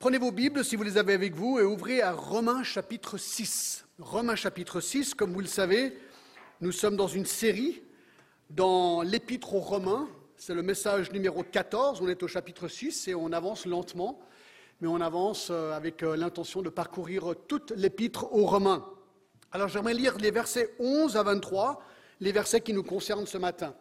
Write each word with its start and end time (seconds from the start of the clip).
Prenez 0.00 0.18
vos 0.18 0.30
Bibles 0.30 0.64
si 0.64 0.76
vous 0.76 0.84
les 0.84 0.96
avez 0.96 1.12
avec 1.12 1.34
vous 1.34 1.58
et 1.58 1.64
ouvrez 1.64 2.02
à 2.02 2.12
Romains 2.12 2.62
chapitre 2.62 3.18
6. 3.18 3.84
Romains 3.98 4.36
chapitre 4.36 4.80
6, 4.80 5.14
comme 5.14 5.32
vous 5.32 5.40
le 5.40 5.48
savez, 5.48 5.98
nous 6.60 6.70
sommes 6.70 6.94
dans 6.94 7.08
une 7.08 7.26
série 7.26 7.82
dans 8.48 9.02
l'épître 9.02 9.56
aux 9.56 9.60
Romains. 9.60 10.08
C'est 10.36 10.54
le 10.54 10.62
message 10.62 11.10
numéro 11.10 11.42
14, 11.42 12.00
on 12.00 12.06
est 12.06 12.22
au 12.22 12.28
chapitre 12.28 12.68
6 12.68 13.08
et 13.08 13.16
on 13.16 13.32
avance 13.32 13.66
lentement, 13.66 14.20
mais 14.80 14.86
on 14.86 15.00
avance 15.00 15.48
euh, 15.50 15.72
avec 15.72 16.04
euh, 16.04 16.16
l'intention 16.16 16.62
de 16.62 16.68
parcourir 16.68 17.34
toute 17.48 17.72
l'épître 17.72 18.32
aux 18.32 18.46
Romains. 18.46 18.86
Alors 19.50 19.66
j'aimerais 19.66 19.94
lire 19.94 20.16
les 20.18 20.30
versets 20.30 20.76
11 20.78 21.16
à 21.16 21.24
23, 21.24 21.82
les 22.20 22.30
versets 22.30 22.60
qui 22.60 22.72
nous 22.72 22.84
concernent 22.84 23.26
ce 23.26 23.38
matin. 23.38 23.74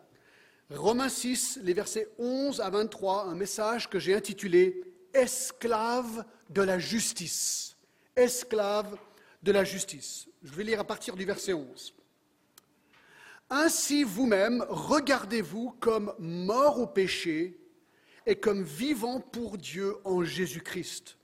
Romains 0.71 1.09
6, 1.09 1.59
les 1.61 1.73
versets 1.73 2.09
11 2.17 2.59
à 2.59 2.71
23, 2.71 3.25
un 3.25 3.35
message 3.35 3.87
que 3.87 3.99
j'ai 3.99 4.15
intitulé 4.15 4.81
Esclave 5.17 6.23
de 6.47 6.61
la 6.61 6.77
justice. 6.77 7.75
Esclave 8.15 8.97
de 9.41 9.51
la 9.51 9.63
justice. 9.63 10.27
Je 10.43 10.53
vais 10.53 10.63
lire 10.63 10.79
à 10.79 10.83
partir 10.83 11.15
du 11.15 11.25
verset 11.25 11.53
11. 11.53 11.95
Ainsi 13.49 14.03
vous-même, 14.03 14.63
regardez-vous 14.69 15.71
comme 15.79 16.13
mort 16.19 16.79
au 16.79 16.85
péché 16.85 17.59
et 18.27 18.35
comme 18.35 18.61
vivant 18.61 19.19
pour 19.19 19.57
Dieu 19.57 19.95
en 20.03 20.23
Jésus-Christ. 20.23 21.17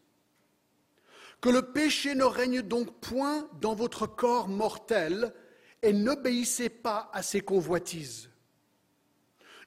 Que 1.39 1.49
le 1.49 1.61
péché 1.61 2.15
ne 2.15 2.23
règne 2.23 2.63
donc 2.63 2.99
point 2.99 3.47
dans 3.61 3.75
votre 3.75 4.07
corps 4.07 4.47
mortel 4.47 5.35
et 5.83 5.93
n'obéissez 5.93 6.69
pas 6.69 7.11
à 7.13 7.21
ses 7.21 7.41
convoitises. 7.41 8.29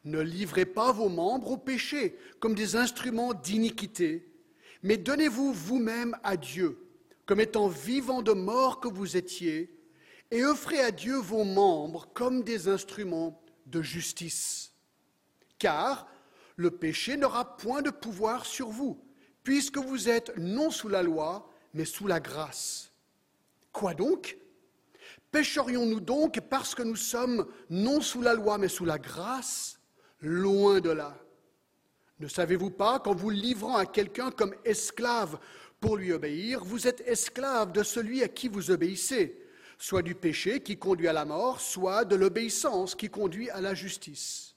Ne 0.07 0.21
livrez 0.21 0.65
pas 0.65 0.93
vos 0.93 1.09
membres 1.09 1.51
au 1.51 1.57
péché 1.59 2.17
comme 2.41 2.55
des 2.55 2.77
instruments 2.77 3.35
d'iniquité, 3.35 4.33
mais 4.83 4.97
donnez-vous 4.97 5.53
vous-même 5.53 6.17
à 6.23 6.37
Dieu 6.37 6.79
comme 7.27 7.41
étant 7.41 7.67
vivant 7.67 8.23
de 8.23 8.33
mort 8.33 8.79
que 8.79 8.87
vous 8.87 9.17
étiez, 9.17 9.77
et 10.31 10.45
offrez 10.45 10.81
à 10.81 10.93
Dieu 10.93 11.17
vos 11.17 11.43
membres 11.43 12.09
comme 12.15 12.43
des 12.45 12.69
instruments 12.69 13.43
de 13.67 13.83
justice. 13.83 14.73
Car 15.59 16.09
le 16.55 16.71
péché 16.71 17.17
n'aura 17.17 17.57
point 17.57 17.83
de 17.83 17.91
pouvoir 17.91 18.47
sur 18.47 18.69
vous, 18.69 19.05
puisque 19.43 19.79
vous 19.79 20.09
êtes 20.09 20.37
non 20.39 20.71
sous 20.71 20.89
la 20.89 21.03
loi, 21.03 21.51
mais 21.75 21.85
sous 21.85 22.07
la 22.07 22.21
grâce. 22.21 22.93
Quoi 23.73 23.93
donc? 23.93 24.39
Pécherions-nous 25.33 26.01
donc 26.01 26.41
parce 26.49 26.75
que 26.77 26.83
nous 26.83 26.97
sommes 26.97 27.47
non 27.69 28.01
sous 28.01 28.23
la 28.23 28.35
loi, 28.35 28.57
mais 28.57 28.69
sous 28.69 28.85
la 28.85 28.99
grâce? 28.99 29.76
Loin 30.21 30.81
de 30.81 30.91
là. 30.91 31.17
Ne 32.19 32.29
savez-vous 32.29 32.71
pas 32.71 32.99
qu'en 32.99 33.15
vous 33.15 33.31
livrant 33.31 33.77
à 33.77 33.85
quelqu'un 33.85 34.31
comme 34.31 34.55
esclave 34.65 35.39
pour 35.81 35.97
lui 35.97 36.13
obéir, 36.13 36.65
vous 36.65 36.87
êtes 36.87 37.03
esclave 37.07 37.73
de 37.73 37.83
celui 37.83 38.23
à 38.23 38.29
qui 38.29 38.49
vous 38.49 38.71
obéissez, 38.71 39.39
soit 39.79 40.03
du 40.03 40.15
péché 40.15 40.61
qui 40.61 40.79
conduit 40.79 41.09
à 41.09 41.13
la 41.13 41.27
mort, 41.27 41.61
soit 41.61 42.07
de 42.07 42.17
l'obéissance 42.17 42.95
qui 42.95 43.11
conduit 43.11 43.51
à 43.51 43.61
la 43.61 43.75
justice. 43.75 44.55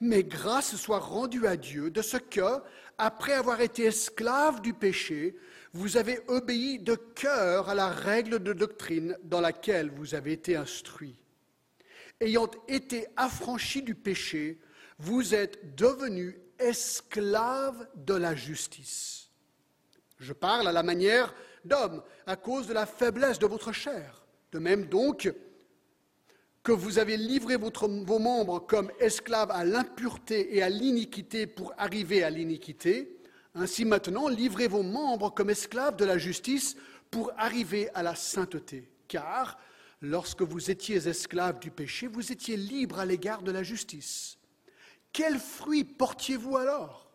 Mais 0.00 0.24
grâce 0.24 0.74
soit 0.74 0.98
rendue 0.98 1.46
à 1.46 1.56
Dieu 1.56 1.90
de 1.90 2.02
ce 2.02 2.16
que, 2.16 2.60
après 2.98 3.34
avoir 3.34 3.60
été 3.60 3.84
esclave 3.84 4.60
du 4.60 4.74
péché, 4.74 5.36
vous 5.72 5.96
avez 5.96 6.20
obéi 6.26 6.80
de 6.80 6.96
cœur 6.96 7.68
à 7.68 7.74
la 7.74 7.88
règle 7.88 8.40
de 8.40 8.52
doctrine 8.52 9.16
dans 9.22 9.40
laquelle 9.40 9.90
vous 9.90 10.14
avez 10.14 10.32
été 10.32 10.56
instruit. 10.56 11.18
Ayant 12.20 12.50
été 12.68 13.06
affranchi 13.16 13.82
du 13.82 13.94
péché, 13.94 14.58
vous 14.98 15.34
êtes 15.34 15.74
devenus 15.74 16.34
esclaves 16.58 17.86
de 17.96 18.14
la 18.14 18.34
justice. 18.34 19.28
Je 20.18 20.32
parle 20.32 20.68
à 20.68 20.72
la 20.72 20.82
manière 20.82 21.34
d'homme, 21.64 22.02
à 22.26 22.36
cause 22.36 22.66
de 22.66 22.72
la 22.72 22.86
faiblesse 22.86 23.38
de 23.38 23.46
votre 23.46 23.72
chair. 23.72 24.24
De 24.52 24.58
même 24.58 24.86
donc 24.86 25.32
que 26.62 26.72
vous 26.72 26.98
avez 26.98 27.16
livré 27.16 27.56
vos 27.56 28.18
membres 28.18 28.60
comme 28.60 28.92
esclaves 29.00 29.50
à 29.50 29.64
l'impureté 29.64 30.56
et 30.56 30.62
à 30.62 30.68
l'iniquité 30.68 31.46
pour 31.46 31.74
arriver 31.76 32.22
à 32.22 32.30
l'iniquité, 32.30 33.18
ainsi 33.54 33.84
maintenant 33.84 34.28
livrez 34.28 34.68
vos 34.68 34.82
membres 34.82 35.30
comme 35.34 35.50
esclaves 35.50 35.96
de 35.96 36.04
la 36.04 36.18
justice 36.18 36.76
pour 37.10 37.32
arriver 37.36 37.90
à 37.94 38.02
la 38.02 38.14
sainteté. 38.14 38.88
Car 39.08 39.58
lorsque 40.00 40.42
vous 40.42 40.70
étiez 40.70 41.08
esclaves 41.08 41.58
du 41.58 41.70
péché, 41.70 42.06
vous 42.06 42.30
étiez 42.30 42.56
libres 42.56 43.00
à 43.00 43.04
l'égard 43.04 43.42
de 43.42 43.50
la 43.50 43.62
justice. 43.62 44.38
Quels 45.12 45.38
fruits 45.38 45.84
portiez-vous 45.84 46.56
alors? 46.56 47.10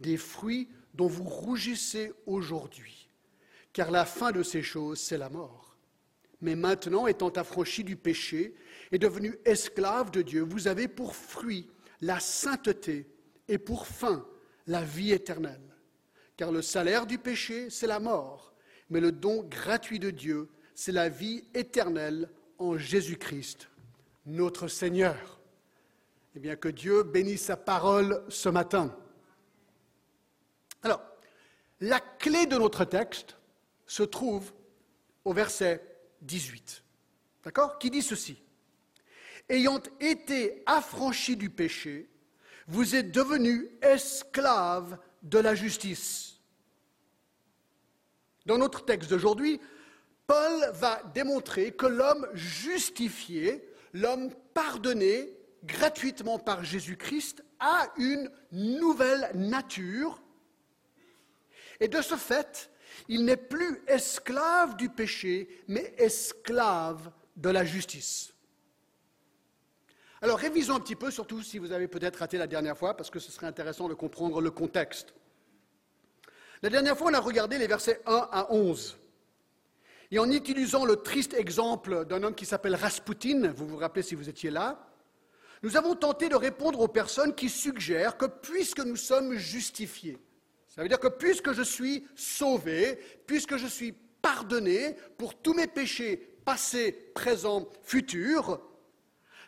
Des 0.00 0.16
fruits 0.16 0.68
dont 0.94 1.06
vous 1.06 1.24
rougissez 1.24 2.12
aujourd'hui, 2.26 3.08
car 3.72 3.90
la 3.90 4.04
fin 4.04 4.32
de 4.32 4.42
ces 4.42 4.62
choses, 4.62 5.00
c'est 5.00 5.18
la 5.18 5.28
mort. 5.28 5.76
Mais 6.40 6.54
maintenant, 6.54 7.06
étant 7.06 7.30
affranchi 7.30 7.84
du 7.84 7.96
péché 7.96 8.54
et 8.92 8.98
devenu 8.98 9.36
esclave 9.44 10.10
de 10.10 10.22
Dieu, 10.22 10.42
vous 10.42 10.68
avez 10.68 10.88
pour 10.88 11.16
fruit 11.16 11.68
la 12.00 12.20
sainteté 12.20 13.10
et 13.48 13.58
pour 13.58 13.86
fin 13.86 14.26
la 14.66 14.82
vie 14.82 15.12
éternelle. 15.12 15.74
Car 16.36 16.52
le 16.52 16.62
salaire 16.62 17.06
du 17.06 17.18
péché, 17.18 17.70
c'est 17.70 17.88
la 17.88 17.98
mort, 17.98 18.54
mais 18.90 19.00
le 19.00 19.10
don 19.10 19.42
gratuit 19.42 19.98
de 19.98 20.10
Dieu, 20.10 20.48
c'est 20.74 20.92
la 20.92 21.08
vie 21.08 21.44
éternelle 21.54 22.30
en 22.58 22.78
Jésus-Christ, 22.78 23.68
notre 24.26 24.68
Seigneur. 24.68 25.37
Eh 26.38 26.40
bien, 26.40 26.54
que 26.54 26.68
Dieu 26.68 27.02
bénisse 27.02 27.46
sa 27.46 27.56
parole 27.56 28.22
ce 28.28 28.48
matin. 28.48 28.96
Alors, 30.84 31.02
la 31.80 31.98
clé 31.98 32.46
de 32.46 32.56
notre 32.56 32.84
texte 32.84 33.36
se 33.88 34.04
trouve 34.04 34.52
au 35.24 35.32
verset 35.32 35.82
18. 36.22 36.84
D'accord? 37.42 37.80
Qui 37.80 37.90
dit 37.90 38.02
ceci? 38.02 38.40
Ayant 39.48 39.82
été 39.98 40.62
affranchis 40.64 41.36
du 41.36 41.50
péché, 41.50 42.08
vous 42.68 42.94
êtes 42.94 43.10
devenus 43.10 43.66
esclaves 43.82 44.96
de 45.24 45.40
la 45.40 45.56
justice. 45.56 46.36
Dans 48.46 48.58
notre 48.58 48.84
texte 48.84 49.10
d'aujourd'hui, 49.10 49.60
Paul 50.28 50.70
va 50.74 51.02
démontrer 51.12 51.72
que 51.72 51.86
l'homme 51.86 52.28
justifié, 52.32 53.68
l'homme 53.92 54.32
pardonné 54.54 55.36
gratuitement 55.64 56.38
par 56.38 56.64
Jésus-Christ, 56.64 57.44
a 57.60 57.92
une 57.96 58.30
nouvelle 58.52 59.30
nature 59.34 60.20
et 61.80 61.88
de 61.88 62.02
ce 62.02 62.16
fait, 62.16 62.70
il 63.08 63.24
n'est 63.24 63.36
plus 63.36 63.82
esclave 63.86 64.76
du 64.76 64.88
péché, 64.88 65.48
mais 65.68 65.94
esclave 65.98 67.10
de 67.36 67.50
la 67.50 67.64
justice. 67.64 68.32
Alors 70.20 70.38
révisons 70.38 70.74
un 70.74 70.80
petit 70.80 70.96
peu, 70.96 71.10
surtout 71.12 71.42
si 71.42 71.58
vous 71.58 71.70
avez 71.70 71.86
peut-être 71.86 72.16
raté 72.16 72.38
la 72.38 72.48
dernière 72.48 72.76
fois, 72.76 72.96
parce 72.96 73.10
que 73.10 73.20
ce 73.20 73.30
serait 73.30 73.46
intéressant 73.46 73.88
de 73.88 73.94
comprendre 73.94 74.40
le 74.40 74.50
contexte. 74.50 75.14
La 76.62 76.70
dernière 76.70 76.98
fois, 76.98 77.10
on 77.12 77.14
a 77.14 77.20
regardé 77.20 77.56
les 77.56 77.68
versets 77.68 78.00
1 78.04 78.28
à 78.32 78.52
11. 78.52 78.98
Et 80.10 80.18
en 80.18 80.28
utilisant 80.28 80.84
le 80.84 80.96
triste 80.96 81.34
exemple 81.34 82.04
d'un 82.06 82.24
homme 82.24 82.34
qui 82.34 82.46
s'appelle 82.46 82.74
Rasputin, 82.74 83.52
vous 83.52 83.68
vous 83.68 83.76
rappelez 83.76 84.02
si 84.02 84.16
vous 84.16 84.28
étiez 84.28 84.50
là, 84.50 84.87
nous 85.62 85.76
avons 85.76 85.94
tenté 85.94 86.28
de 86.28 86.36
répondre 86.36 86.80
aux 86.80 86.88
personnes 86.88 87.34
qui 87.34 87.48
suggèrent 87.48 88.16
que 88.16 88.26
puisque 88.26 88.80
nous 88.80 88.96
sommes 88.96 89.34
justifiés, 89.34 90.18
ça 90.68 90.82
veut 90.82 90.88
dire 90.88 91.00
que 91.00 91.08
puisque 91.08 91.52
je 91.52 91.62
suis 91.62 92.06
sauvé, 92.14 92.98
puisque 93.26 93.56
je 93.56 93.66
suis 93.66 93.92
pardonné 94.22 94.94
pour 95.16 95.34
tous 95.34 95.54
mes 95.54 95.66
péchés 95.66 96.16
passés, 96.44 96.92
présents, 97.14 97.68
futurs, 97.82 98.60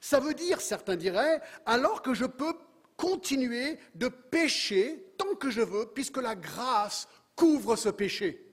ça 0.01 0.19
veut 0.19 0.35
dire, 0.35 0.61
certains 0.61 0.97
diraient, 0.97 1.41
alors 1.67 2.03
que 2.03 2.15
je 2.15 2.25
peux 2.25 2.55
continuer 2.97 3.79
de 3.95 4.09
pécher 4.09 5.13
tant 5.19 5.35
que 5.35 5.51
je 5.51 5.61
veux, 5.61 5.87
puisque 5.87 6.17
la 6.17 6.35
grâce 6.35 7.07
couvre 7.37 7.77
ce 7.77 7.89
péché. 7.89 8.47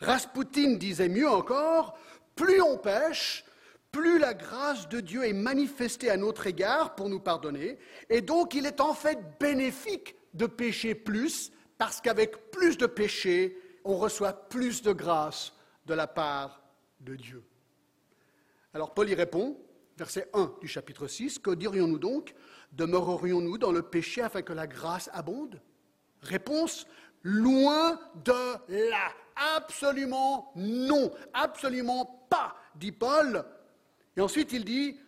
Rasputin 0.00 0.74
disait 0.74 1.08
mieux 1.08 1.28
encore, 1.28 1.98
plus 2.34 2.60
on 2.60 2.78
pêche, 2.78 3.44
plus 3.92 4.18
la 4.18 4.34
grâce 4.34 4.88
de 4.88 5.00
Dieu 5.00 5.24
est 5.24 5.34
manifestée 5.34 6.10
à 6.10 6.16
notre 6.16 6.46
égard 6.46 6.94
pour 6.94 7.08
nous 7.10 7.20
pardonner, 7.20 7.78
et 8.08 8.22
donc 8.22 8.54
il 8.54 8.66
est 8.66 8.80
en 8.80 8.94
fait 8.94 9.38
bénéfique 9.38 10.16
de 10.34 10.46
pécher 10.46 10.94
plus, 10.94 11.52
parce 11.78 12.00
qu'avec 12.00 12.50
plus 12.50 12.78
de 12.78 12.86
péché, 12.86 13.56
on 13.84 13.96
reçoit 13.96 14.32
plus 14.48 14.82
de 14.82 14.92
grâce 14.92 15.52
de 15.86 15.94
la 15.94 16.06
part 16.06 16.62
de 17.00 17.14
Dieu. 17.14 17.44
Alors 18.72 18.94
Paul 18.94 19.10
y 19.10 19.14
répond, 19.14 19.58
verset 19.98 20.28
1 20.32 20.54
du 20.60 20.68
chapitre 20.68 21.06
6, 21.06 21.38
que 21.38 21.50
dirions-nous 21.50 21.98
donc? 21.98 22.34
Demeurerions-nous 22.72 23.58
dans 23.58 23.72
le 23.72 23.82
péché 23.82 24.22
afin 24.22 24.40
que 24.40 24.54
la 24.54 24.66
grâce 24.66 25.10
abonde? 25.12 25.60
Réponse, 26.22 26.86
loin 27.22 28.00
de 28.24 28.32
là. 28.88 29.12
Absolument 29.56 30.52
non, 30.56 31.12
absolument 31.34 32.26
pas, 32.30 32.56
dit 32.76 32.92
Paul. 32.92 33.44
Et 34.16 34.20
ensuite 34.20 34.52
il 34.52 34.64
dit, 34.64 34.98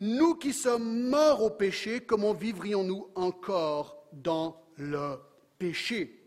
nous 0.00 0.34
qui 0.34 0.52
sommes 0.52 1.08
morts 1.08 1.42
au 1.42 1.50
péché, 1.50 2.00
comment 2.00 2.34
vivrions-nous 2.34 3.08
encore 3.14 4.06
dans 4.12 4.62
le 4.76 5.18
péché? 5.58 6.20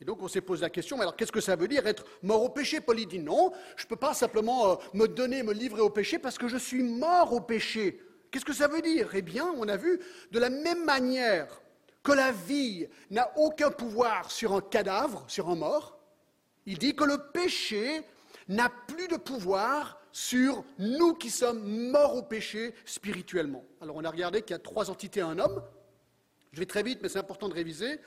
Et 0.00 0.04
donc 0.04 0.22
on 0.22 0.28
s'est 0.28 0.40
posé 0.40 0.62
la 0.62 0.70
question, 0.70 0.96
mais 0.96 1.02
alors 1.02 1.16
qu'est-ce 1.16 1.32
que 1.32 1.40
ça 1.40 1.56
veut 1.56 1.68
dire 1.68 1.86
être 1.86 2.04
mort 2.22 2.42
au 2.44 2.48
péché? 2.48 2.80
Paul 2.80 2.96
dit 2.96 3.18
non, 3.18 3.52
je 3.76 3.84
ne 3.84 3.88
peux 3.88 3.96
pas 3.96 4.14
simplement 4.14 4.72
euh, 4.72 4.76
me 4.94 5.06
donner, 5.06 5.42
me 5.42 5.52
livrer 5.52 5.80
au 5.80 5.90
péché 5.90 6.18
parce 6.18 6.38
que 6.38 6.48
je 6.48 6.56
suis 6.56 6.82
mort 6.82 7.32
au 7.32 7.40
péché. 7.40 8.00
Qu'est-ce 8.30 8.44
que 8.44 8.52
ça 8.52 8.68
veut 8.68 8.82
dire? 8.82 9.10
Eh 9.14 9.22
bien, 9.22 9.52
on 9.56 9.66
a 9.68 9.76
vu, 9.76 9.98
de 10.30 10.38
la 10.38 10.50
même 10.50 10.84
manière 10.84 11.60
que 12.02 12.12
la 12.12 12.30
vie 12.30 12.86
n'a 13.10 13.32
aucun 13.36 13.70
pouvoir 13.70 14.30
sur 14.30 14.54
un 14.54 14.60
cadavre, 14.60 15.24
sur 15.28 15.48
un 15.48 15.56
mort, 15.56 15.98
il 16.66 16.78
dit 16.78 16.94
que 16.94 17.04
le 17.04 17.30
péché 17.32 18.02
n'a 18.48 18.70
plus 18.86 19.08
de 19.08 19.16
pouvoir 19.16 20.00
sur 20.18 20.64
nous 20.80 21.14
qui 21.14 21.30
sommes 21.30 21.62
morts 21.90 22.16
au 22.16 22.22
péché 22.22 22.74
spirituellement. 22.84 23.64
Alors 23.80 23.94
on 23.94 24.04
a 24.04 24.10
regardé 24.10 24.42
qu'il 24.42 24.50
y 24.50 24.56
a 24.56 24.58
trois 24.58 24.90
entités 24.90 25.20
à 25.20 25.28
un 25.28 25.38
homme. 25.38 25.62
Je 26.50 26.58
vais 26.58 26.66
très 26.66 26.82
vite, 26.82 26.98
mais 27.00 27.08
c'est 27.08 27.20
important 27.20 27.48
de 27.48 27.54
réviser. 27.54 28.00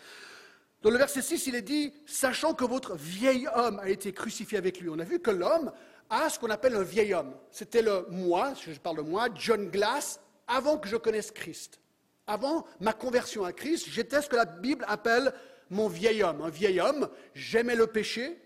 Dans 0.82 0.90
le 0.90 0.98
verset 0.98 1.22
6, 1.22 1.48
il 1.48 1.56
est 1.56 1.62
dit, 1.62 1.94
sachant 2.06 2.54
que 2.54 2.66
votre 2.66 2.96
vieil 2.96 3.48
homme 3.56 3.80
a 3.80 3.88
été 3.90 4.12
crucifié 4.12 4.58
avec 4.58 4.82
lui. 4.82 4.90
On 4.90 5.00
a 5.00 5.06
vu 5.06 5.20
que 5.20 5.32
l'homme 5.32 5.72
a 6.10 6.30
ce 6.30 6.38
qu'on 6.38 6.50
appelle 6.50 6.76
un 6.76 6.84
vieil 6.84 7.14
homme. 7.14 7.34
C'était 7.50 7.82
le 7.82 8.06
moi, 8.10 8.56
je 8.60 8.78
parle 8.78 8.98
de 8.98 9.04
moi, 9.04 9.30
John 9.34 9.70
Glass, 9.70 10.20
avant 10.48 10.78
que 10.78 10.90
je 10.90 10.98
connaisse 10.98 11.32
Christ. 11.32 11.80
Avant 12.28 12.66
ma 12.82 12.92
conversion 12.92 13.46
à 13.46 13.54
Christ, 13.54 13.86
j'étais 13.90 14.22
ce 14.22 14.28
que 14.28 14.36
la 14.36 14.46
Bible 14.46 14.84
appelle 14.90 15.32
mon 15.70 15.88
vieil 15.88 16.24
homme. 16.24 16.42
Un 16.42 16.50
vieil 16.50 16.82
homme, 16.82 17.08
j'aimais 17.34 17.76
le 17.76 17.88
péché, 17.88 18.38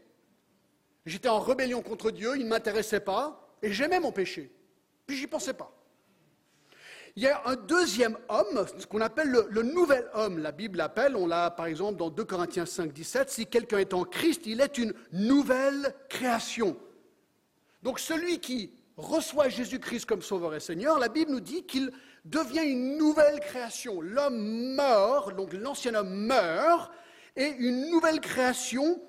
j'étais 1.08 1.30
en 1.30 1.40
rébellion 1.40 1.82
contre 1.82 2.12
Dieu, 2.12 2.34
il 2.36 2.44
ne 2.44 2.50
m'intéressait 2.50 3.00
pas, 3.00 3.42
et 3.62 3.72
j'aimais 3.72 4.00
mon 4.00 4.12
péché. 4.12 4.52
Puis 5.06 5.18
j'y 5.18 5.28
pensais 5.28 5.54
pas. 5.54 5.72
Il 7.18 7.24
y 7.24 7.28
a 7.28 7.42
un 7.46 7.56
deuxième 7.56 8.18
homme, 8.28 8.66
ce 8.78 8.86
qu'on 8.86 9.00
appelle 9.00 9.30
le, 9.50 9.64
nouvel 9.64 10.06
homme. 10.14 10.40
La 10.40 10.52
Bible 10.52 10.78
l'appelle, 10.78 11.16
on 11.16 11.28
l'a 11.28 11.50
par 11.50 11.68
exemple 11.68 11.98
dans 11.98 12.10
2 12.10 12.26
Corinthiens 12.26 12.66
5, 12.66 12.92
17, 12.92 13.30
si 13.30 13.46
quelqu'un 13.46 13.78
est 13.78 13.94
en 13.94 14.04
Christ, 14.04 14.42
il 14.46 14.60
est 14.60 14.78
une 14.78 14.94
nouvelle 15.14 15.96
création. 16.10 16.76
Donc 17.84 18.00
celui 18.00 18.40
qui 18.40 18.74
reçoit 18.98 19.48
Jésus-Christ 19.48 20.06
comme 20.06 20.22
Sauveur 20.22 20.56
et 20.56 20.60
Seigneur, 20.60 21.00
la 21.00 21.08
Bible 21.08 21.32
nous 21.32 21.40
dit 21.40 21.64
qu'il 21.64 21.90
devient 22.26 22.70
une 22.70 22.98
nouvelle 22.98 23.40
création. 23.40 24.02
L'homme 24.02 24.76
meurt, 24.76 25.34
donc 25.38 25.54
l'ancien 25.54 25.96
homme 25.96 26.14
meurt, 26.14 26.92
et 27.38 27.48
une 27.48 27.90
nouvelle 27.92 28.20
création 28.20 29.02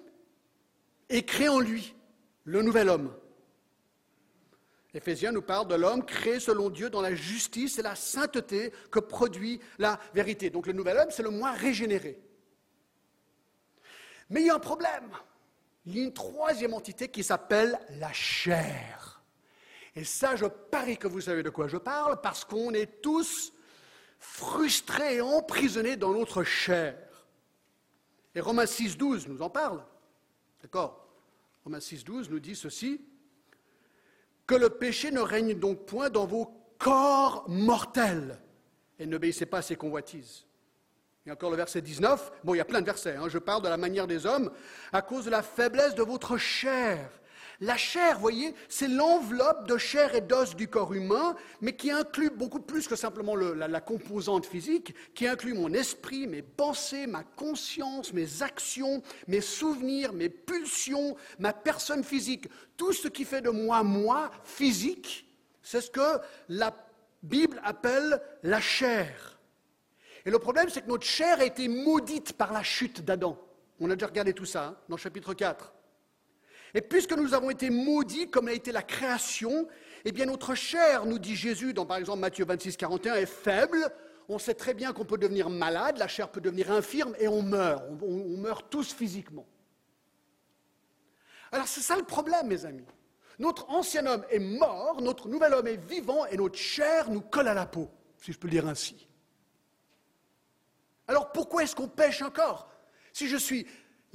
est 1.08 1.22
créée 1.22 1.48
en 1.48 1.58
lui, 1.58 1.94
le 2.44 2.62
nouvel 2.62 2.88
homme. 2.88 3.12
Éphésiens 4.96 5.30
nous 5.30 5.42
parle 5.42 5.68
de 5.68 5.74
l'homme 5.74 6.06
créé 6.06 6.40
selon 6.40 6.70
Dieu 6.70 6.88
dans 6.88 7.02
la 7.02 7.14
justice 7.14 7.78
et 7.78 7.82
la 7.82 7.94
sainteté 7.94 8.72
que 8.90 8.98
produit 8.98 9.60
la 9.78 10.00
vérité. 10.14 10.48
Donc 10.48 10.66
le 10.66 10.72
nouvel 10.72 10.96
homme, 10.96 11.10
c'est 11.10 11.22
le 11.22 11.28
moi 11.28 11.52
régénéré. 11.52 12.18
Mais 14.30 14.40
il 14.40 14.46
y 14.46 14.50
a 14.50 14.54
un 14.54 14.58
problème. 14.58 15.10
Il 15.84 15.98
y 15.98 16.00
a 16.00 16.04
une 16.04 16.14
troisième 16.14 16.72
entité 16.72 17.08
qui 17.08 17.22
s'appelle 17.22 17.78
la 17.90 18.10
chair. 18.14 19.22
Et 19.94 20.02
ça, 20.02 20.34
je 20.34 20.46
parie 20.46 20.96
que 20.96 21.08
vous 21.08 21.20
savez 21.20 21.42
de 21.42 21.50
quoi 21.50 21.68
je 21.68 21.76
parle, 21.76 22.20
parce 22.22 22.44
qu'on 22.46 22.72
est 22.72 23.02
tous 23.02 23.52
frustrés 24.18 25.16
et 25.16 25.20
emprisonnés 25.20 25.96
dans 25.96 26.12
notre 26.12 26.42
chair. 26.42 26.96
Et 28.34 28.40
Romains 28.40 28.64
6.12 28.64 29.28
nous 29.28 29.42
en 29.42 29.50
parle. 29.50 29.84
D'accord? 30.62 31.06
Romains 31.64 31.78
6.12 31.78 32.30
nous 32.30 32.40
dit 32.40 32.56
ceci. 32.56 33.00
Que 34.46 34.54
le 34.54 34.70
péché 34.70 35.10
ne 35.10 35.20
règne 35.20 35.54
donc 35.54 35.86
point 35.86 36.10
dans 36.10 36.26
vos 36.26 36.52
corps 36.78 37.44
mortels 37.48 38.38
et 38.98 39.06
n'obéissez 39.06 39.46
pas 39.46 39.58
à 39.58 39.62
ses 39.62 39.76
convoitises. 39.76 40.46
Et 41.26 41.30
encore 41.30 41.50
le 41.50 41.56
verset 41.56 41.82
19, 41.82 42.32
bon, 42.44 42.54
il 42.54 42.58
y 42.58 42.60
a 42.60 42.64
plein 42.64 42.80
de 42.80 42.86
versets, 42.86 43.16
hein. 43.16 43.28
je 43.28 43.38
parle 43.38 43.62
de 43.62 43.68
la 43.68 43.76
manière 43.76 44.06
des 44.06 44.26
hommes, 44.26 44.50
à 44.92 45.02
cause 45.02 45.24
de 45.24 45.30
la 45.30 45.42
faiblesse 45.42 45.94
de 45.94 46.02
votre 46.02 46.36
chair, 46.36 47.10
la 47.60 47.76
chair, 47.76 48.18
voyez, 48.18 48.54
c'est 48.68 48.88
l'enveloppe 48.88 49.66
de 49.66 49.78
chair 49.78 50.14
et 50.14 50.20
d'os 50.20 50.54
du 50.56 50.68
corps 50.68 50.92
humain, 50.92 51.34
mais 51.60 51.74
qui 51.74 51.90
inclut 51.90 52.30
beaucoup 52.30 52.60
plus 52.60 52.86
que 52.86 52.96
simplement 52.96 53.34
la, 53.34 53.80
composante 53.80 54.46
physique, 54.46 54.94
qui 55.14 55.26
inclut 55.26 55.54
mon 55.54 55.72
esprit, 55.72 56.26
mes 56.26 56.42
pensées, 56.42 57.06
ma 57.06 57.24
conscience, 57.24 58.12
mes 58.12 58.42
actions, 58.42 59.02
mes 59.26 59.40
souvenirs, 59.40 60.12
mes 60.12 60.28
pulsions, 60.28 61.16
ma 61.38 61.52
personne 61.52 62.04
physique. 62.04 62.48
Tout 62.76 62.92
ce 62.92 63.08
qui 63.08 63.24
fait 63.24 63.40
de 63.40 63.50
moi 63.50 63.82
moi 63.82 64.30
physique, 64.44 65.26
c'est 65.62 65.80
ce 65.80 65.90
que 65.90 66.20
la 66.48 66.76
Bible 67.22 67.60
appelle 67.64 68.20
la 68.42 68.60
chair. 68.60 69.38
Et 70.26 70.30
le 70.30 70.38
problème, 70.38 70.68
c'est 70.68 70.82
que 70.82 70.88
notre 70.88 71.06
chair 71.06 71.40
a 71.40 71.44
été 71.44 71.68
maudite 71.68 72.34
par 72.34 72.52
la 72.52 72.62
chute 72.62 73.02
d'Adam. 73.02 73.38
On 73.80 73.90
a 73.90 73.94
déjà 73.94 74.06
regardé 74.06 74.32
tout 74.32 74.44
ça 74.44 74.64
hein, 74.64 74.76
dans 74.88 74.96
le 74.96 75.00
chapitre 75.00 75.34
4. 75.34 75.72
Et 76.74 76.80
puisque 76.80 77.12
nous 77.12 77.34
avons 77.34 77.50
été 77.50 77.70
maudits 77.70 78.30
comme 78.30 78.48
a 78.48 78.52
été 78.52 78.72
la 78.72 78.82
création, 78.82 79.68
eh 80.04 80.12
bien 80.12 80.26
notre 80.26 80.54
chair, 80.54 81.06
nous 81.06 81.18
dit 81.18 81.36
Jésus 81.36 81.72
dans 81.72 81.86
par 81.86 81.96
exemple 81.96 82.20
Matthieu 82.20 82.44
26, 82.44 82.76
41, 82.76 83.14
est 83.14 83.26
faible. 83.26 83.90
On 84.28 84.38
sait 84.38 84.54
très 84.54 84.74
bien 84.74 84.92
qu'on 84.92 85.04
peut 85.04 85.18
devenir 85.18 85.48
malade, 85.48 85.98
la 85.98 86.08
chair 86.08 86.30
peut 86.30 86.40
devenir 86.40 86.70
infirme 86.72 87.14
et 87.18 87.28
on 87.28 87.42
meurt. 87.42 87.84
On, 88.02 88.36
meurt 88.36 88.66
tous 88.70 88.92
physiquement. 88.92 89.46
Alors 91.52 91.68
c'est 91.68 91.80
ça 91.80 91.96
le 91.96 92.02
problème, 92.02 92.48
mes 92.48 92.64
amis. 92.64 92.86
Notre 93.38 93.68
ancien 93.70 94.06
homme 94.06 94.24
est 94.30 94.38
mort, 94.38 95.00
notre 95.00 95.28
nouvel 95.28 95.54
homme 95.54 95.66
est 95.68 95.76
vivant 95.76 96.26
et 96.26 96.36
notre 96.36 96.58
chair 96.58 97.10
nous 97.10 97.20
colle 97.20 97.48
à 97.48 97.54
la 97.54 97.66
peau, 97.66 97.90
si 98.18 98.32
je 98.32 98.38
peux 98.38 98.48
dire 98.48 98.66
ainsi. 98.66 99.06
Alors 101.06 101.30
pourquoi 101.30 101.62
est-ce 101.62 101.76
qu'on 101.76 101.88
pêche 101.88 102.22
encore? 102.22 102.68
Si 103.12 103.28
je 103.28 103.36
suis 103.36 103.66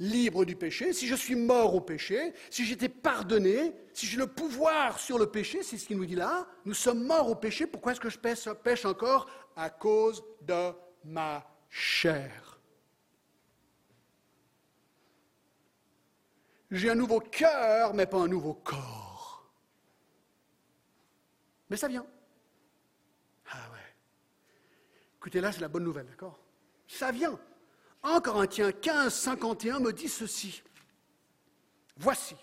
libre 0.02 0.44
du 0.44 0.56
péché, 0.56 0.92
si 0.92 1.06
je 1.06 1.14
suis 1.14 1.36
mort 1.36 1.74
au 1.76 1.80
péché, 1.80 2.34
si 2.50 2.64
j'étais 2.64 2.88
pardonné, 2.88 3.72
si 3.92 4.06
j'ai 4.06 4.16
le 4.16 4.26
pouvoir 4.26 4.98
sur 4.98 5.16
le 5.16 5.30
péché, 5.30 5.62
c'est 5.62 5.78
ce 5.78 5.86
qu'il 5.86 5.96
nous 5.96 6.06
dit 6.06 6.16
là, 6.16 6.48
nous 6.64 6.74
sommes 6.74 7.04
morts 7.04 7.30
au 7.30 7.36
péché, 7.36 7.66
pourquoi 7.66 7.92
est-ce 7.92 8.00
que 8.00 8.10
je 8.10 8.18
pêche, 8.18 8.84
encore 8.84 9.30
À 9.54 9.70
cause 9.70 10.24
de 10.42 10.72
ma 11.04 11.46
chair. 11.70 12.60
J'ai 16.70 16.90
un 16.90 16.96
nouveau 16.96 17.20
cœur, 17.20 17.94
mais 17.94 18.06
pas 18.06 18.18
un 18.18 18.28
nouveau 18.28 18.54
corps. 18.54 19.48
Mais 21.70 21.76
ça 21.76 21.86
vient. 21.86 22.06
Ah 23.50 23.70
ouais. 23.72 23.94
Écoutez, 25.18 25.40
là, 25.40 25.52
c'est 25.52 25.60
la 25.60 25.68
bonne 25.68 25.84
nouvelle, 25.84 26.06
d'accord? 26.06 26.40
Ça 26.88 27.12
vient. 27.12 27.38
1 28.02 28.20
Corinthiens 28.20 28.72
15, 28.72 29.12
51 29.14 29.80
me 29.80 29.92
dit 29.92 30.08
ceci. 30.08 30.62
Voici, 31.96 32.34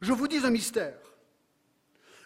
je 0.00 0.12
vous 0.12 0.28
dis 0.28 0.38
un 0.38 0.50
mystère. 0.50 0.98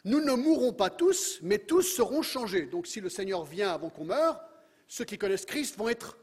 Nous 0.05 0.21
ne 0.21 0.33
mourrons 0.33 0.73
pas 0.73 0.91
tous, 0.91 1.39
mais 1.43 1.59
tous 1.59 1.83
seront 1.83 2.23
changés. 2.23 2.67
Donc 2.67 2.87
si 2.87 3.01
le 3.01 3.09
Seigneur 3.09 3.45
vient 3.45 3.73
avant 3.73 3.91
qu'on 3.91 4.05
meure, 4.05 4.41
ceux 4.87 5.05
qui 5.05 5.19
connaissent 5.19 5.45
Christ 5.45 5.77
vont 5.77 5.89
être 5.89 6.17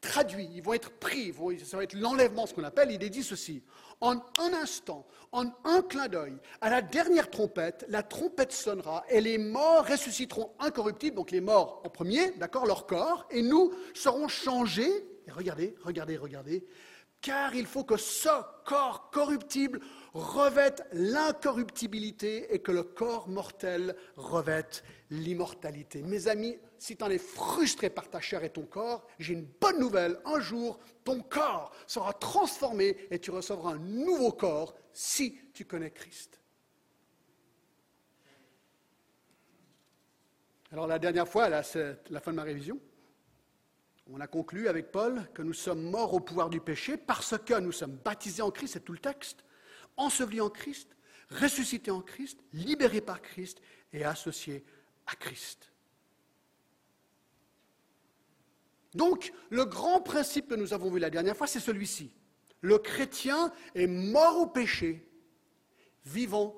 traduits, 0.00 0.48
ils 0.54 0.62
vont 0.62 0.72
être 0.74 0.90
pris, 0.90 1.34
ça 1.64 1.76
va 1.76 1.84
être 1.84 1.94
l'enlèvement, 1.94 2.46
ce 2.46 2.54
qu'on 2.54 2.64
appelle. 2.64 2.90
Il 2.90 3.02
est 3.02 3.10
dit 3.10 3.22
ceci. 3.22 3.62
En 4.00 4.16
un 4.38 4.52
instant, 4.52 5.06
en 5.32 5.46
un 5.64 5.82
clin 5.82 6.08
d'œil, 6.08 6.36
à 6.60 6.70
la 6.70 6.82
dernière 6.82 7.30
trompette, 7.30 7.84
la 7.88 8.02
trompette 8.02 8.52
sonnera 8.52 9.04
et 9.08 9.20
les 9.20 9.38
morts 9.38 9.86
ressusciteront 9.86 10.52
incorruptibles, 10.58 11.16
donc 11.16 11.30
les 11.30 11.40
morts 11.40 11.82
en 11.84 11.88
premier, 11.88 12.32
d'accord, 12.32 12.66
leur 12.66 12.86
corps, 12.86 13.26
et 13.30 13.42
nous 13.42 13.72
serons 13.94 14.28
changés. 14.28 14.92
Et 15.26 15.30
regardez, 15.30 15.74
regardez, 15.82 16.16
regardez, 16.16 16.66
car 17.20 17.54
il 17.54 17.66
faut 17.66 17.84
que 17.84 17.96
ce 17.96 18.28
corps 18.66 19.10
corruptible 19.10 19.80
revête 20.12 20.86
l'incorruptibilité 20.92 22.54
et 22.54 22.58
que 22.58 22.70
le 22.70 22.82
corps 22.82 23.28
mortel 23.28 23.96
revête 24.16 24.84
l'immortalité. 25.10 26.02
Mes 26.02 26.28
amis, 26.28 26.58
si 26.84 26.98
tu 26.98 27.02
en 27.02 27.08
es 27.08 27.16
frustré 27.16 27.88
par 27.88 28.10
ta 28.10 28.20
chair 28.20 28.44
et 28.44 28.50
ton 28.50 28.66
corps, 28.66 29.06
j'ai 29.18 29.32
une 29.32 29.46
bonne 29.46 29.78
nouvelle. 29.78 30.20
Un 30.26 30.38
jour, 30.38 30.78
ton 31.02 31.22
corps 31.22 31.74
sera 31.86 32.12
transformé 32.12 33.06
et 33.10 33.18
tu 33.18 33.30
recevras 33.30 33.70
un 33.70 33.78
nouveau 33.78 34.32
corps 34.32 34.76
si 34.92 35.40
tu 35.54 35.64
connais 35.64 35.90
Christ. 35.90 36.38
Alors 40.72 40.86
la 40.86 40.98
dernière 40.98 41.26
fois, 41.26 41.62
c'est 41.62 42.10
la 42.10 42.20
fin 42.20 42.32
de 42.32 42.36
ma 42.36 42.42
révision. 42.42 42.78
On 44.12 44.20
a 44.20 44.26
conclu 44.26 44.68
avec 44.68 44.92
Paul 44.92 45.26
que 45.32 45.40
nous 45.40 45.54
sommes 45.54 45.90
morts 45.90 46.12
au 46.12 46.20
pouvoir 46.20 46.50
du 46.50 46.60
péché 46.60 46.98
parce 46.98 47.38
que 47.38 47.58
nous 47.60 47.72
sommes 47.72 47.96
baptisés 47.96 48.42
en 48.42 48.50
Christ, 48.50 48.74
c'est 48.74 48.84
tout 48.84 48.92
le 48.92 48.98
texte, 48.98 49.42
ensevelis 49.96 50.42
en 50.42 50.50
Christ, 50.50 50.94
ressuscités 51.30 51.90
en 51.90 52.02
Christ, 52.02 52.40
libérés 52.52 53.00
par 53.00 53.22
Christ 53.22 53.62
et 53.94 54.04
associés 54.04 54.66
à 55.06 55.14
Christ. 55.14 55.70
Donc, 58.94 59.32
le 59.50 59.64
grand 59.64 60.00
principe 60.00 60.48
que 60.48 60.54
nous 60.54 60.72
avons 60.72 60.90
vu 60.90 60.98
la 60.98 61.10
dernière 61.10 61.36
fois, 61.36 61.46
c'est 61.46 61.60
celui-ci. 61.60 62.12
Le 62.60 62.78
chrétien 62.78 63.52
est 63.74 63.86
mort 63.86 64.38
au 64.38 64.46
péché, 64.46 65.10
vivant 66.04 66.54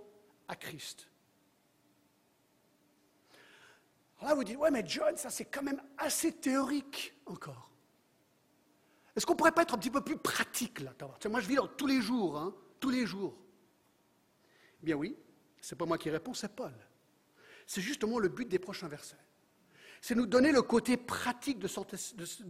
à 0.49 0.55
Christ. 0.55 1.09
Alors 4.19 4.31
là, 4.31 4.35
vous 4.35 4.45
dites, 4.45 4.57
ouais, 4.57 4.71
mais 4.71 4.85
John, 4.87 5.16
ça 5.16 5.31
c'est 5.31 5.47
quand 5.47 5.62
même 5.62 5.83
assez 5.99 6.33
théorique 6.33 7.14
encore. 7.26 7.71
Est-ce 9.14 9.25
qu'on 9.25 9.33
ne 9.33 9.38
pourrait 9.38 9.52
pas 9.52 9.62
être 9.62 9.75
un 9.75 9.78
petit 9.78 9.90
peu 9.90 10.02
plus 10.02 10.19
pratique 10.19 10.81
là 10.81 10.95
Moi, 11.28 11.40
je 11.40 11.49
vis 11.49 11.57
dans 11.57 11.66
tous 11.66 11.87
les 11.87 12.00
jours, 12.00 12.38
hein, 12.38 12.55
tous 12.81 12.90
les 12.90 13.07
jours. 13.07 13.37
Eh 14.83 14.87
bien 14.87 14.95
oui, 14.95 15.16
c'est 15.61 15.76
pas 15.76 15.87
moi 15.87 15.99
qui 15.99 16.11
réponds, 16.11 16.35
c'est 16.35 16.55
Paul. 16.55 16.75
C'est 17.66 17.81
justement 17.81 18.19
le 18.19 18.28
but 18.28 18.49
des 18.49 18.59
prochains 18.59 18.88
versets. 18.88 19.16
C'est 20.00 20.15
nous 20.15 20.26
donner 20.26 20.53
le 20.53 20.62
côté 20.62 20.97
pratique 20.97 21.59
de, 21.59 21.69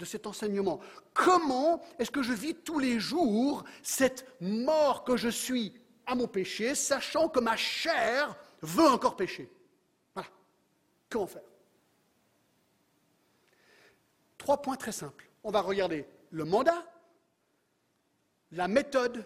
cet 0.05 0.27
enseignement. 0.27 0.81
Comment 1.15 1.83
est-ce 1.99 2.11
que 2.11 2.23
je 2.23 2.33
vis 2.33 2.55
tous 2.55 2.79
les 2.79 3.01
jours 3.01 3.65
cette 3.83 4.27
mort 4.41 5.05
que 5.05 5.17
je 5.17 5.29
suis 5.29 5.73
à 6.07 6.15
mon 6.15 6.29
péché, 6.29 6.75
sachant 6.75 7.29
que 7.29 7.41
ma 7.41 7.57
chair 7.57 8.37
veut 8.63 8.89
encore 8.89 9.17
pécher? 9.17 9.51
Voilà. 10.15 10.29
Comment 11.09 11.27
faire? 11.27 11.43
Trois 14.39 14.61
points 14.61 14.77
très 14.77 14.93
simples. 14.93 15.29
On 15.43 15.51
va 15.51 15.61
regarder 15.61 16.07
le 16.31 16.45
mandat, 16.45 16.85
la 18.53 18.69
méthode 18.69 19.25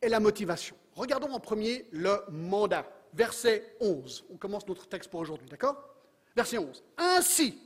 et 0.00 0.08
la 0.08 0.20
motivation. 0.20 0.76
Regardons 0.94 1.32
en 1.32 1.40
premier 1.40 1.86
le 1.92 2.22
mandat. 2.30 2.86
Verset 3.14 3.76
11. 3.80 4.24
On 4.30 4.36
commence 4.36 4.66
notre 4.66 4.88
texte 4.88 5.10
pour 5.10 5.20
aujourd'hui, 5.20 5.48
d'accord? 5.48 5.92
Verset 6.34 6.58
11. 6.58 6.82
Ainsi. 6.96 7.58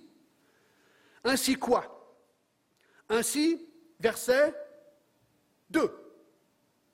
Ainsi 1.25 1.57
quoi? 1.57 1.93
Ainsi, 3.09 3.67
verset 4.01 4.55
2. 5.71 5.91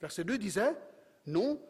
Verset 0.01 0.25
2 0.25 0.39
disait, 0.39 0.75
non, 1.27 1.61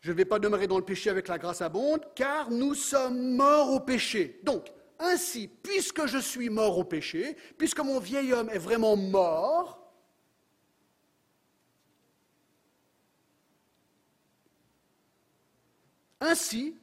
je 0.00 0.12
ne 0.12 0.16
vais 0.16 0.24
pas 0.24 0.38
demeurer 0.38 0.66
dans 0.66 0.78
le 0.78 0.84
péché 0.84 1.10
avec 1.10 1.28
la 1.28 1.38
grâce 1.38 1.62
abonde, 1.62 2.06
car 2.14 2.50
nous 2.50 2.74
sommes 2.74 3.34
morts 3.36 3.72
au 3.72 3.80
péché. 3.80 4.40
Donc, 4.42 4.70
ainsi, 4.98 5.48
puisque 5.48 6.06
je 6.06 6.18
suis 6.18 6.50
mort 6.50 6.78
au 6.78 6.84
péché, 6.84 7.36
puisque 7.58 7.80
mon 7.80 7.98
vieil 7.98 8.32
homme 8.32 8.50
est 8.50 8.58
vraiment 8.58 8.96
mort, 8.96 9.92
ainsi, 16.20 16.78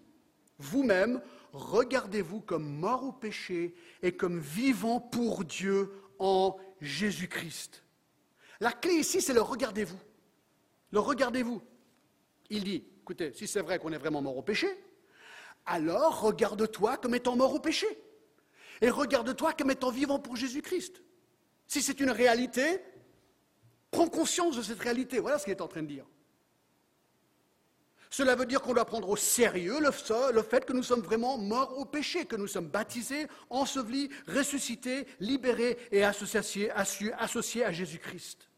vous-même, 0.58 1.22
regardez-vous 1.54 2.42
comme 2.42 2.68
mort 2.68 3.04
au 3.04 3.12
péché 3.12 3.76
et 4.02 4.12
comme 4.12 4.40
vivant 4.40 5.00
pour 5.00 5.44
Dieu 5.44 5.92
en 6.20 6.58
Jésus-Christ. 6.82 7.84
La 8.60 8.72
clé 8.72 8.94
ici, 8.94 9.22
c'est 9.22 9.34
le 9.34 9.42
regardez-vous. 9.42 10.00
Le 10.92 11.00
regardez-vous. 11.00 11.62
Il 12.50 12.64
dit, 12.64 12.84
écoutez, 13.02 13.34
si 13.34 13.48
c'est 13.48 13.62
vrai 13.62 13.80
qu'on 13.80 13.92
est 13.92 13.98
vraiment 13.98 14.22
mort 14.22 14.38
au 14.38 14.44
péché, 14.44 14.68
alors 15.66 16.22
regarde-toi 16.22 16.98
comme 16.98 17.16
étant 17.16 17.36
mort 17.36 17.54
au 17.54 17.60
péché. 17.60 17.88
Et 18.82 18.90
regarde-toi 18.90 19.54
comme 19.54 19.72
étant 19.72 19.92
vivant 19.92 20.20
pour 20.20 20.36
Jésus-Christ. 20.36 21.04
Si 21.68 21.82
c'est 21.82 22.00
une 22.00 22.10
réalité, 22.10 22.82
prends 23.92 24.08
conscience 24.08 24.58
de 24.58 24.62
cette 24.62 24.80
réalité. 24.80 25.20
Voilà 25.20 25.38
ce 25.38 25.46
qu'il 25.46 25.54
est 25.54 25.62
en 25.62 25.68
train 25.68 25.84
de 25.84 25.88
dire. 25.88 26.06
Cela 28.12 28.36
veut 28.36 28.46
dire 28.46 28.62
qu'on 28.62 28.74
doit 28.74 28.84
prendre 28.84 29.08
au 29.08 29.16
sérieux 29.16 29.80
le, 29.80 30.42
fait 30.44 30.66
que 30.66 30.74
nous 30.74 30.84
sommes 30.84 31.02
vraiment 31.02 31.38
morts 31.38 31.78
au 31.78 31.86
péché, 31.86 32.26
que 32.26 32.36
nous 32.36 32.46
sommes 32.46 32.68
baptisés, 32.68 33.26
ensevelis, 33.50 34.10
ressuscités, 34.28 35.08
libérés 35.22 35.78
et 35.94 36.04
associés, 36.04 36.70
à 36.74 37.72
Jésus-Christ. 37.72 38.50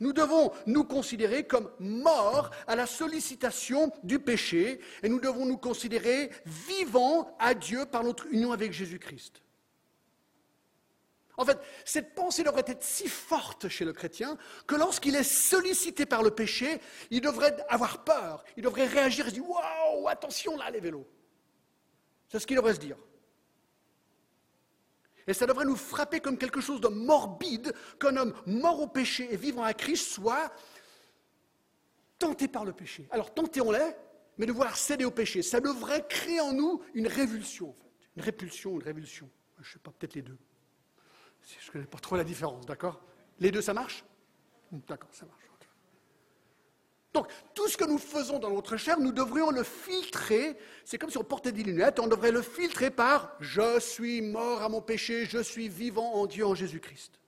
Nous 0.00 0.14
devons 0.14 0.52
nous 0.66 0.84
considérer 0.84 1.46
comme 1.46 1.70
morts 1.78 2.50
à 2.66 2.74
la 2.76 2.86
sollicitation 2.86 3.92
du 4.02 4.18
péché 4.18 4.80
et 5.02 5.10
nous 5.10 5.20
devons 5.20 5.44
nous 5.44 5.58
considérer 5.58 6.30
vivants 6.46 7.36
à 7.38 7.52
Dieu 7.52 7.84
par 7.84 8.02
notre 8.02 8.26
union 8.28 8.52
avec 8.52 8.72
Jésus-Christ. 8.72 9.42
En 11.40 11.44
fait, 11.46 11.58
cette 11.86 12.14
pensée 12.14 12.42
devrait 12.42 12.66
être 12.66 12.84
si 12.84 13.08
forte 13.08 13.66
chez 13.70 13.86
le 13.86 13.94
chrétien 13.94 14.36
que 14.66 14.74
lorsqu'il 14.74 15.16
est 15.16 15.22
sollicité 15.22 16.04
par 16.04 16.22
le 16.22 16.30
péché, 16.30 16.82
il 17.10 17.22
devrait 17.22 17.56
avoir 17.70 18.04
peur, 18.04 18.44
il 18.58 18.62
devrait 18.62 18.84
réagir 18.84 19.26
et 19.26 19.30
se 19.30 19.34
dire 19.36 19.48
Waouh, 19.48 20.06
attention 20.06 20.54
là, 20.58 20.70
les 20.70 20.80
vélos. 20.80 21.08
C'est 22.28 22.40
ce 22.40 22.46
qu'il 22.46 22.56
devrait 22.56 22.74
se 22.74 22.80
dire. 22.80 22.98
Et 25.26 25.32
ça 25.32 25.46
devrait 25.46 25.64
nous 25.64 25.76
frapper 25.76 26.20
comme 26.20 26.36
quelque 26.36 26.60
chose 26.60 26.82
de 26.82 26.88
morbide 26.88 27.72
qu'un 27.98 28.18
homme 28.18 28.34
mort 28.44 28.82
au 28.82 28.86
péché 28.86 29.26
et 29.32 29.38
vivant 29.38 29.62
à 29.62 29.72
Christ 29.72 30.12
soit 30.12 30.52
tenté 32.18 32.48
par 32.48 32.66
le 32.66 32.74
péché. 32.74 33.08
Alors 33.10 33.32
tentez-on-les, 33.32 33.96
mais 34.36 34.44
de 34.44 34.52
vouloir 34.52 34.76
céder 34.76 35.06
au 35.06 35.10
péché. 35.10 35.40
Ça 35.40 35.60
devrait 35.60 36.06
créer 36.06 36.42
en 36.42 36.52
nous 36.52 36.82
une 36.92 37.06
révulsion. 37.06 37.74
Une 38.14 38.22
répulsion, 38.22 38.72
une 38.72 38.82
révulsion. 38.82 39.30
Je 39.58 39.68
ne 39.70 39.72
sais 39.72 39.78
pas, 39.78 39.90
peut-être 39.90 40.16
les 40.16 40.22
deux. 40.22 40.36
Je 41.46 41.66
ne 41.66 41.72
connais 41.72 41.86
pas 41.86 41.98
trop 41.98 42.16
la 42.16 42.24
différence, 42.24 42.66
d'accord? 42.66 43.00
Les 43.38 43.50
deux, 43.50 43.62
ça 43.62 43.74
marche? 43.74 44.04
D'accord, 44.70 45.10
ça 45.12 45.26
marche. 45.26 45.40
Donc, 47.12 47.26
tout 47.54 47.66
ce 47.66 47.76
que 47.76 47.84
nous 47.84 47.98
faisons 47.98 48.38
dans 48.38 48.50
notre 48.50 48.76
chair, 48.76 49.00
nous 49.00 49.10
devrions 49.10 49.50
le 49.50 49.64
filtrer. 49.64 50.56
C'est 50.84 50.96
comme 50.96 51.10
si 51.10 51.18
on 51.18 51.24
portait 51.24 51.50
des 51.50 51.64
lunettes, 51.64 51.98
on 51.98 52.06
devrait 52.06 52.30
le 52.30 52.42
filtrer 52.42 52.90
par 52.90 53.34
Je 53.40 53.80
suis 53.80 54.22
mort 54.22 54.62
à 54.62 54.68
mon 54.68 54.80
péché, 54.80 55.26
je 55.26 55.42
suis 55.42 55.68
vivant 55.68 56.14
en 56.14 56.26
Dieu, 56.26 56.46
en 56.46 56.54
Jésus-Christ. 56.54 57.18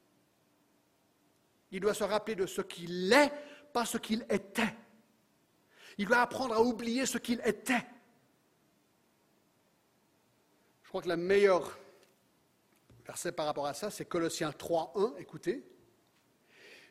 Il 1.72 1.80
doit 1.80 1.94
se 1.94 2.04
rappeler 2.04 2.36
de 2.36 2.46
ce 2.46 2.60
qu'il 2.60 3.12
est, 3.12 3.32
pas 3.72 3.84
ce 3.84 3.98
qu'il 3.98 4.24
était. 4.30 4.74
Il 5.98 6.06
doit 6.06 6.18
apprendre 6.18 6.54
à 6.54 6.62
oublier 6.62 7.04
ce 7.04 7.18
qu'il 7.18 7.40
était. 7.44 7.84
Je 10.84 10.88
crois 10.88 11.02
que 11.02 11.08
la 11.08 11.16
meilleure 11.16 11.76
verset 13.04 13.32
par 13.32 13.46
rapport 13.46 13.66
à 13.66 13.74
ça, 13.74 13.90
c'est 13.90 14.04
Colossiens 14.04 14.52
3, 14.52 14.92
1, 14.96 15.14
écoutez. 15.18 15.64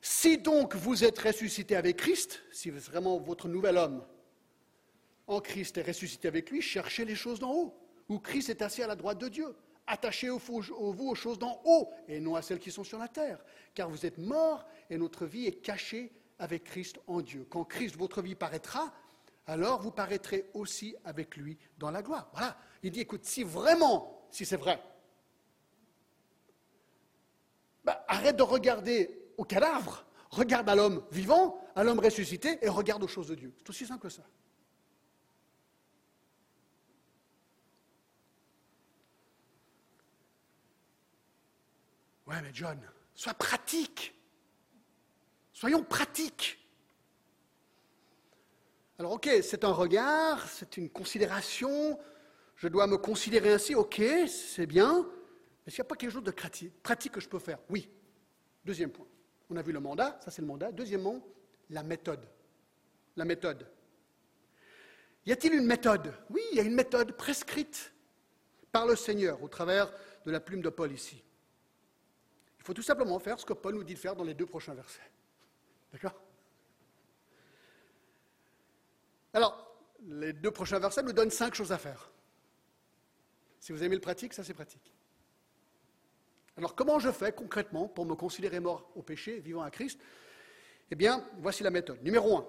Si 0.01 0.38
donc 0.38 0.75
vous 0.75 1.03
êtes 1.03 1.20
ressuscité 1.20 1.75
avec 1.75 1.98
Christ, 1.98 2.41
si 2.51 2.70
vraiment 2.70 3.20
votre 3.20 3.48
nouvel 3.48 3.77
homme 3.77 4.03
en 5.27 5.39
Christ 5.39 5.77
est 5.77 5.84
ressuscité 5.84 6.27
avec 6.27 6.50
lui, 6.50 6.62
cherchez 6.62 7.06
les 7.06 7.15
choses 7.15 7.39
d'en 7.39 7.53
haut, 7.53 7.77
où 8.10 8.20
Christ 8.20 8.50
est 8.50 8.62
assis 8.62 8.82
à 8.82 8.88
la 8.88 8.96
droite 8.96 9.20
de 9.20 9.30
Dieu. 9.30 9.56
Attachez-vous 9.88 10.63
aux 10.80 11.15
choses 11.15 11.38
d'en 11.38 11.62
haut 11.65 11.89
et 12.08 12.20
non 12.20 12.36
à 12.36 12.41
celles 12.41 12.60
qui 12.60 12.72
sont 12.72 12.84
sur 12.84 12.98
la 12.98 13.08
terre, 13.08 13.44
car 13.74 13.89
vous 13.89 14.06
êtes 14.06 14.18
morts 14.18 14.65
et 14.89 14.98
notre 14.98 15.25
vie 15.25 15.46
est 15.46 15.62
cachée 15.62 16.12
avec 16.39 16.63
Christ 16.63 17.00
en 17.08 17.22
Dieu. 17.22 17.46
Quand 17.50 17.63
Christ, 17.63 17.96
votre 17.96 18.22
vie, 18.22 18.36
paraîtra, 18.36 18.94
alors 19.46 19.82
vous 19.82 19.91
paraîtrez 19.91 20.50
aussi 20.53 20.96
avec 21.06 21.36
lui 21.38 21.58
dans 21.77 21.91
la 21.91 22.01
gloire. 22.01 22.30
Voilà. 22.34 22.58
Il 22.84 22.91
dit, 22.91 23.01
écoute, 23.01 23.25
si 23.25 23.44
vraiment, 23.44 24.27
si 24.32 24.46
c'est 24.46 24.58
vrai, 24.58 24.82
bah, 27.83 28.05
arrête 28.07 28.35
de 28.35 28.43
regarder 28.43 29.31
au 29.38 29.43
cadavre, 29.43 30.05
regarde 30.29 30.69
à 30.69 30.75
l'homme 30.75 31.03
vivant, 31.11 31.59
à 31.75 31.83
l'homme 31.83 32.00
ressuscité, 32.00 32.59
et 32.61 32.69
regarde 32.69 33.03
aux 33.03 33.07
choses 33.07 33.27
de 33.27 33.35
Dieu. 33.35 33.53
C'est 33.57 33.69
aussi 33.69 33.85
simple 33.85 34.01
que 34.01 34.09
ça. 34.09 34.23
Ouais, 42.27 42.41
mais 42.41 42.51
John, 42.53 42.79
sois 43.13 43.33
pratique. 43.33 44.15
Soyons 45.51 45.83
pratiques. 45.83 46.59
Alors, 48.97 49.13
ok, 49.13 49.29
c'est 49.41 49.63
un 49.63 49.71
regard, 49.71 50.47
c'est 50.47 50.77
une 50.77 50.89
considération. 50.89 52.00
Je 52.55 52.67
dois 52.67 52.88
me 52.88 52.97
considérer 52.97 53.51
ainsi, 53.51 53.75
ok, 53.75 54.01
c'est 54.27 54.67
bien. 54.67 55.05
Est-ce 55.65 55.75
qu'il 55.75 55.84
n'y 55.84 55.88
a 55.88 55.89
pas 55.89 55.96
quelque 55.96 56.12
chose 56.12 56.24
de 56.24 56.32
pratique 56.32 57.12
que 57.12 57.20
je 57.20 57.30
peux 57.30 57.39
faire? 57.39 57.60
Oui. 57.70 57.89
Deuxième 58.65 58.91
point. 58.91 59.08
On 59.50 59.58
a 59.58 59.62
vu 59.62 59.72
le 59.72 59.80
mandat, 59.80 60.20
ça 60.24 60.32
c'est 60.32 60.41
le 60.41 60.48
mandat. 60.48 60.72
Deuxièmement, 60.72 61.22
la 61.70 61.84
méthode. 61.84 62.27
La 63.15 63.25
méthode. 63.25 63.68
Y 65.25 65.32
a-t-il 65.34 65.53
une 65.53 65.65
méthode? 65.65 66.13
Oui, 66.30 66.41
il 66.51 66.58
y 66.58 66.60
a 66.60 66.63
une 66.63 66.74
méthode 66.74 67.15
prescrite 67.15 67.94
par 68.72 68.86
le 68.86 68.96
Seigneur 68.96 69.44
au 69.44 69.48
travers 69.48 69.94
de 70.25 70.32
la 70.32 70.39
plume 70.39 70.62
de 70.62 70.70
Paul 70.70 70.91
ici. 70.91 71.24
Il 72.58 72.63
faut 72.63 72.74
tout 72.74 72.82
simplement 72.82 73.20
faire 73.20 73.39
ce 73.39 73.46
que 73.46 73.53
Paul 73.53 73.75
nous 73.75 73.84
dit 73.84 73.96
de 73.96 74.00
faire 74.00 74.15
dans 74.15 74.24
les 74.24 74.34
deux 74.34 74.46
prochains 74.46 74.74
versets. 74.74 75.12
D'accord? 75.91 76.20
Alors, 79.34 79.77
les 80.08 80.34
deux 80.34 80.51
prochains 80.51 80.80
versets 80.80 81.03
nous 81.03 81.13
donnent 81.13 81.32
cinq 81.32 81.53
choses 81.53 81.72
à 81.72 81.77
faire. 81.77 82.12
Si 83.60 83.72
vous 83.72 83.84
aimez 83.84 83.96
le 83.96 84.01
pratique, 84.01 84.34
ça 84.34 84.44
c'est 84.44 84.53
pratique. 84.53 84.94
Alors 86.58 86.75
comment 86.75 87.00
je 87.00 87.12
fais 87.12 87.31
concrètement 87.31 87.88
pour 87.88 88.05
me 88.05 88.15
considérer 88.15 88.60
mort 88.60 88.91
au 88.96 89.01
péché, 89.01 89.39
vivant 89.39 89.62
à 89.62 89.72
Christ? 89.72 90.00
Eh 90.91 90.96
bien, 90.96 91.25
voici 91.39 91.63
la 91.63 91.72
méthode. 91.72 92.03
Numéro 92.03 92.38
un. 92.38 92.48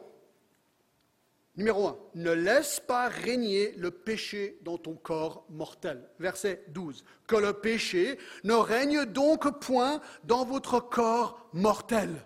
Numéro 1.54 1.87
un, 1.87 1.99
ne 2.14 2.32
laisse 2.32 2.80
pas 2.80 3.09
régner 3.09 3.73
le 3.73 3.90
péché 3.90 4.59
dans 4.62 4.78
ton 4.78 4.94
corps 4.94 5.44
mortel. 5.50 6.09
Verset 6.18 6.64
12. 6.68 7.04
Que 7.26 7.37
le 7.37 7.52
péché 7.52 8.18
ne 8.42 8.54
règne 8.54 9.04
donc 9.04 9.61
point 9.61 10.00
dans 10.25 10.44
votre 10.44 10.80
corps 10.80 11.49
mortel. 11.52 12.25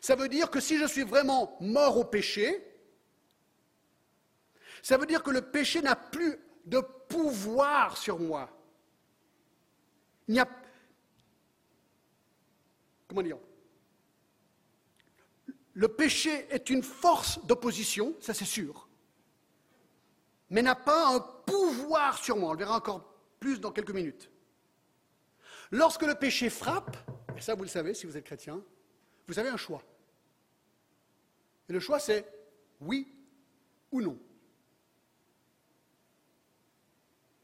Ça 0.00 0.16
veut 0.16 0.28
dire 0.28 0.50
que 0.50 0.60
si 0.60 0.78
je 0.78 0.86
suis 0.86 1.02
vraiment 1.02 1.56
mort 1.60 1.98
au 1.98 2.04
péché, 2.04 2.69
ça 4.82 4.96
veut 4.96 5.06
dire 5.06 5.22
que 5.22 5.30
le 5.30 5.42
péché 5.42 5.82
n'a 5.82 5.96
plus 5.96 6.38
de 6.64 6.80
pouvoir 7.08 7.96
sur 7.96 8.18
moi. 8.18 8.48
Il. 10.28 10.42
Comment 13.08 13.22
dire? 13.22 13.38
Le 15.72 15.88
péché 15.88 16.46
est 16.50 16.70
une 16.70 16.82
force 16.82 17.44
d'opposition, 17.46 18.14
ça 18.20 18.34
c'est 18.34 18.44
sûr, 18.44 18.88
mais 20.50 20.62
n'a 20.62 20.74
pas 20.74 21.14
un 21.14 21.20
pouvoir 21.20 22.18
sur 22.18 22.36
moi. 22.36 22.50
On 22.50 22.52
le 22.52 22.58
verra 22.58 22.76
encore 22.76 23.14
plus 23.38 23.60
dans 23.60 23.72
quelques 23.72 23.92
minutes. 23.92 24.30
Lorsque 25.70 26.02
le 26.02 26.14
péché 26.14 26.50
frappe, 26.50 26.96
et 27.36 27.40
ça 27.40 27.54
vous 27.54 27.62
le 27.62 27.68
savez 27.68 27.94
si 27.94 28.06
vous 28.06 28.16
êtes 28.16 28.24
chrétien, 28.24 28.62
vous 29.26 29.38
avez 29.38 29.48
un 29.48 29.56
choix. 29.56 29.82
Et 31.68 31.72
le 31.72 31.80
choix 31.80 31.98
c'est 31.98 32.26
oui 32.80 33.12
ou 33.90 34.02
non. 34.02 34.18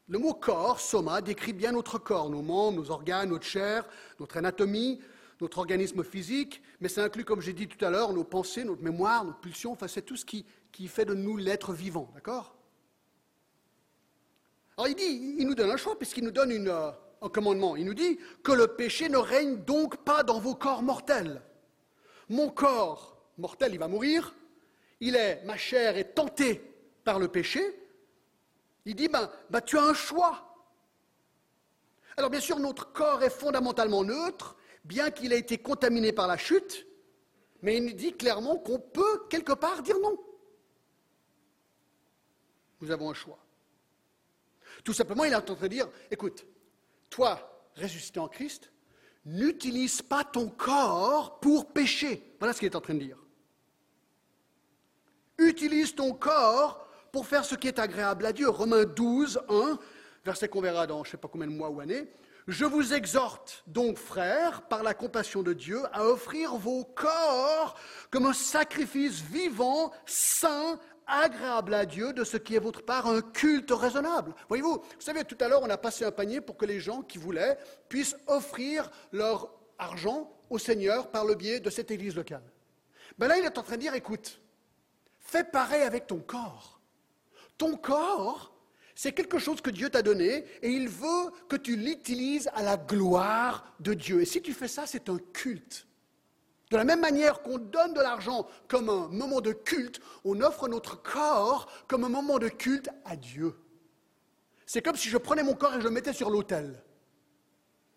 Le 0.09 0.19
mot 0.19 0.33
corps, 0.33 0.79
soma, 0.79 1.21
décrit 1.21 1.53
bien 1.53 1.73
notre 1.73 1.97
corps, 1.97 2.29
nos 2.29 2.41
membres, 2.41 2.77
nos 2.81 2.91
organes, 2.91 3.29
notre 3.29 3.45
chair, 3.45 3.87
notre 4.19 4.37
anatomie, 4.37 5.01
notre 5.41 5.57
organisme 5.57 6.03
physique, 6.03 6.61
mais 6.79 6.87
ça 6.87 7.03
inclut, 7.03 7.25
comme 7.25 7.41
j'ai 7.41 7.53
dit 7.53 7.67
tout 7.67 7.83
à 7.83 7.89
l'heure, 7.89 8.13
nos 8.13 8.23
pensées, 8.23 8.63
notre 8.63 8.81
mémoire, 8.81 9.25
nos 9.25 9.33
pulsions, 9.33 9.73
enfin 9.73 9.87
c'est 9.87 10.01
tout 10.01 10.15
ce 10.15 10.25
qui, 10.25 10.45
fait 10.87 11.05
de 11.05 11.13
nous 11.13 11.37
l'être 11.37 11.73
vivant, 11.73 12.09
d'accord? 12.13 12.55
Alors 14.77 14.87
il 14.87 14.95
dit, 14.95 15.35
il 15.39 15.47
nous 15.47 15.55
donne 15.55 15.71
un 15.71 15.77
choix, 15.77 15.97
puisqu'il 15.97 16.23
nous 16.23 16.31
donne 16.31 16.51
euh, 16.67 16.91
un 17.21 17.29
commandement. 17.29 17.75
Il 17.75 17.85
nous 17.85 17.95
dit 17.95 18.19
que 18.43 18.51
le 18.51 18.67
péché 18.67 19.09
ne 19.09 19.17
règne 19.17 19.57
donc 19.63 19.97
pas 20.03 20.21
dans 20.21 20.39
vos 20.39 20.53
corps 20.53 20.83
mortels. 20.83 21.41
Mon 22.29 22.49
corps 22.49 23.17
mortel, 23.37 23.73
il 23.73 23.79
va 23.79 23.87
mourir, 23.87 24.35
il 24.99 25.15
est, 25.15 25.43
ma 25.45 25.57
chair 25.57 25.97
est 25.97 26.13
tentée 26.13 26.61
par 27.03 27.19
le 27.19 27.27
péché, 27.27 27.61
il 28.87 28.95
dit, 28.95 29.09
ben, 29.09 29.29
ben, 29.49 29.59
tu 29.59 29.77
as 29.77 29.83
un 29.83 29.93
choix. 29.93 30.65
Alors 32.15 32.29
bien 32.29 32.39
sûr, 32.39 32.57
notre 32.57 32.93
corps 32.93 33.21
est 33.21 33.29
fondamentalement 33.29 34.03
neutre, 34.03 34.55
bien 34.85 35.11
qu'il 35.11 35.33
ait 35.33 35.39
été 35.39 35.57
contaminé 35.57 36.13
par 36.13 36.25
la 36.25 36.37
chute, 36.37 36.87
mais 37.61 37.75
il 37.75 37.95
dit 37.97 38.13
clairement 38.13 38.57
qu'on 38.57 38.79
peut 38.79 39.27
quelque 39.29 39.51
part 39.51 39.83
dire 39.83 39.99
non. 39.99 40.17
Nous 42.79 42.89
avons 42.89 43.09
un 43.09 43.13
choix. 43.13 43.39
Tout 44.85 44.93
simplement, 44.93 45.25
il 45.25 45.33
est 45.33 45.35
en 45.35 45.41
train 45.41 45.55
de 45.55 45.67
dire, 45.67 45.89
écoute, 46.09 46.45
toi, 47.09 47.69
ressuscité 47.75 48.21
en 48.21 48.29
Christ, 48.29 48.71
n'utilise 49.25 50.01
pas 50.01 50.23
ton 50.23 50.47
corps 50.47 51.41
pour 51.41 51.73
pécher. 51.73 52.35
Voilà 52.39 52.53
ce 52.53 52.59
qu'il 52.59 52.67
est 52.67 52.75
en 52.75 52.81
train 52.81 52.93
de 52.93 52.99
dire. 52.99 53.21
Utilise 55.37 55.93
ton 55.93 56.13
corps 56.13 56.86
pour 57.17 57.25
faire 57.25 57.45
ce 57.45 57.55
qui 57.55 57.67
est 57.67 57.79
agréable 57.79 58.27
à 58.27 58.31
Dieu. 58.31 58.47
Romains 58.47 58.83
12, 58.83 59.41
1, 59.49 59.79
verset 60.23 60.49
qu'on 60.49 60.61
verra 60.61 60.85
dans 60.85 61.03
je 61.03 61.09
ne 61.09 61.11
sais 61.13 61.17
pas 61.17 61.27
combien 61.27 61.47
de 61.47 61.51
mois 61.51 61.71
ou 61.71 61.79
années. 61.79 62.07
Je 62.47 62.63
vous 62.63 62.93
exhorte 62.93 63.63
donc, 63.65 63.97
frères, 63.97 64.61
par 64.67 64.83
la 64.83 64.93
compassion 64.93 65.41
de 65.41 65.51
Dieu, 65.53 65.81
à 65.93 66.05
offrir 66.05 66.57
vos 66.57 66.83
corps 66.83 67.75
comme 68.11 68.27
un 68.27 68.33
sacrifice 68.33 69.21
vivant, 69.21 69.91
saint, 70.05 70.79
agréable 71.07 71.73
à 71.73 71.87
Dieu, 71.87 72.13
de 72.13 72.23
ce 72.23 72.37
qui 72.37 72.53
est 72.53 72.59
votre 72.59 72.85
part 72.85 73.07
un 73.07 73.21
culte 73.21 73.71
raisonnable. 73.71 74.35
Voyez-vous, 74.47 74.73
vous 74.75 74.83
savez, 74.99 75.23
tout 75.23 75.37
à 75.39 75.47
l'heure, 75.47 75.63
on 75.63 75.69
a 75.71 75.77
passé 75.77 76.05
un 76.05 76.11
panier 76.11 76.39
pour 76.39 76.55
que 76.55 76.67
les 76.67 76.79
gens 76.79 77.01
qui 77.01 77.17
voulaient 77.17 77.57
puissent 77.89 78.15
offrir 78.27 78.91
leur 79.11 79.49
argent 79.79 80.31
au 80.51 80.59
Seigneur 80.59 81.09
par 81.09 81.25
le 81.25 81.33
biais 81.33 81.61
de 81.61 81.71
cette 81.71 81.89
église 81.89 82.15
locale. 82.15 82.43
Ben 83.17 83.27
là, 83.27 83.39
il 83.39 83.43
est 83.43 83.57
en 83.57 83.63
train 83.63 83.77
de 83.77 83.81
dire, 83.81 83.95
écoute, 83.95 84.39
fais 85.17 85.43
pareil 85.43 85.81
avec 85.81 86.05
ton 86.05 86.19
corps. 86.19 86.76
Ton 87.57 87.75
corps, 87.75 88.53
c'est 88.95 89.11
quelque 89.11 89.37
chose 89.37 89.61
que 89.61 89.69
Dieu 89.69 89.89
t'a 89.89 90.01
donné 90.01 90.45
et 90.61 90.69
il 90.69 90.89
veut 90.89 91.31
que 91.47 91.55
tu 91.55 91.75
l'utilises 91.75 92.49
à 92.53 92.63
la 92.63 92.77
gloire 92.77 93.75
de 93.79 93.93
Dieu. 93.93 94.21
Et 94.21 94.25
si 94.25 94.41
tu 94.41 94.53
fais 94.53 94.67
ça, 94.67 94.87
c'est 94.87 95.09
un 95.09 95.19
culte. 95.33 95.87
De 96.71 96.77
la 96.77 96.83
même 96.83 96.99
manière 96.99 97.41
qu'on 97.41 97.59
donne 97.59 97.93
de 97.93 98.01
l'argent 98.01 98.47
comme 98.67 98.89
un 98.89 99.07
moment 99.07 99.39
de 99.39 99.53
culte, 99.53 100.01
on 100.25 100.41
offre 100.41 100.67
notre 100.67 101.01
corps 101.01 101.71
comme 101.87 102.03
un 102.03 102.09
moment 102.09 102.39
de 102.39 102.49
culte 102.49 102.89
à 103.05 103.15
Dieu. 103.15 103.55
C'est 104.65 104.81
comme 104.81 104.97
si 104.97 105.09
je 105.09 105.17
prenais 105.17 105.43
mon 105.43 105.53
corps 105.53 105.75
et 105.75 105.79
je 105.79 105.85
le 105.85 105.91
mettais 105.91 106.11
sur 106.11 106.29
l'autel. 106.29 106.83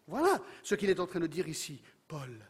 Voilà 0.07 0.39
ce 0.63 0.75
qu'il 0.75 0.91
est 0.91 1.01
en 1.01 1.07
train 1.07 1.21
de 1.21 1.27
dire 1.27 1.49
ici, 1.49 1.83
Paul. 2.09 2.47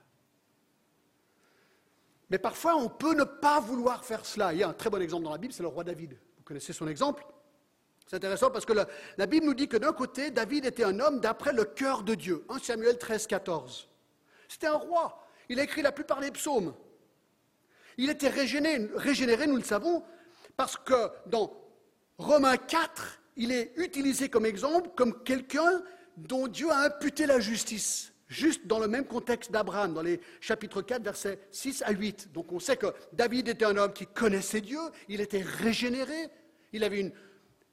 Mais 2.28 2.38
parfois, 2.38 2.76
on 2.76 2.88
peut 2.88 3.14
ne 3.14 3.24
pas 3.24 3.60
vouloir 3.60 4.04
faire 4.04 4.26
cela. 4.26 4.52
Il 4.52 4.58
y 4.58 4.62
a 4.62 4.68
un 4.68 4.74
très 4.74 4.90
bon 4.90 5.00
exemple 5.00 5.24
dans 5.24 5.32
la 5.32 5.38
Bible, 5.38 5.52
c'est 5.52 5.62
le 5.62 5.68
roi 5.68 5.84
David 5.84 6.18
connaissez 6.50 6.72
son 6.72 6.88
exemple. 6.88 7.24
C'est 8.08 8.16
intéressant 8.16 8.50
parce 8.50 8.66
que 8.66 8.72
la, 8.72 9.26
Bible 9.28 9.46
nous 9.46 9.54
dit 9.54 9.68
que 9.68 9.76
d'un 9.76 9.92
côté, 9.92 10.32
David 10.32 10.64
était 10.64 10.82
un 10.82 10.98
homme 10.98 11.20
d'après 11.20 11.52
le 11.52 11.64
cœur 11.64 12.02
de 12.02 12.16
Dieu. 12.16 12.44
1 12.48 12.58
Samuel 12.58 12.98
13, 12.98 13.28
14. 13.28 13.88
C'était 14.48 14.66
un 14.66 14.74
roi. 14.74 15.24
Il 15.48 15.60
a 15.60 15.62
écrit 15.62 15.80
la 15.80 15.92
plupart 15.92 16.18
des 16.18 16.32
psaumes. 16.32 16.74
Il 17.98 18.10
était 18.10 18.28
régénéré, 18.28 18.88
régénéré, 18.96 19.46
nous 19.46 19.58
le 19.58 19.62
savons, 19.62 20.02
parce 20.56 20.76
que 20.76 21.12
dans 21.26 21.56
Romains 22.18 22.56
4, 22.56 23.20
il 23.36 23.52
est 23.52 23.72
utilisé 23.76 24.28
comme 24.28 24.44
exemple 24.44 24.90
comme 24.96 25.22
quelqu'un 25.22 25.84
dont 26.16 26.48
Dieu 26.48 26.68
a 26.72 26.80
imputé 26.80 27.26
la 27.26 27.38
justice, 27.38 28.12
juste 28.30 28.66
dans 28.66 28.78
le 28.78 28.88
même 28.88 29.04
contexte 29.04 29.50
d'Abraham, 29.50 29.92
dans 29.92 30.02
les 30.02 30.20
chapitres 30.40 30.80
4, 30.80 31.02
versets 31.02 31.38
6 31.50 31.82
à 31.82 31.90
8. 31.90 32.32
Donc 32.32 32.52
on 32.52 32.60
sait 32.60 32.76
que 32.76 32.86
David 33.12 33.48
était 33.48 33.64
un 33.64 33.76
homme 33.76 33.92
qui 33.92 34.06
connaissait 34.06 34.60
Dieu, 34.60 34.78
il 35.08 35.20
était 35.20 35.42
régénéré, 35.42 36.28
il 36.72 36.84
avait 36.84 37.00
une 37.00 37.12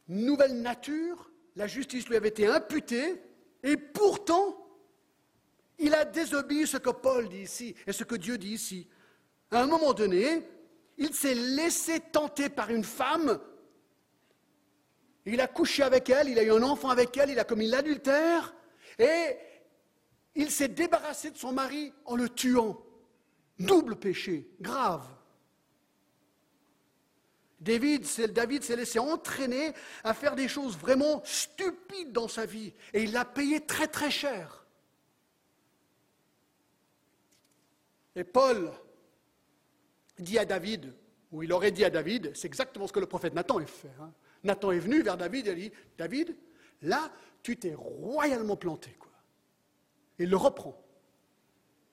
nouvelle 0.07 0.59
nature, 0.59 1.31
la 1.55 1.67
justice 1.67 2.09
lui 2.09 2.17
avait 2.17 2.29
été 2.29 2.47
imputée, 2.47 3.21
et 3.63 3.77
pourtant, 3.77 4.57
il 5.77 5.93
a 5.93 6.05
désobéi 6.05 6.65
ce 6.65 6.77
que 6.77 6.89
Paul 6.89 7.29
dit 7.29 7.41
ici 7.41 7.75
et 7.85 7.91
ce 7.93 8.03
que 8.03 8.15
Dieu 8.15 8.37
dit 8.37 8.53
ici. 8.53 8.87
À 9.51 9.61
un 9.61 9.67
moment 9.67 9.93
donné, 9.93 10.41
il 10.97 11.13
s'est 11.13 11.35
laissé 11.35 11.99
tenter 11.99 12.49
par 12.49 12.71
une 12.71 12.83
femme, 12.83 13.39
il 15.27 15.39
a 15.39 15.47
couché 15.47 15.83
avec 15.83 16.09
elle, 16.09 16.29
il 16.29 16.39
a 16.39 16.43
eu 16.43 16.51
un 16.51 16.63
enfant 16.63 16.89
avec 16.89 17.15
elle, 17.15 17.29
il 17.29 17.37
a 17.37 17.43
commis 17.43 17.67
l'adultère, 17.67 18.55
et 18.97 19.37
il 20.37 20.51
s'est 20.51 20.67
débarrassé 20.67 21.31
de 21.31 21.37
son 21.37 21.51
mari 21.51 21.91
en 22.05 22.15
le 22.15 22.29
tuant. 22.29 22.79
Double 23.59 23.95
péché, 23.95 24.47
grave. 24.61 25.05
David, 27.59 28.05
David 28.33 28.63
s'est 28.63 28.75
laissé 28.75 28.99
entraîner 28.99 29.73
à 30.03 30.13
faire 30.13 30.35
des 30.35 30.47
choses 30.47 30.77
vraiment 30.77 31.23
stupides 31.25 32.11
dans 32.11 32.27
sa 32.27 32.45
vie 32.45 32.71
et 32.93 33.03
il 33.03 33.13
l'a 33.13 33.25
payé 33.25 33.65
très 33.65 33.87
très 33.87 34.11
cher. 34.11 34.63
Et 38.15 38.23
Paul 38.23 38.71
dit 40.19 40.37
à 40.37 40.45
David, 40.45 40.93
ou 41.31 41.41
il 41.41 41.51
aurait 41.51 41.71
dit 41.71 41.83
à 41.83 41.89
David, 41.89 42.31
c'est 42.35 42.47
exactement 42.47 42.85
ce 42.85 42.93
que 42.93 42.99
le 42.99 43.07
prophète 43.07 43.33
Nathan 43.33 43.57
a 43.57 43.65
fait. 43.65 43.91
Hein. 43.99 44.13
Nathan 44.43 44.71
est 44.71 44.79
venu 44.79 45.01
vers 45.01 45.17
David 45.17 45.47
et 45.47 45.51
a 45.51 45.55
dit, 45.55 45.71
David, 45.97 46.35
là, 46.83 47.11
tu 47.41 47.57
t'es 47.57 47.73
royalement 47.73 48.55
planté. 48.55 48.91
Quoi. 48.99 49.11
Il 50.19 50.29
le 50.29 50.37
reprend. 50.37 50.81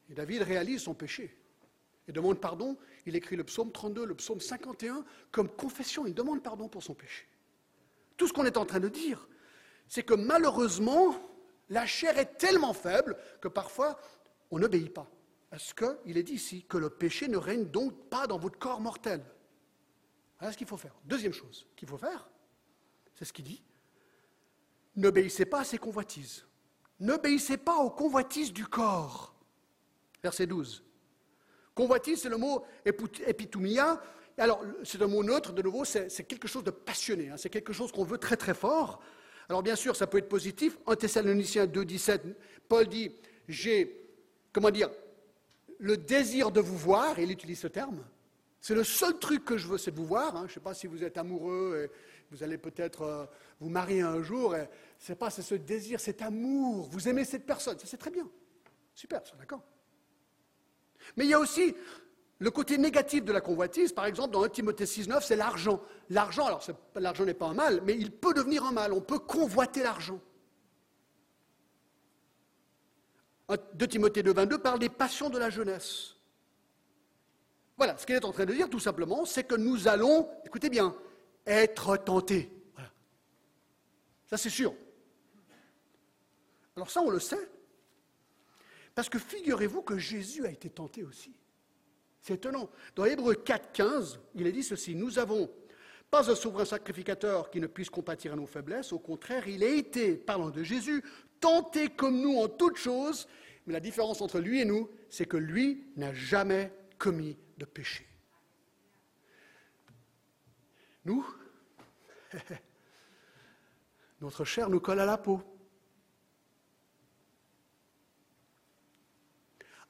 Et 0.08 0.14
David 0.14 0.42
réalise 0.42 0.82
son 0.82 0.94
péché 0.94 1.36
et 2.08 2.12
demande 2.12 2.40
pardon. 2.40 2.76
Il 3.06 3.16
écrit 3.16 3.36
le 3.36 3.44
psaume 3.44 3.72
32, 3.72 4.04
le 4.04 4.14
psaume 4.14 4.40
51 4.40 5.04
comme 5.30 5.48
confession. 5.48 6.06
Il 6.06 6.14
demande 6.14 6.42
pardon 6.42 6.68
pour 6.68 6.82
son 6.82 6.94
péché. 6.94 7.26
Tout 8.16 8.28
ce 8.28 8.32
qu'on 8.32 8.44
est 8.44 8.56
en 8.56 8.66
train 8.66 8.80
de 8.80 8.88
dire, 8.88 9.28
c'est 9.88 10.02
que 10.02 10.14
malheureusement, 10.14 11.14
la 11.68 11.86
chair 11.86 12.18
est 12.18 12.36
tellement 12.38 12.72
faible 12.72 13.16
que 13.40 13.48
parfois 13.48 13.98
on 14.50 14.58
n'obéit 14.58 14.92
pas. 14.92 15.10
Parce 15.50 15.72
qu'il 15.72 16.16
est 16.16 16.22
dit 16.22 16.34
ici 16.34 16.64
que 16.68 16.78
le 16.78 16.90
péché 16.90 17.28
ne 17.28 17.36
règne 17.36 17.66
donc 17.66 18.08
pas 18.08 18.26
dans 18.26 18.38
votre 18.38 18.58
corps 18.58 18.80
mortel. 18.80 19.24
Voilà 20.38 20.52
ce 20.52 20.58
qu'il 20.58 20.66
faut 20.66 20.76
faire. 20.76 20.94
Deuxième 21.04 21.32
chose 21.32 21.66
qu'il 21.76 21.88
faut 21.88 21.98
faire, 21.98 22.28
c'est 23.14 23.24
ce 23.24 23.32
qu'il 23.32 23.44
dit. 23.44 23.62
N'obéissez 24.96 25.44
pas 25.44 25.60
à 25.60 25.64
ses 25.64 25.78
convoitises. 25.78 26.44
N'obéissez 27.00 27.56
pas 27.56 27.76
aux 27.76 27.90
convoitises 27.90 28.52
du 28.52 28.66
corps. 28.66 29.34
Verset 30.22 30.46
12. 30.46 30.82
Convoitise, 31.74 32.22
c'est 32.22 32.28
le 32.28 32.36
mot 32.36 32.64
epitumia. 32.84 34.00
Alors, 34.38 34.64
c'est 34.82 35.00
un 35.02 35.06
mot 35.06 35.22
neutre, 35.22 35.52
de 35.52 35.62
nouveau, 35.62 35.84
c'est 35.84 36.08
quelque 36.26 36.48
chose 36.48 36.64
de 36.64 36.70
passionné, 36.70 37.30
hein. 37.30 37.36
c'est 37.36 37.50
quelque 37.50 37.72
chose 37.72 37.92
qu'on 37.92 38.04
veut 38.04 38.18
très 38.18 38.36
très 38.36 38.54
fort. 38.54 39.00
Alors, 39.48 39.62
bien 39.62 39.76
sûr, 39.76 39.94
ça 39.94 40.06
peut 40.06 40.18
être 40.18 40.28
positif. 40.28 40.78
En 40.86 40.96
Thessaloniciens 40.96 41.66
2, 41.66 41.84
17, 41.84 42.22
Paul 42.68 42.86
dit 42.88 43.12
J'ai, 43.48 44.00
comment 44.52 44.70
dire, 44.70 44.90
le 45.78 45.96
désir 45.96 46.50
de 46.50 46.60
vous 46.60 46.76
voir, 46.76 47.18
et 47.18 47.24
il 47.24 47.30
utilise 47.30 47.60
ce 47.60 47.68
terme. 47.68 48.04
C'est 48.60 48.74
le 48.74 48.84
seul 48.84 49.18
truc 49.18 49.44
que 49.44 49.58
je 49.58 49.68
veux, 49.68 49.78
c'est 49.78 49.90
de 49.90 49.96
vous 49.96 50.06
voir. 50.06 50.34
Hein. 50.36 50.44
Je 50.46 50.52
ne 50.52 50.54
sais 50.54 50.60
pas 50.60 50.74
si 50.74 50.86
vous 50.86 51.04
êtes 51.04 51.18
amoureux 51.18 51.90
vous 52.34 52.42
allez 52.42 52.58
peut-être 52.58 53.02
euh, 53.02 53.26
vous 53.60 53.68
marier 53.68 54.00
un 54.00 54.20
jour. 54.22 54.56
C'est 54.98 55.14
pas, 55.14 55.30
c'est 55.30 55.42
ce 55.42 55.54
désir, 55.54 56.00
cet 56.00 56.20
amour. 56.20 56.88
Vous 56.90 57.08
aimez 57.08 57.24
cette 57.24 57.46
personne, 57.46 57.78
ça 57.78 57.86
c'est 57.86 57.96
très 57.96 58.10
bien. 58.10 58.28
Super, 58.92 59.24
ça, 59.24 59.36
d'accord. 59.36 59.62
Mais 61.16 61.24
il 61.24 61.30
y 61.30 61.34
a 61.34 61.38
aussi 61.38 61.74
Le 62.40 62.50
côté 62.50 62.76
négatif 62.76 63.24
de 63.24 63.32
la 63.32 63.40
convoitise, 63.40 63.92
par 63.92 64.06
exemple, 64.06 64.32
dans 64.32 64.42
1 64.42 64.48
Timothée 64.48 64.84
6,9, 64.84 65.24
c'est 65.24 65.36
l'argent. 65.36 65.80
L'argent, 66.10 66.46
alors 66.46 66.66
l'argent 66.96 67.24
n'est 67.24 67.34
pas 67.34 67.46
un 67.46 67.54
mal, 67.54 67.80
mais 67.84 67.94
il 67.94 68.10
peut 68.10 68.34
devenir 68.34 68.64
un 68.64 68.72
mal. 68.72 68.92
On 68.92 69.00
peut 69.00 69.20
convoiter 69.20 69.82
l'argent. 69.82 70.20
2 73.48 73.86
Timothée 73.86 74.22
2,22 74.22 74.58
parle 74.58 74.80
des 74.80 74.88
passions 74.88 75.30
de 75.30 75.38
la 75.38 75.50
jeunesse. 75.50 76.16
Voilà, 77.76 77.96
ce 77.96 78.04
qu'il 78.04 78.16
est 78.16 78.24
en 78.24 78.32
train 78.32 78.46
de 78.46 78.52
dire, 78.52 78.68
tout 78.68 78.80
simplement, 78.80 79.24
c'est 79.24 79.44
que 79.44 79.54
nous 79.54 79.86
allons, 79.86 80.28
écoutez 80.44 80.70
bien, 80.70 80.96
être 81.46 81.96
tentés. 81.96 82.50
Voilà. 82.74 82.90
Ça, 84.26 84.36
c'est 84.36 84.50
sûr. 84.50 84.74
Alors 86.76 86.90
ça, 86.90 87.00
on 87.02 87.10
le 87.10 87.20
sait. 87.20 87.48
Parce 88.94 89.08
que 89.08 89.18
figurez-vous 89.18 89.82
que 89.82 89.98
Jésus 89.98 90.46
a 90.46 90.50
été 90.50 90.70
tenté 90.70 91.02
aussi. 91.02 91.34
C'est 92.20 92.34
étonnant. 92.34 92.70
Dans 92.96 93.04
Hébreu 93.04 93.34
4, 93.34 93.72
15, 93.72 94.20
il 94.34 94.46
est 94.46 94.52
dit 94.52 94.62
ceci 94.62 94.94
Nous 94.94 95.18
avons 95.18 95.50
pas 96.10 96.30
un 96.30 96.34
souverain 96.34 96.64
sacrificateur 96.64 97.50
qui 97.50 97.60
ne 97.60 97.66
puisse 97.66 97.90
compatir 97.90 98.32
à 98.32 98.36
nos 98.36 98.46
faiblesses. 98.46 98.92
Au 98.92 98.98
contraire, 98.98 99.48
il 99.48 99.62
a 99.64 99.68
été, 99.68 100.14
parlant 100.14 100.50
de 100.50 100.62
Jésus, 100.62 101.02
tenté 101.40 101.88
comme 101.88 102.20
nous 102.20 102.38
en 102.38 102.48
toutes 102.48 102.76
choses. 102.76 103.26
Mais 103.66 103.72
la 103.72 103.80
différence 103.80 104.20
entre 104.20 104.38
lui 104.40 104.60
et 104.60 104.64
nous, 104.64 104.88
c'est 105.08 105.26
que 105.26 105.36
lui 105.36 105.84
n'a 105.96 106.14
jamais 106.14 106.72
commis 106.98 107.36
de 107.58 107.64
péché. 107.64 108.06
Nous, 111.04 111.26
notre 114.20 114.44
chair 114.44 114.70
nous 114.70 114.80
colle 114.80 115.00
à 115.00 115.06
la 115.06 115.18
peau. 115.18 115.42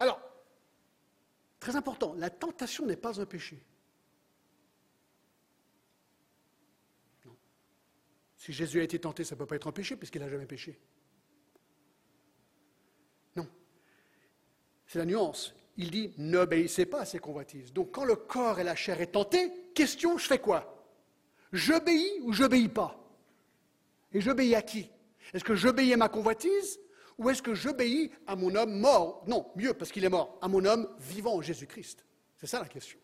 Alors, 0.00 0.20
très 1.60 1.76
important, 1.76 2.14
la 2.14 2.30
tentation 2.30 2.84
n'est 2.84 2.96
pas 2.96 3.20
un 3.20 3.26
péché. 3.26 3.64
Non. 7.24 7.36
Si 8.36 8.52
Jésus 8.52 8.80
a 8.80 8.82
été 8.82 8.98
tenté, 8.98 9.22
ça 9.22 9.36
ne 9.36 9.38
peut 9.38 9.46
pas 9.46 9.56
être 9.56 9.68
un 9.68 9.72
péché 9.72 9.96
puisqu'il 9.96 10.20
n'a 10.20 10.28
jamais 10.28 10.46
péché. 10.46 10.80
Non. 13.36 13.48
C'est 14.86 14.98
la 14.98 15.06
nuance. 15.06 15.54
Il 15.76 15.92
dit 15.92 16.12
n'obéissez 16.18 16.86
pas 16.86 17.02
à 17.02 17.04
ces 17.04 17.20
convoitises. 17.20 17.72
Donc 17.72 17.92
quand 17.92 18.04
le 18.04 18.16
corps 18.16 18.58
et 18.58 18.64
la 18.64 18.74
chair 18.74 19.00
est 19.00 19.12
tenté, 19.12 19.70
question, 19.74 20.18
je 20.18 20.26
fais 20.26 20.40
quoi? 20.40 20.73
J'obéis 21.54 22.20
ou 22.22 22.32
j'obéis 22.32 22.68
pas? 22.68 23.00
Et 24.12 24.20
j'obéis 24.20 24.56
à 24.56 24.62
qui? 24.62 24.90
Est-ce 25.32 25.44
que 25.44 25.54
j'obéis 25.54 25.94
à 25.94 25.96
ma 25.96 26.08
convoitise 26.08 26.80
ou 27.16 27.30
est-ce 27.30 27.42
que 27.42 27.54
j'obéis 27.54 28.10
à 28.26 28.34
mon 28.34 28.52
homme 28.56 28.80
mort? 28.80 29.22
Non, 29.28 29.46
mieux, 29.54 29.72
parce 29.72 29.92
qu'il 29.92 30.04
est 30.04 30.08
mort, 30.08 30.36
à 30.42 30.48
mon 30.48 30.64
homme 30.64 30.88
vivant 30.98 31.40
Jésus-Christ. 31.40 32.04
C'est 32.36 32.48
ça 32.48 32.58
la 32.58 32.66
question. 32.66 32.98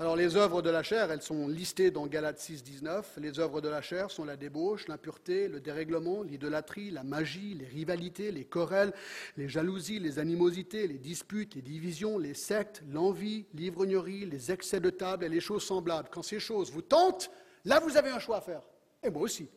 Alors 0.00 0.14
les 0.14 0.36
œuvres 0.36 0.62
de 0.62 0.70
la 0.70 0.84
chair, 0.84 1.10
elles 1.10 1.22
sont 1.22 1.48
listées 1.48 1.90
dans 1.90 2.06
Galates 2.06 2.38
6, 2.38 2.62
19. 2.62 3.18
Les 3.20 3.40
œuvres 3.40 3.60
de 3.60 3.68
la 3.68 3.82
chair 3.82 4.12
sont 4.12 4.24
la 4.24 4.36
débauche, 4.36 4.86
l'impureté, 4.86 5.48
le 5.48 5.58
dérèglement, 5.58 6.22
l'idolâtrie, 6.22 6.92
la 6.92 7.02
magie, 7.02 7.54
les 7.54 7.66
rivalités, 7.66 8.30
les 8.30 8.44
querelles, 8.44 8.92
les 9.36 9.48
jalousies, 9.48 9.98
les 9.98 10.20
animosités, 10.20 10.86
les 10.86 10.98
disputes, 10.98 11.56
les 11.56 11.62
divisions, 11.62 12.16
les 12.16 12.34
sectes, 12.34 12.84
l'envie, 12.88 13.46
l'ivrognerie, 13.54 14.24
les 14.24 14.52
excès 14.52 14.78
de 14.78 14.90
table 14.90 15.24
et 15.24 15.28
les 15.28 15.40
choses 15.40 15.64
semblables. 15.64 16.10
Quand 16.12 16.22
ces 16.22 16.38
choses 16.38 16.70
vous 16.70 16.82
tentent, 16.82 17.28
là 17.64 17.80
vous 17.80 17.96
avez 17.96 18.10
un 18.10 18.20
choix 18.20 18.36
à 18.36 18.40
faire. 18.40 18.62
Et 19.02 19.10
moi 19.10 19.22
aussi. 19.22 19.48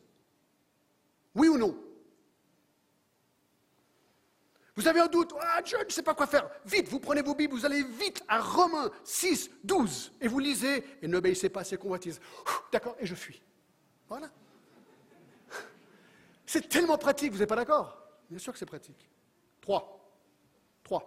Oui 1.36 1.46
ou 1.46 1.56
non? 1.56 1.78
Vous 4.74 4.88
avez 4.88 5.00
un 5.00 5.06
doute, 5.06 5.32
ah, 5.38 5.60
je 5.64 5.76
ne 5.76 5.90
sais 5.90 6.02
pas 6.02 6.14
quoi 6.14 6.26
faire. 6.26 6.48
Vite, 6.64 6.88
vous 6.88 6.98
prenez 6.98 7.20
vos 7.20 7.34
Bibles, 7.34 7.54
vous 7.54 7.66
allez 7.66 7.82
vite 7.82 8.22
à 8.26 8.40
Romains 8.40 8.90
6, 9.04 9.50
12, 9.64 10.12
et 10.20 10.28
vous 10.28 10.38
lisez, 10.38 10.82
et 11.02 11.08
n'obéissez 11.08 11.50
pas 11.50 11.60
à 11.60 11.64
ces 11.64 11.76
convoitises. 11.76 12.20
D'accord, 12.72 12.96
et 12.98 13.06
je 13.06 13.14
fuis. 13.14 13.42
Voilà. 14.08 14.30
C'est 16.46 16.68
tellement 16.68 16.96
pratique, 16.96 17.32
vous 17.32 17.38
n'êtes 17.38 17.48
pas 17.48 17.56
d'accord? 17.56 17.98
Bien 18.30 18.38
sûr 18.38 18.52
que 18.52 18.58
c'est 18.58 18.66
pratique. 18.66 19.10
Trois. 19.60 20.10
Trois. 20.82 21.04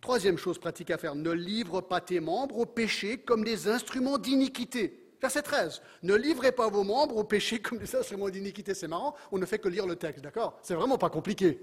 Troisième 0.00 0.38
chose 0.38 0.58
pratique 0.58 0.90
à 0.90 0.98
faire, 0.98 1.14
ne 1.16 1.30
livre 1.30 1.80
pas 1.80 2.00
tes 2.00 2.20
membres 2.20 2.58
au 2.58 2.66
péché 2.66 3.18
comme 3.18 3.42
des 3.42 3.68
instruments 3.68 4.18
d'iniquité. 4.18 5.12
Verset 5.20 5.42
13. 5.42 5.82
Ne 6.02 6.14
livrez 6.14 6.50
pas 6.50 6.68
vos 6.68 6.82
membres 6.82 7.16
au 7.16 7.24
péché 7.24 7.60
comme 7.60 7.78
des 7.78 7.94
instruments 7.94 8.28
d'iniquité. 8.28 8.74
C'est 8.74 8.88
marrant, 8.88 9.14
on 9.30 9.38
ne 9.38 9.46
fait 9.46 9.58
que 9.58 9.68
lire 9.68 9.86
le 9.86 9.94
texte, 9.94 10.20
d'accord? 10.20 10.58
C'est 10.62 10.74
vraiment 10.74 10.98
pas 10.98 11.10
compliqué. 11.10 11.60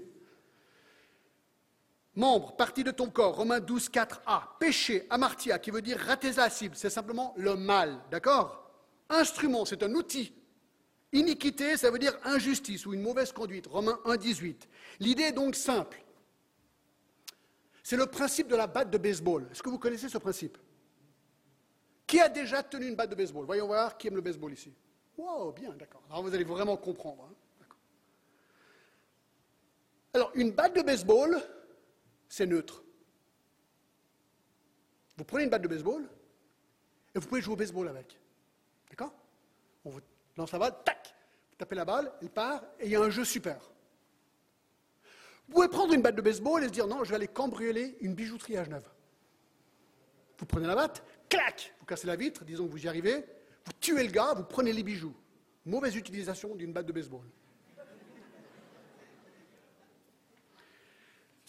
Membre, 2.16 2.56
partie 2.56 2.82
de 2.82 2.90
ton 2.90 3.08
corps, 3.08 3.36
Romains 3.36 3.60
12, 3.60 3.88
4a. 3.88 4.58
Péché, 4.58 5.06
amartia, 5.10 5.58
qui 5.58 5.70
veut 5.70 5.82
dire 5.82 5.98
rater 5.98 6.32
la 6.32 6.50
cible, 6.50 6.74
c'est 6.76 6.90
simplement 6.90 7.34
le 7.36 7.54
mal, 7.54 8.00
d'accord? 8.10 8.70
Instrument, 9.08 9.64
c'est 9.64 9.82
un 9.82 9.94
outil. 9.94 10.32
Iniquité, 11.12 11.76
ça 11.76 11.90
veut 11.90 11.98
dire 11.98 12.16
injustice 12.24 12.86
ou 12.86 12.94
une 12.94 13.02
mauvaise 13.02 13.32
conduite, 13.32 13.66
Romains 13.66 13.98
1, 14.04 14.16
18. 14.16 14.68
L'idée 15.00 15.24
est 15.24 15.32
donc 15.32 15.54
simple. 15.54 16.02
C'est 17.82 17.96
le 17.96 18.06
principe 18.06 18.48
de 18.48 18.56
la 18.56 18.66
batte 18.66 18.90
de 18.90 18.98
baseball. 18.98 19.48
Est-ce 19.50 19.62
que 19.62 19.68
vous 19.68 19.78
connaissez 19.78 20.08
ce 20.08 20.18
principe? 20.18 20.58
Qui 22.06 22.20
a 22.20 22.28
déjà 22.28 22.62
tenu 22.62 22.86
une 22.86 22.94
batte 22.96 23.10
de 23.10 23.14
baseball? 23.14 23.44
Voyons 23.44 23.66
voir 23.66 23.96
qui 23.96 24.08
aime 24.08 24.16
le 24.16 24.20
baseball 24.20 24.52
ici. 24.52 24.72
Wow, 25.16 25.52
bien, 25.52 25.72
d'accord. 25.74 26.02
Alors 26.08 26.22
vous 26.22 26.34
allez 26.34 26.44
vraiment 26.44 26.76
comprendre. 26.76 27.28
Hein. 27.28 27.34
Alors, 30.12 30.32
une 30.34 30.50
batte 30.50 30.74
de 30.74 30.82
baseball, 30.82 31.40
c'est 32.30 32.46
neutre. 32.46 32.82
Vous 35.18 35.24
prenez 35.24 35.44
une 35.44 35.50
batte 35.50 35.62
de 35.62 35.68
baseball 35.68 36.08
et 37.14 37.18
vous 37.18 37.26
pouvez 37.28 37.42
jouer 37.42 37.52
au 37.52 37.56
baseball 37.56 37.88
avec. 37.88 38.18
D'accord? 38.88 39.12
On 39.84 39.90
vous 39.90 40.00
lance 40.38 40.52
la 40.52 40.58
balle, 40.58 40.74
tac 40.84 41.14
Vous 41.50 41.56
tapez 41.58 41.74
la 41.74 41.84
balle, 41.84 42.10
elle 42.22 42.30
part 42.30 42.62
et 42.78 42.86
il 42.86 42.92
y 42.92 42.96
a 42.96 43.00
un 43.00 43.10
jeu 43.10 43.24
super. 43.24 43.58
Vous 45.48 45.54
pouvez 45.54 45.68
prendre 45.68 45.92
une 45.92 46.00
batte 46.00 46.14
de 46.14 46.22
baseball 46.22 46.62
et 46.62 46.68
se 46.68 46.72
dire 46.72 46.86
non, 46.86 47.02
je 47.02 47.10
vais 47.10 47.16
aller 47.16 47.28
cambrioler 47.28 47.98
une 48.00 48.14
bijouterie 48.14 48.56
à 48.56 48.64
Genève. 48.64 48.88
Vous 50.38 50.46
prenez 50.46 50.68
la 50.68 50.76
batte, 50.76 51.02
clac 51.28 51.74
Vous 51.80 51.86
cassez 51.86 52.06
la 52.06 52.16
vitre, 52.16 52.44
disons 52.44 52.66
que 52.66 52.70
vous 52.70 52.84
y 52.84 52.88
arrivez, 52.88 53.26
vous 53.64 53.72
tuez 53.80 54.04
le 54.04 54.12
gars, 54.12 54.32
vous 54.34 54.44
prenez 54.44 54.72
les 54.72 54.84
bijoux. 54.84 55.14
Mauvaise 55.66 55.96
utilisation 55.96 56.54
d'une 56.54 56.72
batte 56.72 56.86
de 56.86 56.92
baseball. 56.92 57.26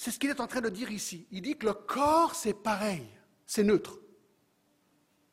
C'est 0.02 0.10
ce 0.10 0.18
qu'il 0.18 0.32
est 0.32 0.40
en 0.40 0.48
train 0.48 0.62
de 0.62 0.70
dire 0.70 0.90
ici. 0.90 1.28
Il 1.30 1.44
dit 1.44 1.56
que 1.56 1.68
le 1.68 1.76
corps, 1.76 2.34
c'est 2.34 2.56
pareil, 2.56 3.06
c'est 3.46 3.62
neutre. 3.62 4.00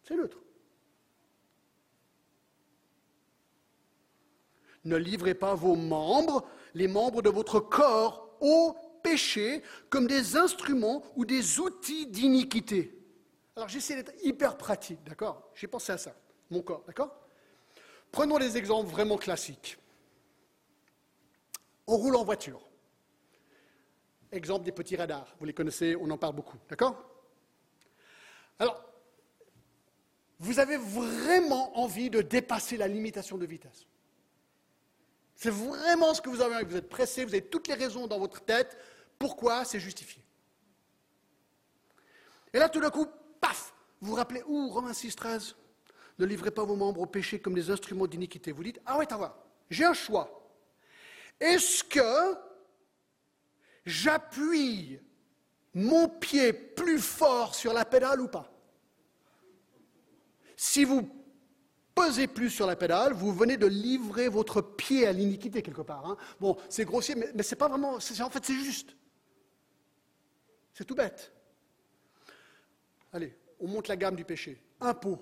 C'est 0.03 0.15
neutre. 0.15 0.37
Ne 4.85 4.97
livrez 4.97 5.33
pas 5.33 5.55
vos 5.55 5.75
membres, 5.75 6.47
les 6.75 6.87
membres 6.87 7.23
de 7.23 7.31
votre 7.31 7.61
corps, 7.61 8.37
au 8.43 8.77
péché 9.03 9.63
comme 9.89 10.07
des 10.07 10.37
instruments 10.37 11.03
ou 11.17 11.25
des 11.25 11.59
outils 11.61 12.07
d'iniquité. 12.07 12.95
Alors 13.57 13.71
j'essaie 13.71 13.97
d'être 13.97 14.23
hyper 14.23 14.59
pratique, 14.59 15.03
d'accord? 15.03 15.51
J'ai 15.55 15.67
pensé 15.67 15.93
à 15.93 15.97
ça, 15.97 16.15
mon 16.51 16.61
corps, 16.61 16.85
d'accord? 16.87 17.19
Prenons 18.13 18.39
des 18.39 18.59
exemples 18.59 18.91
vraiment 18.91 19.17
classiques. 19.17 19.79
On 21.87 21.97
roule 21.97 22.17
en 22.17 22.25
voiture. 22.25 22.68
Exemple 24.31 24.65
des 24.65 24.73
petits 24.73 24.97
radars. 24.97 25.35
Vous 25.39 25.47
les 25.47 25.55
connaissez, 25.55 25.97
on 25.97 26.11
en 26.11 26.19
parle 26.19 26.35
beaucoup. 26.35 26.59
D'accord? 26.69 27.03
Alors, 28.59 28.85
vous 30.39 30.59
avez 30.59 30.77
vraiment 30.77 31.79
envie 31.79 32.11
de 32.11 32.23
dépasser 32.23 32.77
la 32.77 32.89
limitation 32.89 33.39
de 33.39 33.47
vitesse. 33.47 33.87
C'est 35.35 35.51
vraiment 35.51 36.15
ce 36.15 36.21
que 36.21 36.29
vous 36.29 36.41
avez 36.41 36.57
envie. 36.57 36.65
Vous 36.65 36.77
êtes 36.77 36.89
pressé, 36.89 37.25
vous 37.25 37.33
avez 37.33 37.45
toutes 37.45 37.69
les 37.69 37.75
raisons 37.75 38.07
dans 38.07 38.19
votre 38.19 38.41
tête. 38.41 38.77
Pourquoi? 39.19 39.65
C'est 39.65 39.81
justifié. 39.81 40.23
Et 42.53 42.59
là, 42.59 42.69
tout 42.69 42.81
d'un 42.81 42.91
coup, 42.91 43.07
paf 43.41 43.73
Vous 44.01 44.09
vous 44.09 44.15
rappelez, 44.15 44.43
où 44.47 44.69
Romains 44.69 44.95
6, 44.95 45.17
13 45.17 45.57
Ne 46.19 46.27
livrez 46.27 46.51
pas 46.51 46.65
vos 46.65 46.77
membres 46.77 47.01
au 47.01 47.07
péché 47.07 47.41
comme 47.41 47.55
des 47.55 47.71
instruments 47.71 48.07
d'iniquité. 48.07 48.53
Vous 48.53 48.65
dites, 48.65 48.81
ah 48.85 48.99
ouais, 48.99 49.07
t'as 49.07 49.17
voir, 49.17 49.39
j'ai 49.71 49.85
un 49.85 49.95
choix. 49.95 50.51
Est-ce 51.41 51.85
que 51.85 52.48
j'appuie 53.89 55.01
mon 55.75 56.09
pied 56.09 56.53
plus 56.53 56.99
fort 56.99 57.55
sur 57.55 57.73
la 57.73 57.85
pédale 57.85 58.21
ou 58.21 58.29
pas 58.29 58.53
Si 60.57 60.85
vous 60.85 61.09
pesez 61.95 62.27
plus 62.27 62.51
sur 62.51 62.67
la 62.67 62.77
pédale, 62.77 63.13
vous 63.13 63.33
venez 63.33 63.57
de 63.57 63.67
livrer 63.67 64.29
votre 64.29 64.61
pied 64.61 65.07
à 65.07 65.13
l'iniquité 65.13 65.63
quelque 65.63 65.83
part. 65.83 66.07
Hein. 66.07 66.17
Bon, 66.41 66.57
c'est 66.69 66.85
grossier, 66.85 67.15
mais, 67.15 67.31
mais 67.35 67.43
c'est 67.43 67.57
pas 67.57 67.69
vraiment. 67.69 67.95
en 67.95 68.01
fait, 68.01 68.45
c'est 68.45 68.55
juste. 68.55 68.95
C'est 70.75 70.85
tout 70.85 70.95
bête. 70.95 71.33
Allez, 73.13 73.37
on 73.59 73.67
monte 73.67 73.89
la 73.89 73.97
gamme 73.97 74.15
du 74.15 74.25
péché. 74.25 74.63
Impôt. 74.81 75.19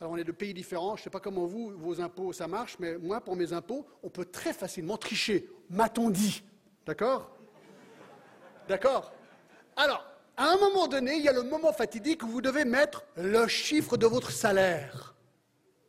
Alors 0.00 0.12
on 0.12 0.16
est 0.16 0.24
de 0.24 0.32
pays 0.32 0.52
différents, 0.52 0.96
je 0.96 1.00
ne 1.00 1.04
sais 1.04 1.10
pas 1.10 1.20
comment 1.20 1.46
vous, 1.46 1.70
vos 1.78 2.00
impôts, 2.00 2.32
ça 2.32 2.48
marche, 2.48 2.76
mais 2.78 2.98
moi, 2.98 3.22
pour 3.22 3.36
mes 3.36 3.52
impôts, 3.52 3.86
on 4.02 4.10
peut 4.10 4.26
très 4.26 4.52
facilement 4.52 4.98
tricher, 4.98 5.48
m'a-t-on 5.70 6.10
dit? 6.10 6.42
D'accord? 6.86 7.30
D'accord? 8.68 9.12
Alors, 9.76 10.04
à 10.36 10.50
un 10.50 10.56
moment 10.56 10.86
donné, 10.86 11.16
il 11.16 11.22
y 11.22 11.28
a 11.28 11.32
le 11.32 11.42
moment 11.42 11.72
fatidique 11.72 12.22
où 12.22 12.28
vous 12.28 12.40
devez 12.40 12.64
mettre 12.64 13.04
le 13.16 13.46
chiffre 13.46 13.96
de 13.96 14.06
votre 14.06 14.30
salaire. 14.30 15.14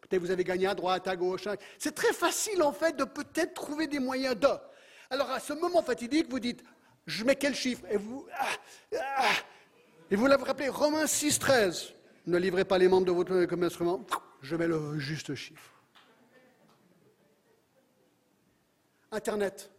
Peut-être 0.02 0.22
vous 0.22 0.32
avez 0.32 0.44
gagné 0.44 0.68
à 0.68 0.76
droite, 0.76 1.08
à 1.08 1.16
gauche. 1.16 1.48
Hein. 1.48 1.56
C'est 1.80 1.96
très 1.96 2.14
facile 2.14 2.62
en 2.62 2.72
fait 2.72 2.96
de 2.96 3.04
peut-être 3.04 3.54
trouver 3.56 3.88
des 3.88 4.00
moyens 4.00 4.38
de. 4.38 4.48
Alors 5.10 5.32
à 5.32 5.40
ce 5.40 5.54
moment 5.54 5.82
fatidique, 5.82 6.30
vous 6.30 6.40
dites, 6.40 6.64
je 7.08 7.24
mets 7.24 7.36
quel 7.36 7.56
chiffre? 7.56 7.84
Et 7.90 7.98
vous, 7.98 8.26
ah, 8.38 8.46
ah, 9.18 9.32
et 10.12 10.16
vous 10.16 10.28
l'avez 10.28 10.44
rappelé, 10.44 10.70
Romains 10.70 11.08
6, 11.08 11.40
13. 11.40 11.94
Ne 12.28 12.38
livrez 12.38 12.66
pas 12.66 12.78
les 12.78 12.88
membres 12.88 13.06
de 13.06 13.12
votre 13.12 13.46
comme 13.46 13.64
instrument. 13.64 14.06
Je 14.42 14.56
mets 14.56 14.68
le 14.68 15.00
juste 15.00 15.34
chiffre. 15.34 15.72
Internet. 19.12 19.72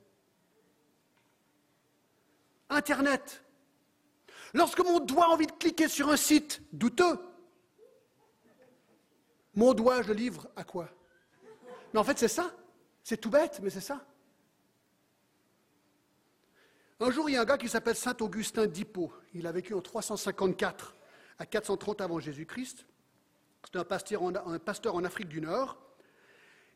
Internet. 2.68 3.42
Lorsque 4.54 4.80
mon 4.80 5.00
doigt 5.00 5.26
a 5.26 5.28
envie 5.28 5.46
de 5.46 5.52
cliquer 5.52 5.88
sur 5.88 6.08
un 6.08 6.16
site 6.16 6.62
douteux, 6.72 7.18
mon 9.54 9.72
doigt, 9.72 10.02
je 10.02 10.08
le 10.08 10.14
livre 10.14 10.48
à 10.54 10.64
quoi? 10.64 10.90
Mais 11.92 12.00
en 12.00 12.04
fait, 12.04 12.18
c'est 12.18 12.28
ça. 12.28 12.50
C'est 13.02 13.16
tout 13.16 13.30
bête, 13.30 13.60
mais 13.62 13.70
c'est 13.70 13.80
ça. 13.80 14.04
Un 17.00 17.10
jour, 17.10 17.28
il 17.28 17.34
y 17.34 17.36
a 17.36 17.42
un 17.42 17.44
gars 17.44 17.58
qui 17.58 17.68
s'appelle 17.68 17.96
Saint 17.96 18.16
Augustin 18.20 18.66
d'Hippo. 18.66 19.12
Il 19.34 19.46
a 19.46 19.52
vécu 19.52 19.74
en 19.74 19.80
354 19.80 20.96
à 21.38 21.46
430 21.46 22.00
avant 22.00 22.18
Jésus-Christ. 22.18 22.86
C'est 23.64 23.78
un 23.78 23.84
pasteur, 23.84 24.22
en, 24.22 24.34
un 24.34 24.58
pasteur 24.58 24.94
en 24.94 25.04
Afrique 25.04 25.28
du 25.28 25.40
Nord. 25.40 25.78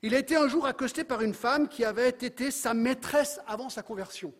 Il 0.03 0.14
a 0.14 0.18
été 0.18 0.37
un 0.37 0.48
jour 0.48 0.66
accosté 0.66 1.05
par 1.05 1.22
une 1.22 1.35
femme 1.35 1.68
qui 1.68 1.85
avait 1.85 2.09
été 2.09 2.50
sa 2.50 2.74
maîtresse 2.74 3.40
avant 3.46 3.68
sa 3.68 3.83
conversion. 3.83 4.35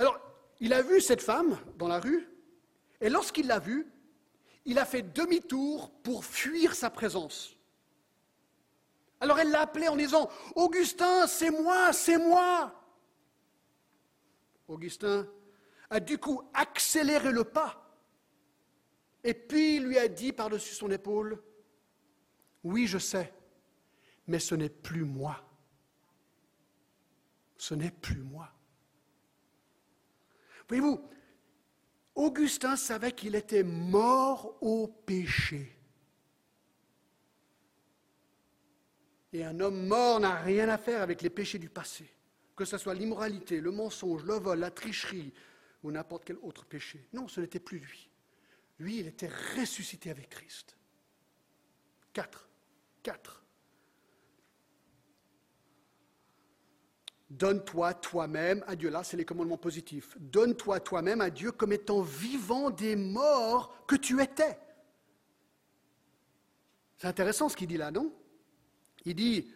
Alors, 0.00 0.18
il 0.60 0.72
a 0.72 0.80
vu 0.80 0.98
cette 1.02 1.20
femme 1.20 1.58
dans 1.76 1.86
la 1.86 2.00
rue, 2.00 2.26
et 3.02 3.10
lorsqu'il 3.10 3.46
l'a 3.46 3.58
vue, 3.58 3.86
il 4.64 4.78
a 4.78 4.86
fait 4.86 5.02
demi-tour 5.02 5.90
pour 6.02 6.24
fuir 6.24 6.74
sa 6.74 6.88
présence. 6.88 7.54
Alors 9.20 9.38
elle 9.38 9.50
l'a 9.50 9.60
appelé 9.60 9.88
en 9.88 9.96
disant 9.96 10.30
Augustin, 10.56 11.26
c'est 11.26 11.50
moi, 11.50 11.92
c'est 11.92 12.16
moi. 12.16 12.74
Augustin 14.68 15.28
a 15.90 16.00
du 16.00 16.16
coup 16.16 16.40
accéléré 16.54 17.30
le 17.30 17.44
pas 17.44 17.94
et 19.22 19.34
puis 19.34 19.76
il 19.76 19.84
lui 19.84 19.98
a 19.98 20.08
dit 20.08 20.32
par-dessus 20.32 20.74
son 20.74 20.90
épaule 20.90 21.42
Oui, 22.64 22.86
je 22.86 22.96
sais, 22.96 23.34
mais 24.26 24.38
ce 24.38 24.54
n'est 24.54 24.70
plus 24.70 25.04
moi. 25.04 25.44
Ce 27.58 27.74
n'est 27.74 27.90
plus 27.90 28.22
moi. 28.22 28.50
Voyez-vous, 30.70 31.04
Augustin 32.14 32.76
savait 32.76 33.10
qu'il 33.10 33.34
était 33.34 33.64
mort 33.64 34.56
au 34.60 34.86
péché. 34.86 35.76
Et 39.32 39.44
un 39.44 39.58
homme 39.58 39.88
mort 39.88 40.20
n'a 40.20 40.36
rien 40.36 40.68
à 40.68 40.78
faire 40.78 41.02
avec 41.02 41.22
les 41.22 41.30
péchés 41.30 41.58
du 41.58 41.68
passé, 41.68 42.08
que 42.54 42.64
ce 42.64 42.78
soit 42.78 42.94
l'immoralité, 42.94 43.60
le 43.60 43.72
mensonge, 43.72 44.22
le 44.22 44.34
vol, 44.34 44.60
la 44.60 44.70
tricherie 44.70 45.32
ou 45.82 45.90
n'importe 45.90 46.24
quel 46.24 46.38
autre 46.40 46.64
péché. 46.64 47.04
Non, 47.12 47.26
ce 47.26 47.40
n'était 47.40 47.58
plus 47.58 47.80
lui. 47.80 48.08
Lui, 48.78 49.00
il 49.00 49.08
était 49.08 49.30
ressuscité 49.56 50.08
avec 50.08 50.28
Christ. 50.28 50.76
Quatre. 52.12 52.48
Quatre. 53.02 53.39
Donne-toi 57.30 57.94
toi-même 57.94 58.64
à 58.66 58.74
Dieu. 58.74 58.90
Là, 58.90 59.04
c'est 59.04 59.16
les 59.16 59.24
commandements 59.24 59.56
positifs. 59.56 60.16
Donne-toi 60.18 60.80
toi-même 60.80 61.20
à 61.20 61.30
Dieu 61.30 61.52
comme 61.52 61.72
étant 61.72 62.02
vivant 62.02 62.70
des 62.70 62.96
morts 62.96 63.72
que 63.86 63.94
tu 63.94 64.20
étais. 64.20 64.58
C'est 66.98 67.06
intéressant 67.06 67.48
ce 67.48 67.56
qu'il 67.56 67.68
dit 67.68 67.76
là, 67.76 67.92
non? 67.92 68.12
Il 69.04 69.14
dit, 69.14 69.48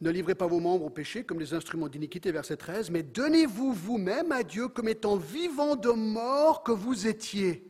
ne 0.00 0.10
livrez 0.10 0.34
pas 0.36 0.46
vos 0.46 0.60
membres 0.60 0.86
au 0.86 0.90
péché 0.90 1.24
comme 1.24 1.38
des 1.38 1.54
instruments 1.54 1.88
d'iniquité, 1.88 2.32
verset 2.32 2.56
13, 2.56 2.90
mais 2.90 3.02
donnez-vous 3.02 3.72
vous-même 3.72 4.32
à 4.32 4.42
Dieu 4.42 4.68
comme 4.68 4.88
étant 4.88 5.16
vivant 5.16 5.76
de 5.76 5.90
morts 5.90 6.62
que 6.62 6.72
vous 6.72 7.06
étiez. 7.06 7.68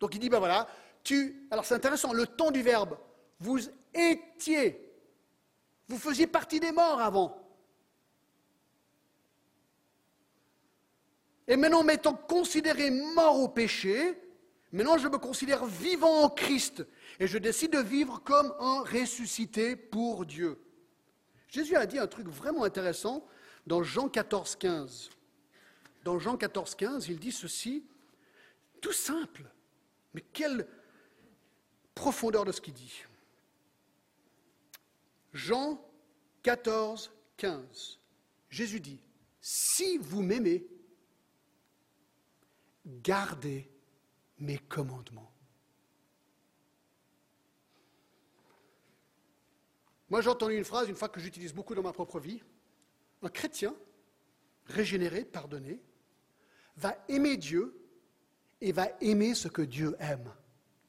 Donc 0.00 0.14
il 0.14 0.20
dit, 0.20 0.28
ben 0.28 0.38
voilà, 0.38 0.68
tu... 1.02 1.46
Alors 1.50 1.64
c'est 1.64 1.74
intéressant, 1.74 2.12
le 2.12 2.26
ton 2.26 2.52
du 2.52 2.62
verbe, 2.62 2.96
vous 3.38 3.58
étiez, 3.92 4.88
vous 5.88 5.98
faisiez 5.98 6.26
partie 6.26 6.60
des 6.60 6.72
morts 6.72 7.00
avant. 7.00 7.41
Et 11.48 11.56
maintenant, 11.56 11.82
m'étant 11.82 12.14
considéré 12.14 12.90
mort 12.90 13.40
au 13.40 13.48
péché, 13.48 14.18
maintenant 14.72 14.98
je 14.98 15.08
me 15.08 15.18
considère 15.18 15.66
vivant 15.66 16.22
en 16.22 16.30
Christ. 16.30 16.84
Et 17.18 17.26
je 17.26 17.38
décide 17.38 17.72
de 17.72 17.80
vivre 17.80 18.22
comme 18.22 18.54
un 18.60 18.82
ressuscité 18.82 19.76
pour 19.76 20.24
Dieu. 20.24 20.58
Jésus 21.48 21.76
a 21.76 21.86
dit 21.86 21.98
un 21.98 22.06
truc 22.06 22.28
vraiment 22.28 22.64
intéressant 22.64 23.26
dans 23.66 23.82
Jean 23.82 24.08
14, 24.08 24.56
15. 24.56 25.10
Dans 26.04 26.18
Jean 26.18 26.36
14, 26.36 26.74
15, 26.74 27.08
il 27.08 27.18
dit 27.18 27.32
ceci, 27.32 27.84
tout 28.80 28.92
simple, 28.92 29.44
mais 30.14 30.24
quelle 30.32 30.66
profondeur 31.94 32.44
de 32.44 32.52
ce 32.52 32.60
qu'il 32.60 32.74
dit. 32.74 33.04
Jean 35.32 35.80
14, 36.42 37.12
15. 37.36 37.98
Jésus 38.50 38.80
dit, 38.80 39.00
si 39.40 39.98
vous 39.98 40.22
m'aimez, 40.22 40.66
gardez 42.86 43.70
mes 44.38 44.58
commandements. 44.58 45.30
Moi, 50.10 50.20
j'ai 50.20 50.28
entendu 50.28 50.56
une 50.56 50.64
phrase, 50.64 50.88
une 50.88 50.96
fois 50.96 51.08
que 51.08 51.20
j'utilise 51.20 51.54
beaucoup 51.54 51.74
dans 51.74 51.82
ma 51.82 51.92
propre 51.92 52.20
vie. 52.20 52.42
Un 53.22 53.28
chrétien, 53.30 53.74
régénéré, 54.66 55.24
pardonné, 55.24 55.80
va 56.76 57.02
aimer 57.08 57.36
Dieu 57.36 57.74
et 58.60 58.72
va 58.72 58.88
aimer 59.00 59.34
ce 59.34 59.48
que 59.48 59.62
Dieu 59.62 59.96
aime. 59.98 60.30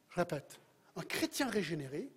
Je 0.09 0.15
répète, 0.15 0.59
un 0.95 1.03
chrétien 1.03 1.49
régénéré 1.49 2.11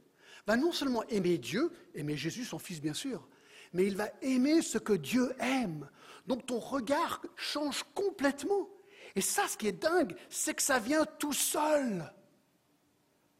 va 0.46 0.56
non 0.56 0.72
seulement 0.72 1.04
aimer 1.04 1.38
Dieu, 1.38 1.72
aimer 1.94 2.16
Jésus, 2.16 2.44
son 2.44 2.58
Fils 2.58 2.80
bien 2.80 2.94
sûr, 2.94 3.28
mais 3.72 3.86
il 3.86 3.96
va 3.96 4.10
aimer 4.22 4.62
ce 4.62 4.78
que 4.78 4.92
Dieu 4.92 5.34
aime. 5.38 5.88
Donc 6.26 6.46
ton 6.46 6.58
regard 6.58 7.22
change 7.36 7.84
complètement. 7.94 8.68
Et 9.16 9.22
ça, 9.22 9.48
ce 9.48 9.56
qui 9.56 9.66
est 9.66 9.72
dingue, 9.72 10.14
c'est 10.28 10.52
que 10.52 10.62
ça 10.62 10.78
vient 10.78 11.06
tout 11.06 11.32
seul, 11.32 12.12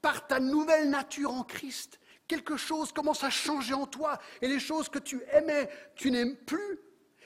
par 0.00 0.26
ta 0.26 0.40
nouvelle 0.40 0.88
nature 0.88 1.30
en 1.32 1.44
Christ. 1.44 2.00
Quelque 2.26 2.56
chose 2.56 2.92
commence 2.92 3.22
à 3.22 3.30
changer 3.30 3.74
en 3.74 3.86
toi, 3.86 4.18
et 4.40 4.48
les 4.48 4.58
choses 4.58 4.88
que 4.88 4.98
tu 4.98 5.22
aimais, 5.32 5.68
tu 5.94 6.10
n'aimes 6.10 6.34
plus, 6.34 6.80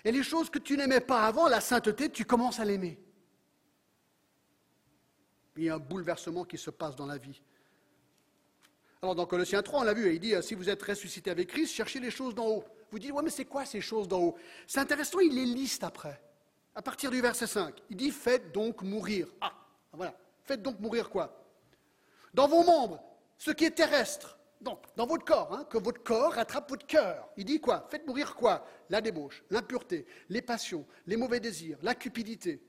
et 0.04 0.10
les 0.10 0.24
choses 0.24 0.50
que 0.50 0.58
tu 0.58 0.76
n'aimais 0.76 1.00
pas 1.00 1.26
avant, 1.26 1.46
la 1.46 1.60
sainteté, 1.60 2.10
tu 2.10 2.24
commences 2.24 2.58
à 2.58 2.64
l'aimer. 2.64 2.98
Il 5.56 5.64
y 5.64 5.70
a 5.70 5.76
un 5.76 5.78
bouleversement 5.78 6.44
qui 6.44 6.58
se 6.58 6.70
passe 6.70 6.96
dans 6.96 7.06
la 7.06 7.18
vie. 7.18 7.40
Alors 9.00 9.14
dans 9.14 9.26
Colossiens 9.26 9.62
3, 9.62 9.80
on 9.80 9.84
l'a 9.84 9.94
vu, 9.94 10.12
il 10.12 10.18
dit, 10.18 10.34
si 10.42 10.54
vous 10.54 10.68
êtes 10.68 10.82
ressuscité 10.82 11.30
avec 11.30 11.48
Christ, 11.48 11.72
cherchez 11.72 12.00
les 12.00 12.10
choses 12.10 12.34
d'en 12.34 12.48
haut. 12.48 12.64
Vous 12.90 12.98
dites, 12.98 13.12
ouais, 13.12 13.22
mais 13.22 13.30
c'est 13.30 13.44
quoi 13.44 13.64
ces 13.64 13.80
choses 13.80 14.08
d'en 14.08 14.18
haut? 14.18 14.38
C'est 14.66 14.80
intéressant, 14.80 15.20
il 15.20 15.34
les 15.34 15.44
liste 15.44 15.84
après 15.84 16.20
à 16.74 16.82
partir 16.82 17.10
du 17.10 17.20
verset 17.20 17.46
5. 17.46 17.74
Il 17.90 17.96
dit 17.96 18.10
Faites 18.10 18.52
donc 18.52 18.82
mourir. 18.82 19.28
Ah, 19.40 19.52
voilà. 19.92 20.14
Faites 20.44 20.62
donc 20.62 20.80
mourir 20.80 21.10
quoi? 21.10 21.44
Dans 22.34 22.48
vos 22.48 22.62
membres, 22.62 23.02
ce 23.38 23.50
qui 23.50 23.64
est 23.64 23.70
terrestre. 23.70 24.38
Donc, 24.60 24.82
dans 24.94 25.06
votre 25.06 25.24
corps, 25.24 25.54
hein, 25.54 25.64
que 25.70 25.78
votre 25.78 26.02
corps 26.02 26.36
attrape 26.36 26.68
votre 26.68 26.86
cœur. 26.86 27.30
Il 27.38 27.46
dit 27.46 27.60
quoi? 27.60 27.86
Faites 27.90 28.06
mourir 28.06 28.34
quoi? 28.34 28.66
La 28.90 29.00
débauche, 29.00 29.42
l'impureté, 29.48 30.06
les 30.28 30.42
passions, 30.42 30.84
les 31.06 31.16
mauvais 31.16 31.40
désirs, 31.40 31.78
la 31.80 31.94
cupidité, 31.94 32.62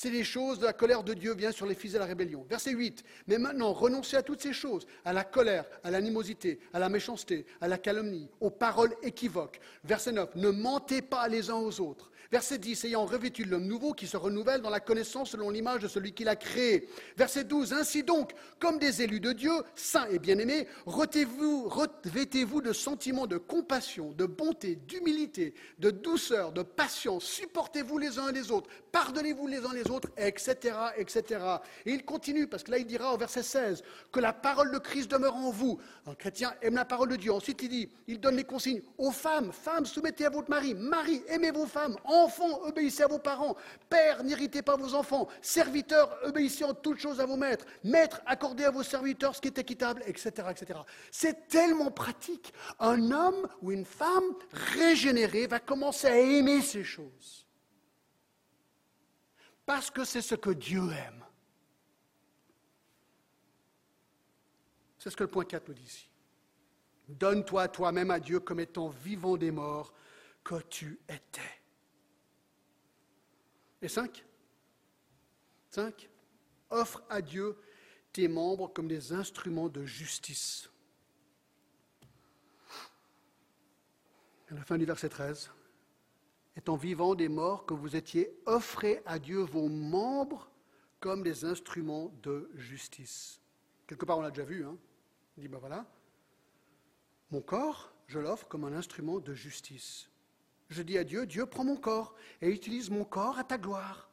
c'est 0.00 0.10
les 0.10 0.22
choses 0.22 0.60
de 0.60 0.64
la 0.64 0.72
colère 0.72 1.02
de 1.02 1.12
Dieu 1.12 1.34
vient 1.34 1.50
sur 1.50 1.66
les 1.66 1.74
fils 1.74 1.94
de 1.94 1.98
la 1.98 2.04
rébellion. 2.04 2.46
Verset 2.48 2.70
8. 2.70 3.02
Mais 3.26 3.36
maintenant, 3.36 3.72
renoncez 3.72 4.16
à 4.16 4.22
toutes 4.22 4.40
ces 4.40 4.52
choses, 4.52 4.86
à 5.04 5.12
la 5.12 5.24
colère, 5.24 5.64
à 5.82 5.90
l'animosité, 5.90 6.60
à 6.72 6.78
la 6.78 6.88
méchanceté, 6.88 7.46
à 7.60 7.66
la 7.66 7.78
calomnie, 7.78 8.30
aux 8.38 8.50
paroles 8.50 8.94
équivoques. 9.02 9.58
Verset 9.82 10.12
9. 10.12 10.36
Ne 10.36 10.50
mentez 10.50 11.02
pas 11.02 11.26
les 11.26 11.50
uns 11.50 11.56
aux 11.56 11.80
autres. 11.80 12.12
Verset 12.30 12.58
10. 12.58 12.84
Ayant 12.84 13.06
revêtu 13.06 13.44
l'homme 13.44 13.66
nouveau 13.66 13.92
qui 13.94 14.06
se 14.06 14.16
renouvelle 14.16 14.60
dans 14.60 14.70
la 14.70 14.80
connaissance 14.80 15.30
selon 15.30 15.50
l'image 15.50 15.80
de 15.80 15.88
celui 15.88 16.12
qui 16.12 16.24
l'a 16.24 16.36
créé. 16.36 16.88
Verset 17.16 17.44
12. 17.44 17.72
Ainsi 17.72 18.02
donc, 18.02 18.32
comme 18.58 18.78
des 18.78 19.02
élus 19.02 19.20
de 19.20 19.32
Dieu, 19.32 19.52
saints 19.74 20.06
et 20.10 20.18
bien-aimés, 20.18 20.68
revêtez-vous 20.86 22.60
de 22.60 22.72
sentiments 22.72 23.26
de 23.26 23.38
compassion, 23.38 24.12
de 24.12 24.26
bonté, 24.26 24.76
d'humilité, 24.76 25.54
de 25.78 25.90
douceur, 25.90 26.52
de 26.52 26.62
patience. 26.62 27.24
Supportez-vous 27.24 27.98
les 27.98 28.18
uns 28.18 28.32
les 28.32 28.50
autres. 28.50 28.68
Pardonnez-vous 28.92 29.46
les 29.46 29.64
uns 29.64 29.72
les 29.72 29.90
autres, 29.90 30.08
etc., 30.16 30.76
etc. 30.96 31.40
Et 31.86 31.92
il 31.92 32.04
continue, 32.04 32.46
parce 32.46 32.62
que 32.62 32.70
là, 32.70 32.78
il 32.78 32.86
dira 32.86 33.14
au 33.14 33.16
verset 33.16 33.42
16 33.42 33.82
que 34.12 34.20
la 34.20 34.32
parole 34.32 34.70
de 34.70 34.78
Christ 34.78 35.10
demeure 35.10 35.36
en 35.36 35.50
vous. 35.50 35.78
Un 36.06 36.14
chrétien 36.14 36.54
aime 36.62 36.74
la 36.74 36.84
parole 36.84 37.08
de 37.08 37.16
Dieu. 37.16 37.32
Ensuite, 37.32 37.62
il 37.62 37.68
dit, 37.68 37.88
il 38.06 38.20
donne 38.20 38.36
les 38.36 38.44
consignes 38.44 38.82
aux 38.96 39.12
femmes. 39.12 39.52
Femmes, 39.52 39.86
soumettez 39.86 40.26
à 40.26 40.30
votre 40.30 40.50
mari. 40.50 40.74
Mari, 40.74 41.22
aimez 41.28 41.50
vos 41.50 41.66
femmes. 41.66 41.96
Enfants, 42.08 42.62
obéissez 42.62 43.02
à 43.02 43.06
vos 43.06 43.18
parents. 43.18 43.54
Pères, 43.90 44.24
n'irritez 44.24 44.62
pas 44.62 44.76
vos 44.76 44.94
enfants. 44.94 45.28
Serviteurs, 45.42 46.18
obéissez 46.24 46.64
en 46.64 46.72
toutes 46.72 46.98
choses 46.98 47.20
à 47.20 47.26
vos 47.26 47.36
maîtres. 47.36 47.66
Maîtres, 47.84 48.22
accordez 48.24 48.64
à 48.64 48.70
vos 48.70 48.82
serviteurs 48.82 49.36
ce 49.36 49.42
qui 49.42 49.48
est 49.48 49.58
équitable, 49.58 50.02
etc., 50.06 50.30
etc. 50.50 50.80
C'est 51.10 51.48
tellement 51.48 51.90
pratique. 51.90 52.54
Un 52.80 53.12
homme 53.12 53.46
ou 53.60 53.72
une 53.72 53.84
femme 53.84 54.34
régénérée 54.52 55.46
va 55.46 55.60
commencer 55.60 56.06
à 56.06 56.18
aimer 56.18 56.62
ces 56.62 56.82
choses. 56.82 57.46
Parce 59.66 59.90
que 59.90 60.02
c'est 60.04 60.22
ce 60.22 60.34
que 60.34 60.50
Dieu 60.50 60.90
aime. 60.90 61.24
C'est 64.98 65.10
ce 65.10 65.16
que 65.16 65.24
le 65.24 65.30
point 65.30 65.44
4 65.44 65.68
nous 65.68 65.74
dit 65.74 65.84
ici. 65.84 66.08
Donne-toi 67.06 67.68
toi-même 67.68 68.10
à 68.10 68.18
Dieu 68.18 68.40
comme 68.40 68.60
étant 68.60 68.88
vivant 68.88 69.36
des 69.36 69.50
morts 69.50 69.92
que 70.42 70.62
tu 70.70 70.98
étais. 71.06 71.57
Et 73.82 73.88
5 73.88 74.24
5. 75.70 76.08
Offre 76.70 77.02
à 77.08 77.20
Dieu 77.20 77.56
tes 78.12 78.28
membres 78.28 78.72
comme 78.72 78.88
des 78.88 79.12
instruments 79.12 79.68
de 79.68 79.84
justice. 79.84 80.70
À 84.50 84.54
la 84.54 84.64
fin 84.64 84.78
du 84.78 84.86
verset 84.86 85.08
13 85.08 85.50
étant 86.58 86.74
vivant 86.74 87.14
des 87.14 87.28
morts, 87.28 87.64
que 87.66 87.72
vous 87.72 87.94
étiez, 87.94 88.36
offrez 88.44 89.00
à 89.06 89.20
Dieu 89.20 89.38
vos 89.38 89.68
membres 89.68 90.50
comme 90.98 91.22
des 91.22 91.44
instruments 91.44 92.12
de 92.24 92.50
justice. 92.56 93.40
Quelque 93.86 94.04
part, 94.04 94.18
on 94.18 94.22
l'a 94.22 94.30
déjà 94.30 94.44
vu. 94.44 94.64
Hein 94.64 94.76
Il 95.36 95.42
dit, 95.42 95.48
ben 95.48 95.58
voilà, 95.58 95.86
mon 97.30 97.40
corps, 97.40 97.92
je 98.08 98.18
l'offre 98.18 98.48
comme 98.48 98.64
un 98.64 98.72
instrument 98.72 99.20
de 99.20 99.34
justice. 99.34 100.10
Je 100.68 100.82
dis 100.82 100.98
à 100.98 101.04
Dieu, 101.04 101.26
Dieu 101.26 101.46
prends 101.46 101.64
mon 101.64 101.76
corps 101.76 102.14
et 102.42 102.48
utilise 102.48 102.90
mon 102.90 103.04
corps 103.04 103.38
à 103.38 103.44
ta 103.44 103.56
gloire. 103.56 104.10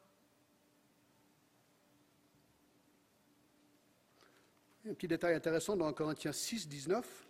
Un 4.87 4.93
petit 4.93 5.07
détail 5.07 5.33
intéressant 5.33 5.75
dans 5.75 5.91
Corinthiens 5.93 6.31
6, 6.31 6.67
19. 6.67 7.27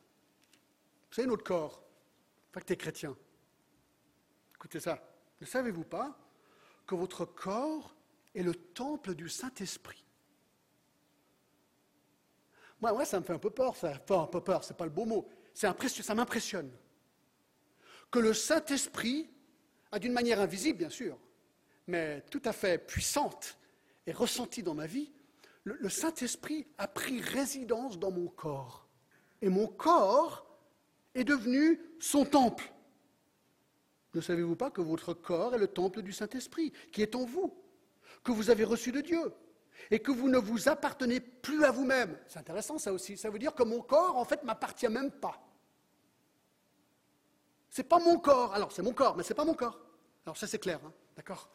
C'est 1.10 1.26
notre 1.26 1.44
corps. 1.44 1.82
Fait 2.52 2.60
que 2.60 2.66
tu 2.66 2.74
es 2.74 2.78
chrétien. 2.78 3.16
Écoutez 4.56 4.80
ça. 4.80 5.02
Ne 5.40 5.46
savez-vous 5.46 5.86
pas 5.86 6.18
que 6.86 6.96
votre 6.96 7.26
corps 7.26 7.96
est 8.34 8.44
le 8.44 8.54
temple 8.54 9.16
du 9.16 9.30
Saint-Esprit? 9.30 10.04
Moi, 12.82 12.92
moi, 12.92 13.06
ça 13.06 13.20
me 13.20 13.26
fait 13.26 13.34
un 13.34 13.40
peu 13.40 13.50
peur, 13.50 13.76
ça. 13.76 13.94
Enfin, 14.04 14.24
un 14.24 14.28
peu 14.28 14.42
peur, 14.42 14.64
c'est 14.64 14.76
pas 14.76 14.84
le 14.84 14.92
beau 14.92 15.06
mot. 15.06 15.28
Ça 15.54 15.74
m'impressionne. 16.14 16.70
Que 18.16 18.22
le 18.22 18.34
Saint-Esprit 18.34 19.30
a 19.92 20.00
d'une 20.00 20.14
manière 20.14 20.40
invisible, 20.40 20.78
bien 20.78 20.90
sûr, 20.90 21.20
mais 21.86 22.24
tout 22.32 22.42
à 22.46 22.54
fait 22.54 22.78
puissante 22.78 23.58
et 24.08 24.14
ressentie 24.14 24.64
dans 24.64 24.74
ma 24.74 24.88
vie, 24.88 25.12
le 25.66 25.90
Saint-Esprit 25.90 26.66
a 26.78 26.88
pris 26.88 27.20
résidence 27.20 28.00
dans 28.00 28.12
mon 28.12 28.30
corps. 28.30 28.88
Et 29.42 29.50
mon 29.50 29.68
corps 29.68 30.48
est 31.14 31.26
devenu 31.26 31.82
son 32.00 32.24
temple. 32.24 32.72
Ne 34.14 34.22
savez-vous 34.22 34.56
pas 34.56 34.72
que 34.72 34.80
votre 34.80 35.14
corps 35.14 35.54
est 35.54 35.60
le 35.60 35.68
temple 35.68 36.02
du 36.02 36.14
Saint-Esprit, 36.14 36.72
qui 36.94 37.02
est 37.02 37.16
en 37.16 37.26
vous, 37.26 37.54
que 38.24 38.32
vous 38.32 38.50
avez 38.50 38.64
reçu 38.64 38.94
de 38.94 39.02
Dieu, 39.02 39.34
et 39.92 40.00
que 40.00 40.14
vous 40.14 40.30
ne 40.30 40.38
vous 40.38 40.70
appartenez 40.70 41.20
plus 41.20 41.66
à 41.66 41.72
vous-même? 41.72 42.18
C'est 42.30 42.40
intéressant 42.40 42.78
ça 42.78 42.94
aussi. 42.94 43.18
Ça 43.18 43.30
veut 43.30 43.40
dire 43.40 43.54
que 43.54 43.64
mon 43.64 43.82
corps, 43.82 44.16
en 44.16 44.24
fait, 44.24 44.42
m'appartient 44.46 44.88
même 44.88 45.12
pas. 45.12 45.45
C'est 47.76 47.84
pas 47.84 48.00
mon 48.00 48.18
corps. 48.20 48.54
Alors, 48.54 48.72
c'est 48.72 48.82
mon 48.82 48.94
corps, 48.94 49.18
mais 49.18 49.24
c'est 49.24 49.34
pas 49.34 49.44
mon 49.44 49.54
corps. 49.54 49.78
Alors, 50.26 50.38
ça, 50.38 50.48
c'est 50.48 50.60
clair, 50.60 50.80
hein, 50.86 50.94
d'accord? 51.18 51.50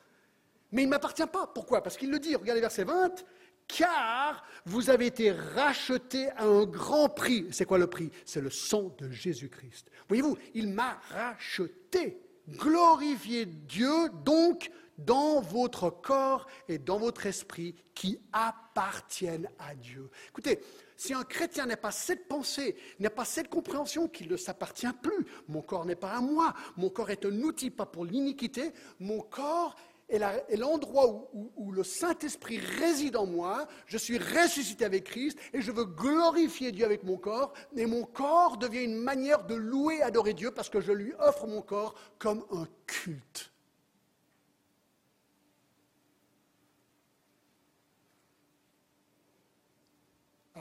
Mais 0.71 0.83
il 0.83 0.85
ne 0.85 0.91
m'appartient 0.91 1.27
pas. 1.27 1.47
Pourquoi? 1.47 1.83
Parce 1.83 1.97
qu'il 1.97 2.11
le 2.11 2.19
dit, 2.19 2.37
regardez 2.37 2.61
verset 2.61 2.85
20, 2.85 3.25
car 3.67 4.45
vous 4.67 4.91
avez 4.91 5.07
été 5.07 5.33
rachetés 5.33 6.29
à 6.33 6.45
un 6.45 6.67
grand 6.67 7.09
prix. 7.09 7.47
C'est 7.53 7.65
quoi 7.65 7.79
le 7.79 7.87
prix? 7.87 8.11
C'est 8.27 8.43
le 8.43 8.51
sang 8.51 8.95
de 8.99 9.11
Jésus-Christ. 9.11 9.91
Voyez-vous, 10.09 10.37
il 10.53 10.69
m'a 10.69 11.01
racheté. 11.09 12.21
Glorifiez 12.51 13.47
Dieu 13.47 14.11
donc 14.23 14.71
dans 14.99 15.41
votre 15.41 15.89
corps 15.89 16.47
et 16.69 16.77
dans 16.77 16.99
votre 16.99 17.25
esprit 17.25 17.75
qui 17.95 18.21
appartiennent 18.35 19.49
à 19.59 19.75
Dieu. 19.75 20.11
Écoutez, 20.29 20.61
si 21.01 21.15
un 21.15 21.25
chrétien 21.25 21.65
n'a 21.65 21.79
pas 21.79 21.93
cette 21.93 22.29
pensée, 22.29 22.77
n'a 22.99 23.09
pas 23.09 23.25
cette 23.25 23.49
compréhension 23.49 24.07
qu'il 24.07 24.31
ne 24.31 24.37
s'appartient 24.37 24.93
plus, 25.03 25.25
mon 25.49 25.63
corps 25.63 25.87
n'est 25.87 25.95
pas 25.97 26.13
à 26.13 26.21
moi, 26.21 26.53
mon 26.77 26.91
corps 26.91 27.09
est 27.09 27.25
un 27.25 27.41
outil 27.41 27.71
pas 27.71 27.87
pour 27.87 28.05
l'iniquité, 28.05 28.75
mon 28.99 29.21
corps 29.21 29.77
est 30.11 30.57
l'endroit 30.59 31.31
où, 31.33 31.73
le 31.73 31.85
Saint-Esprit 31.85 32.59
réside 32.59 33.17
en 33.17 33.25
moi, 33.25 33.67
je 33.87 33.97
suis 33.97 34.19
ressuscité 34.19 34.85
avec 34.85 35.05
Christ 35.05 35.39
et 35.55 35.63
je 35.63 35.73
veux 35.73 35.87
glorifier 35.87 36.71
Dieu 36.71 36.85
avec 36.85 37.03
mon 37.03 37.17
corps, 37.17 37.55
et 37.75 37.87
mon 37.87 38.05
corps 38.05 38.59
devient 38.59 38.85
une 38.85 38.99
manière 38.99 39.45
de 39.47 39.55
louer 39.55 40.03
adorer 40.03 40.35
Dieu 40.35 40.51
parce 40.51 40.69
que 40.69 40.83
je 40.83 40.93
lui 40.93 41.15
offre 41.19 41.47
mon 41.47 41.63
corps 41.63 41.95
comme 42.19 42.45
un 42.51 42.67
culte. 42.87 43.50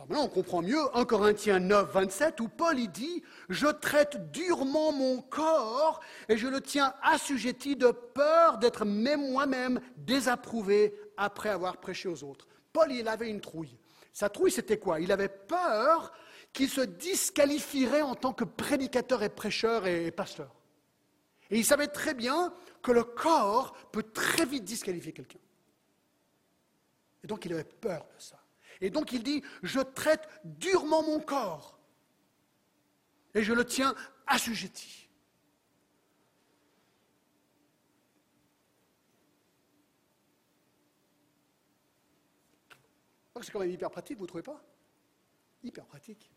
Maintenant, 0.07 0.25
on 0.25 0.29
comprend 0.29 0.62
mieux 0.62 0.79
1 0.93 1.05
Corinthiens 1.05 1.59
9, 1.59 1.91
27, 1.91 2.39
où 2.39 2.47
Paul 2.47 2.79
y 2.79 2.88
dit 2.88 3.23
Je 3.49 3.67
traite 3.67 4.31
durement 4.31 4.91
mon 4.91 5.21
corps 5.21 5.99
et 6.29 6.38
je 6.38 6.47
le 6.47 6.62
tiens 6.62 6.93
assujetti 7.01 7.75
de 7.75 7.91
peur 7.91 8.57
d'être 8.57 8.85
même 8.85 9.31
moi-même 9.31 9.79
désapprouvé 9.97 10.93
après 11.17 11.49
avoir 11.49 11.77
prêché 11.77 12.07
aux 12.07 12.23
autres. 12.23 12.47
Paul, 12.71 12.91
il 12.91 13.07
avait 13.07 13.29
une 13.29 13.41
trouille. 13.41 13.77
Sa 14.13 14.29
trouille, 14.29 14.51
c'était 14.51 14.77
quoi? 14.77 14.99
Il 14.99 15.12
avait 15.12 15.29
peur 15.29 16.12
qu'il 16.53 16.69
se 16.69 16.81
disqualifierait 16.81 18.01
en 18.01 18.15
tant 18.15 18.33
que 18.33 18.43
prédicateur 18.43 19.23
et 19.23 19.29
prêcheur 19.29 19.85
et 19.85 20.12
pasteur. 20.12 20.55
Et 21.51 21.57
il 21.57 21.65
savait 21.65 21.88
très 21.88 22.13
bien 22.13 22.53
que 22.81 22.91
le 22.91 23.03
corps 23.03 23.73
peut 23.91 24.03
très 24.03 24.45
vite 24.45 24.63
disqualifier 24.63 25.13
quelqu'un. 25.13 25.39
Et 27.23 27.27
donc 27.27 27.45
il 27.45 27.53
avait 27.53 27.63
peur 27.63 28.05
de 28.15 28.21
ça. 28.21 28.38
Et 28.81 28.89
donc 28.89 29.11
il 29.11 29.23
dit, 29.23 29.43
je 29.63 29.79
traite 29.79 30.27
durement 30.43 31.03
mon 31.03 31.19
corps 31.19 31.79
et 33.33 33.43
je 33.43 33.53
le 33.53 33.65
tiens 33.65 33.93
assujetti. 34.27 35.09
C'est 43.41 43.51
quand 43.51 43.59
même 43.59 43.71
hyper 43.71 43.89
pratique, 43.89 44.17
vous 44.17 44.25
ne 44.25 44.27
trouvez 44.27 44.43
pas? 44.43 44.61
Hyper 45.63 45.85
pratique. 45.85 46.29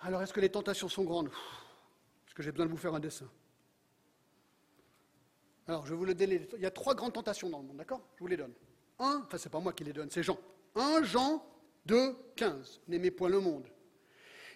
Alors, 0.00 0.22
est-ce 0.22 0.32
que 0.32 0.40
les 0.40 0.50
tentations 0.50 0.88
sont 0.88 1.04
grandes? 1.04 1.28
Est-ce 2.26 2.34
que 2.34 2.42
j'ai 2.42 2.52
besoin 2.52 2.66
de 2.66 2.70
vous 2.70 2.78
faire 2.78 2.94
un 2.94 3.00
dessin? 3.00 3.30
Alors, 5.68 5.86
je 5.86 5.94
vous 5.94 6.06
le 6.06 6.14
donne. 6.14 6.30
Il 6.54 6.60
y 6.60 6.66
a 6.66 6.70
trois 6.70 6.94
grandes 6.94 7.12
tentations 7.12 7.50
dans 7.50 7.58
le 7.58 7.64
monde, 7.64 7.76
d'accord? 7.76 8.00
Je 8.16 8.20
vous 8.20 8.26
les 8.28 8.36
donne. 8.36 8.54
1, 9.02 9.24
enfin 9.26 9.38
c'est 9.38 9.48
pas 9.50 9.60
moi 9.60 9.72
qui 9.72 9.84
les 9.84 9.92
donne, 9.92 10.10
c'est 10.10 10.22
Jean. 10.22 10.38
1 10.74 11.02
Jean 11.02 11.44
2, 11.86 12.16
15. 12.36 12.80
N'aimez 12.88 13.10
point 13.10 13.28
le 13.28 13.40
monde, 13.40 13.66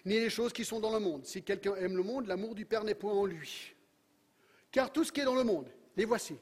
ni 0.05 0.19
les 0.19 0.29
choses 0.29 0.53
qui 0.53 0.63
sont 0.63 0.79
dans 0.79 0.91
le 0.91 0.99
monde. 0.99 1.25
Si 1.25 1.43
quelqu'un 1.43 1.75
aime 1.75 1.97
le 1.97 2.03
monde, 2.03 2.27
l'amour 2.27 2.55
du 2.55 2.65
Père 2.65 2.83
n'est 2.83 2.95
point 2.95 3.13
en 3.13 3.25
lui. 3.25 3.75
Car 4.71 4.91
tout 4.91 5.03
ce 5.03 5.11
qui 5.11 5.21
est 5.21 5.25
dans 5.25 5.35
le 5.35 5.43
monde, 5.43 5.69
les 5.95 6.05
voici. 6.05 6.37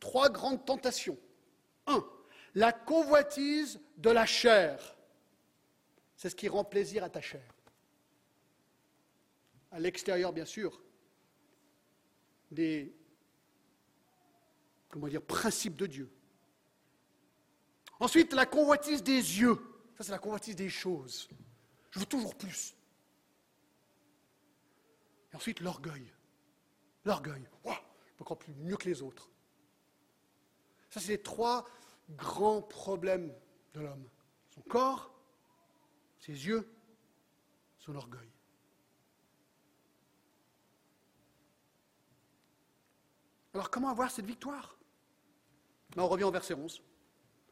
Trois 0.00 0.28
grandes 0.28 0.64
tentations. 0.64 1.16
1. 1.86 2.04
La 2.54 2.72
convoitise 2.72 3.80
de 3.96 4.10
la 4.10 4.26
chair. 4.26 4.96
C'est 6.16 6.30
ce 6.30 6.36
qui 6.36 6.48
rend 6.48 6.64
plaisir 6.64 7.04
à 7.04 7.10
ta 7.10 7.20
chair. 7.20 7.54
À 9.70 9.78
l'extérieur, 9.78 10.32
bien 10.32 10.46
sûr, 10.46 10.80
des 12.50 12.94
comment 14.88 15.08
dire, 15.08 15.22
principes 15.22 15.76
de 15.76 15.86
Dieu. 15.86 16.10
Ensuite, 18.00 18.32
la 18.32 18.46
convoitise 18.46 19.02
des 19.02 19.40
yeux. 19.40 19.58
Ça, 19.96 20.04
c'est 20.04 20.12
la 20.12 20.18
convoitise 20.18 20.56
des 20.56 20.68
choses. 20.68 21.28
Je 21.90 21.98
veux 21.98 22.06
toujours 22.06 22.34
plus. 22.34 22.74
Et 25.32 25.36
ensuite, 25.36 25.60
l'orgueil. 25.60 26.12
L'orgueil. 27.04 27.48
je 27.64 28.14
peux 28.16 28.24
croire 28.24 28.38
plus 28.38 28.54
mieux 28.54 28.76
que 28.76 28.88
les 28.88 29.00
autres. 29.02 29.30
Ça, 30.90 31.00
c'est 31.00 31.12
les 31.12 31.22
trois 31.22 31.66
grands 32.10 32.62
problèmes 32.62 33.34
de 33.74 33.80
l'homme. 33.80 34.08
Son 34.54 34.60
corps, 34.62 35.12
ses 36.18 36.32
yeux, 36.32 36.68
son 37.78 37.94
orgueil. 37.94 38.30
Alors 43.54 43.70
comment 43.70 43.88
avoir 43.88 44.10
cette 44.10 44.26
victoire? 44.26 44.76
On 45.96 46.08
revient 46.08 46.24
au 46.24 46.30
verset 46.30 46.52
11. 46.52 46.82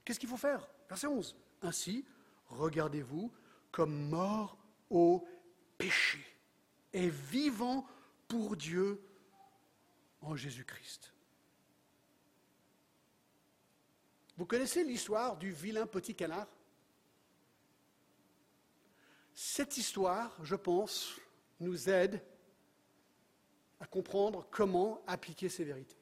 Qu'est-ce 0.05 0.21
qu'il 0.21 0.29
faut 0.29 0.37
faire? 0.37 0.67
Verset 0.89 1.07
11. 1.07 1.37
Ainsi, 1.63 2.05
regardez-vous 2.47 3.33
comme 3.71 4.09
mort 4.09 4.59
au 4.91 5.27
péché 5.79 6.25
et 6.93 7.09
vivant 7.09 7.87
pour 8.29 8.57
Dieu 8.57 9.01
en 10.21 10.37
Jésus-Christ. 10.37 11.13
Vous 14.37 14.47
connaissez 14.47 14.85
l'histoire 14.85 15.37
du 15.37 15.53
vilain 15.53 15.87
petit 15.87 16.15
canard? 16.15 16.49
Cette 19.33 19.77
histoire, 19.77 20.37
je 20.43 20.55
pense, 20.55 21.19
nous 21.61 21.89
aide 21.89 22.23
à 23.81 23.87
comprendre 23.87 24.47
comment 24.51 25.03
appliquer 25.07 25.49
ces 25.49 25.65
vérités. 25.65 25.97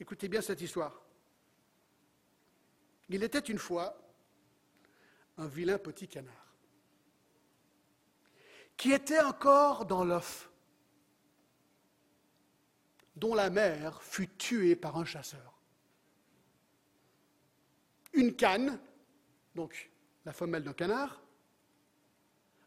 Écoutez 0.00 0.28
bien 0.28 0.40
cette 0.40 0.60
histoire. 0.60 1.02
Il 3.08 3.22
était 3.22 3.38
une 3.38 3.58
fois 3.58 3.96
un 5.36 5.46
vilain 5.46 5.78
petit 5.78 6.08
canard 6.08 6.48
qui 8.78 8.92
était 8.92 9.20
encore 9.20 9.84
dans 9.84 10.04
l'œuf, 10.04 10.48
dont 13.16 13.34
la 13.34 13.50
mère 13.50 14.00
fut 14.02 14.28
tuée 14.28 14.76
par 14.76 14.96
un 14.96 15.04
chasseur. 15.04 15.58
Une 18.12 18.36
canne, 18.36 18.80
donc 19.56 19.90
la 20.24 20.32
femelle 20.32 20.62
d'un 20.62 20.72
canard, 20.72 21.20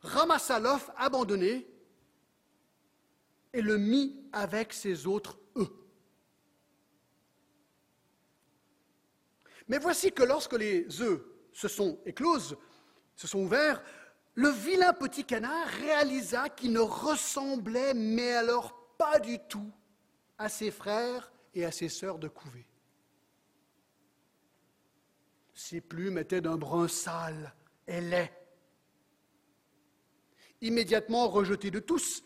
ramassa 0.01 0.59
l'œuf 0.59 0.91
abandonné 0.97 1.65
et 3.53 3.61
le 3.61 3.77
mit 3.77 4.29
avec 4.33 4.73
ses 4.73 5.07
autres 5.07 5.39
œufs. 5.55 5.71
Mais 9.71 9.77
voici 9.77 10.11
que 10.11 10.23
lorsque 10.23 10.51
les 10.51 11.01
œufs 11.01 11.21
se 11.53 11.69
sont 11.69 11.97
écloses, 12.05 12.57
se 13.15 13.25
sont 13.25 13.39
ouverts, 13.39 13.81
le 14.33 14.49
vilain 14.49 14.91
petit 14.91 15.23
canard 15.23 15.65
réalisa 15.65 16.49
qu'il 16.49 16.73
ne 16.73 16.81
ressemblait, 16.81 17.93
mais 17.93 18.33
alors 18.33 18.75
pas 18.97 19.17
du 19.19 19.39
tout, 19.47 19.71
à 20.37 20.49
ses 20.49 20.71
frères 20.71 21.31
et 21.53 21.63
à 21.63 21.71
ses 21.71 21.87
sœurs 21.87 22.19
de 22.19 22.27
couvée. 22.27 22.67
Ses 25.53 25.79
plumes 25.79 26.17
étaient 26.17 26.41
d'un 26.41 26.57
brun 26.57 26.89
sale 26.89 27.55
et 27.87 28.01
laid. 28.01 28.29
Immédiatement 30.59 31.29
rejeté 31.29 31.71
de 31.71 31.79
tous, 31.79 32.25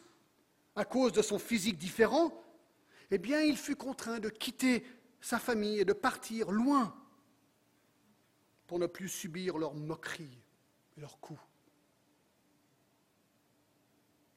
à 0.76 0.84
cause 0.84 1.12
de 1.12 1.22
son 1.22 1.38
physique 1.38 1.78
différent, 1.78 2.44
eh 3.12 3.20
bien, 3.20 3.42
il 3.42 3.56
fut 3.56 3.76
contraint 3.76 4.18
de 4.18 4.30
quitter 4.30 4.84
sa 5.22 5.38
famille 5.38 5.80
et 5.82 5.86
de 5.86 5.94
partir 5.94 6.50
loin 6.50 7.00
pour 8.68 8.80
ne 8.80 8.88
plus 8.88 9.10
subir 9.10 9.58
leurs 9.58 9.76
moqueries 9.76 10.42
et 10.98 11.02
leurs 11.02 11.20
coups. 11.20 11.40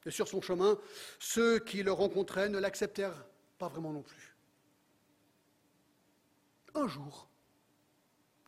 Et 0.05 0.11
sur 0.11 0.27
son 0.27 0.41
chemin, 0.41 0.79
ceux 1.19 1.59
qui 1.59 1.83
le 1.83 1.91
rencontraient 1.91 2.49
ne 2.49 2.57
l'acceptèrent 2.57 3.25
pas 3.57 3.67
vraiment 3.67 3.91
non 3.91 4.01
plus. 4.01 4.35
Un 6.73 6.87
jour, 6.87 7.29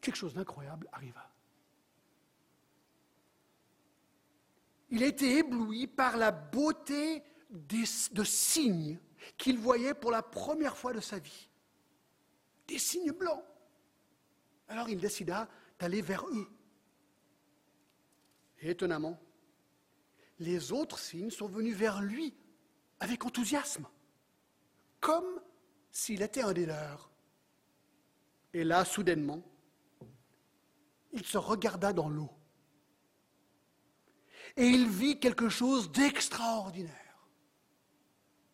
quelque 0.02 0.16
chose 0.16 0.34
d'incroyable 0.34 0.88
arriva. 0.92 1.30
Il 4.90 5.04
été 5.04 5.38
ébloui 5.38 5.88
par 5.88 6.18
la 6.18 6.32
beauté 6.32 7.24
de 7.50 8.24
signes 8.24 9.00
qu'il 9.38 9.58
voyait 9.58 9.94
pour 9.94 10.12
la 10.12 10.22
première 10.22 10.78
fois 10.78 10.94
de 10.94 11.00
sa 11.00 11.20
vie. 11.20 11.50
Des 12.68 12.78
signes 12.78 13.12
blancs. 13.12 13.44
Alors 14.68 14.90
il 14.90 15.00
décida 15.00 15.50
d'aller 15.82 16.04
vers 16.04 16.24
eux. 16.28 16.48
Étonnamment, 18.60 19.20
les 20.38 20.72
autres 20.72 21.00
signes 21.00 21.32
sont 21.32 21.48
venus 21.48 21.76
vers 21.76 22.02
lui 22.02 22.36
avec 23.00 23.26
enthousiasme, 23.26 23.88
comme 25.00 25.42
s'il 25.90 26.22
était 26.22 26.44
un 26.44 26.54
des 26.54 26.68
leurs. 26.68 27.10
Et 28.54 28.64
là, 28.64 28.86
soudainement, 28.86 29.44
il 31.14 31.26
se 31.26 31.40
regarda 31.40 31.94
dans 31.94 32.10
l'eau. 32.10 32.30
Et 34.58 34.68
il 34.68 34.88
vit 34.88 35.20
quelque 35.20 35.50
chose 35.50 35.92
d'extraordinaire. 35.92 37.28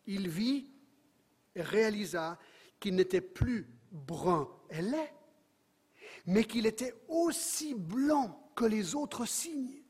Il 0.06 0.30
vit 0.30 0.72
et 1.54 1.60
réalisa 1.60 2.38
qu'il 2.80 2.94
n'était 2.94 3.20
plus 3.20 3.68
brun 3.92 4.48
et 4.70 4.80
laid, 4.80 5.17
mais 6.28 6.44
qu'il 6.44 6.66
était 6.66 6.94
aussi 7.08 7.74
blanc 7.74 8.52
que 8.54 8.66
les 8.66 8.94
autres 8.94 9.24
signes. 9.24 9.82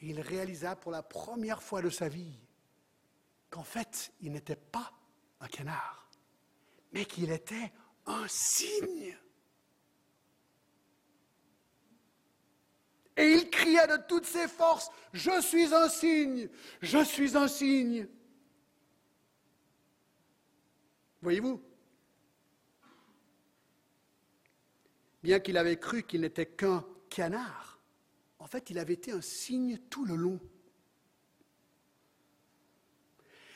Et 0.00 0.08
il 0.08 0.20
réalisa 0.20 0.74
pour 0.74 0.90
la 0.90 1.04
première 1.04 1.62
fois 1.62 1.80
de 1.82 1.88
sa 1.88 2.08
vie 2.08 2.36
qu'en 3.48 3.62
fait, 3.62 4.12
il 4.20 4.32
n'était 4.32 4.56
pas 4.56 4.92
un 5.38 5.46
canard, 5.46 6.10
mais 6.90 7.04
qu'il 7.04 7.30
était 7.30 7.72
un 8.06 8.26
cygne. 8.26 9.16
Et 13.16 13.34
il 13.34 13.50
cria 13.50 13.86
de 13.86 14.02
toutes 14.08 14.26
ses 14.26 14.48
forces, 14.48 14.90
Je 15.12 15.40
suis 15.42 15.72
un 15.72 15.88
cygne, 15.88 16.48
je 16.80 17.04
suis 17.04 17.36
un 17.36 17.46
cygne. 17.46 18.08
Voyez-vous 21.20 21.62
Bien 25.22 25.40
qu'il 25.40 25.56
avait 25.56 25.78
cru 25.78 26.02
qu'il 26.02 26.22
n'était 26.22 26.46
qu'un 26.46 26.84
canard, 27.08 27.80
en 28.38 28.46
fait, 28.46 28.70
il 28.70 28.78
avait 28.78 28.94
été 28.94 29.12
un 29.12 29.20
signe 29.20 29.78
tout 29.90 30.04
le 30.04 30.16
long. 30.16 30.40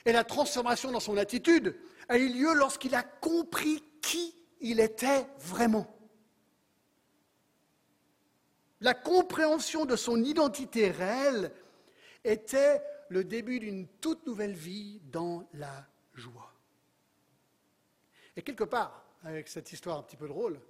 Et 0.04 0.12
la 0.12 0.22
transformation 0.22 0.92
dans 0.92 1.00
son 1.00 1.16
attitude 1.16 1.76
a 2.08 2.18
eu 2.18 2.28
lieu 2.28 2.54
lorsqu'il 2.54 2.94
a 2.94 3.02
compris 3.02 3.82
qui 4.00 4.36
il 4.60 4.78
était 4.78 5.26
vraiment. 5.38 5.92
La 8.80 8.94
compréhension 8.94 9.84
de 9.84 9.96
son 9.96 10.22
identité 10.22 10.90
réelle 10.90 11.52
était 12.22 12.82
le 13.08 13.24
début 13.24 13.58
d'une 13.58 13.88
toute 14.00 14.26
nouvelle 14.26 14.54
vie 14.54 15.00
dans 15.04 15.48
la 15.54 15.86
joie. 16.14 16.52
Et 18.36 18.42
quelque 18.42 18.64
part, 18.64 19.04
avec 19.24 19.48
cette 19.48 19.72
histoire 19.72 19.98
un 19.98 20.02
petit 20.02 20.16
peu 20.16 20.28
drôle, 20.28 20.60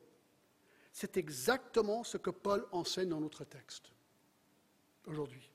c'est 0.96 1.18
exactement 1.18 2.04
ce 2.04 2.16
que 2.16 2.30
Paul 2.30 2.66
enseigne 2.72 3.10
dans 3.10 3.20
notre 3.20 3.44
texte 3.44 3.92
aujourd'hui. 5.04 5.52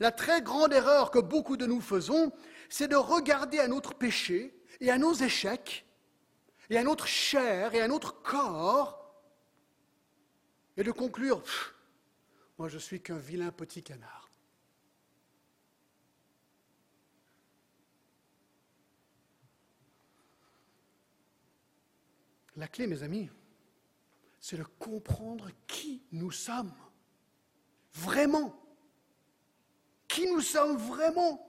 La 0.00 0.10
très 0.10 0.42
grande 0.42 0.72
erreur 0.72 1.12
que 1.12 1.20
beaucoup 1.20 1.56
de 1.56 1.64
nous 1.64 1.80
faisons, 1.80 2.32
c'est 2.68 2.88
de 2.88 2.96
regarder 2.96 3.60
à 3.60 3.68
notre 3.68 3.94
péché 3.94 4.52
et 4.80 4.90
à 4.90 4.98
nos 4.98 5.14
échecs 5.14 5.86
et 6.70 6.76
à 6.76 6.82
notre 6.82 7.06
chair 7.06 7.72
et 7.72 7.80
à 7.80 7.86
notre 7.86 8.20
corps 8.20 9.14
et 10.76 10.82
de 10.82 10.90
conclure, 10.90 11.44
moi 12.58 12.66
je 12.66 12.78
suis 12.78 13.00
qu'un 13.00 13.18
vilain 13.18 13.52
petit 13.52 13.84
canard. 13.84 14.27
La 22.58 22.66
clé, 22.66 22.88
mes 22.88 23.04
amis, 23.04 23.30
c'est 24.40 24.56
de 24.56 24.64
comprendre 24.64 25.48
qui 25.68 26.02
nous 26.10 26.32
sommes 26.32 26.74
vraiment 27.92 28.52
Qui 30.08 30.26
nous 30.26 30.40
sommes 30.40 30.76
vraiment 30.76 31.44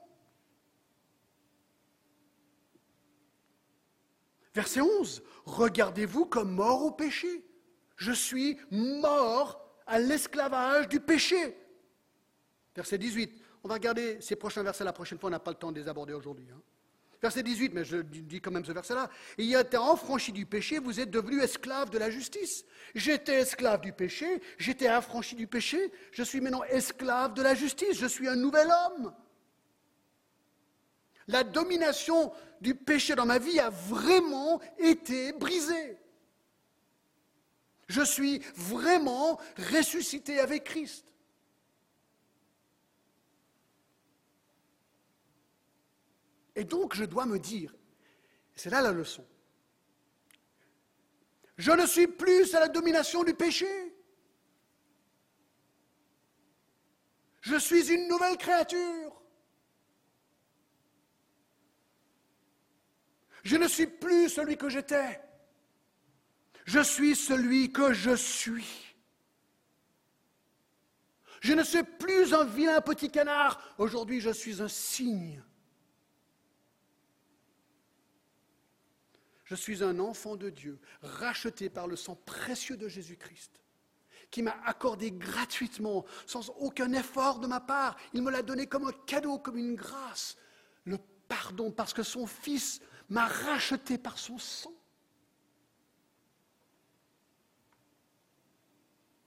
Verset 4.53 4.81
11, 4.81 5.23
regardez-vous 5.45 6.25
comme 6.25 6.51
mort 6.51 6.83
au 6.83 6.91
péché. 6.91 7.45
Je 7.95 8.11
suis 8.11 8.59
mort 8.69 9.63
à 9.87 9.99
l'esclavage 9.99 10.89
du 10.89 10.99
péché. 10.99 11.57
Verset 12.75 12.97
18, 12.97 13.41
on 13.63 13.67
va 13.67 13.75
regarder 13.75 14.21
ces 14.21 14.35
prochains 14.35 14.63
versets 14.63 14.83
la 14.83 14.93
prochaine 14.93 15.17
fois, 15.17 15.29
on 15.29 15.31
n'a 15.31 15.39
pas 15.39 15.51
le 15.51 15.57
temps 15.57 15.71
de 15.71 15.79
les 15.79 15.87
aborder 15.87 16.13
aujourd'hui. 16.13 16.47
Hein. 16.51 16.61
Verset 17.21 17.43
18, 17.43 17.73
mais 17.73 17.83
je 17.83 17.97
dis 17.97 18.39
quand 18.39 18.51
même 18.51 18.63
ce 18.63 18.71
verset-là. 18.71 19.09
Il 19.37 19.53
a 19.55 19.61
été 19.61 19.75
affranchi 19.75 20.31
du 20.31 20.45
péché, 20.45 20.79
vous 20.79 21.01
êtes 21.01 21.11
devenu 21.11 21.41
esclave 21.41 21.89
de 21.89 21.97
la 21.97 22.09
justice. 22.09 22.63
J'étais 22.95 23.41
esclave 23.41 23.81
du 23.81 23.91
péché, 23.91 24.41
j'étais 24.57 24.87
affranchi 24.87 25.35
du 25.35 25.45
péché, 25.45 25.91
je 26.11 26.23
suis 26.23 26.39
maintenant 26.39 26.63
esclave 26.63 27.33
de 27.33 27.41
la 27.41 27.55
justice, 27.55 27.97
je 27.99 28.05
suis 28.05 28.27
un 28.27 28.37
nouvel 28.37 28.69
homme. 28.69 29.13
La 31.27 31.43
domination 31.43 32.31
du 32.61 32.73
péché 32.73 33.15
dans 33.15 33.25
ma 33.25 33.37
vie 33.37 33.59
a 33.59 33.69
vraiment 33.69 34.61
été 34.77 35.33
brisée. 35.33 35.97
Je 37.87 38.01
suis 38.01 38.39
vraiment 38.55 39.39
ressuscité 39.73 40.39
avec 40.39 40.63
Christ. 40.63 41.08
Et 46.59 46.65
donc 46.65 46.93
je 46.93 47.05
dois 47.05 47.25
me 47.25 47.39
dire, 47.39 47.73
c'est 48.53 48.69
là 48.69 48.81
la 48.81 48.91
leçon, 48.91 49.25
Je 51.57 51.71
ne 51.71 51.85
suis 51.85 52.07
plus 52.07 52.53
à 52.53 52.59
la 52.59 52.67
domination 52.67 53.23
du 53.23 53.33
péché. 53.33 53.67
Je 57.39 57.55
suis 57.55 57.93
une 57.93 58.09
nouvelle 58.09 58.37
créature. 58.37 59.21
Je 63.43 63.55
ne 63.55 63.67
suis 63.69 63.87
plus 63.87 64.27
celui 64.27 64.57
que 64.57 64.67
j'étais. 64.67 65.21
Je 66.65 66.81
suis 66.81 67.15
celui 67.15 67.71
que 67.71 67.93
je 67.93 68.15
suis. 68.15 68.97
Je 71.39 71.53
ne 71.53 71.63
suis 71.63 71.83
plus 71.83 72.33
un 72.33 72.43
vilain 72.43 72.81
petit 72.81 73.09
canard. 73.09 73.61
Aujourd'hui, 73.77 74.19
je 74.19 74.31
suis 74.31 74.61
un 74.61 74.67
cygne. 74.67 75.41
Je 79.49 79.55
suis 79.55 79.83
un 79.83 79.97
enfant 79.97 80.35
de 80.35 80.51
Dieu, 80.51 80.79
racheté 81.01 81.71
par 81.71 81.87
le 81.87 81.95
sang 81.95 82.15
précieux 82.15 82.77
de 82.77 82.87
Jésus-Christ, 82.87 83.59
qui 84.29 84.43
m'a 84.43 84.55
accordé 84.63 85.11
gratuitement, 85.11 86.05
sans 86.27 86.49
aucun 86.51 86.93
effort 86.93 87.39
de 87.39 87.47
ma 87.47 87.59
part. 87.59 87.97
Il 88.13 88.21
me 88.21 88.29
l'a 88.29 88.43
donné 88.43 88.67
comme 88.67 88.85
un 88.85 88.93
cadeau, 89.07 89.39
comme 89.39 89.57
une 89.57 89.73
grâce. 89.73 90.37
Le 90.83 90.99
pardon, 91.27 91.71
parce 91.71 91.95
que 91.95 92.03
son 92.03 92.27
Fils 92.27 92.79
m'a 93.09 93.25
racheté 93.25 93.97
par 93.97 94.19
son 94.19 94.37
sang. 94.37 94.71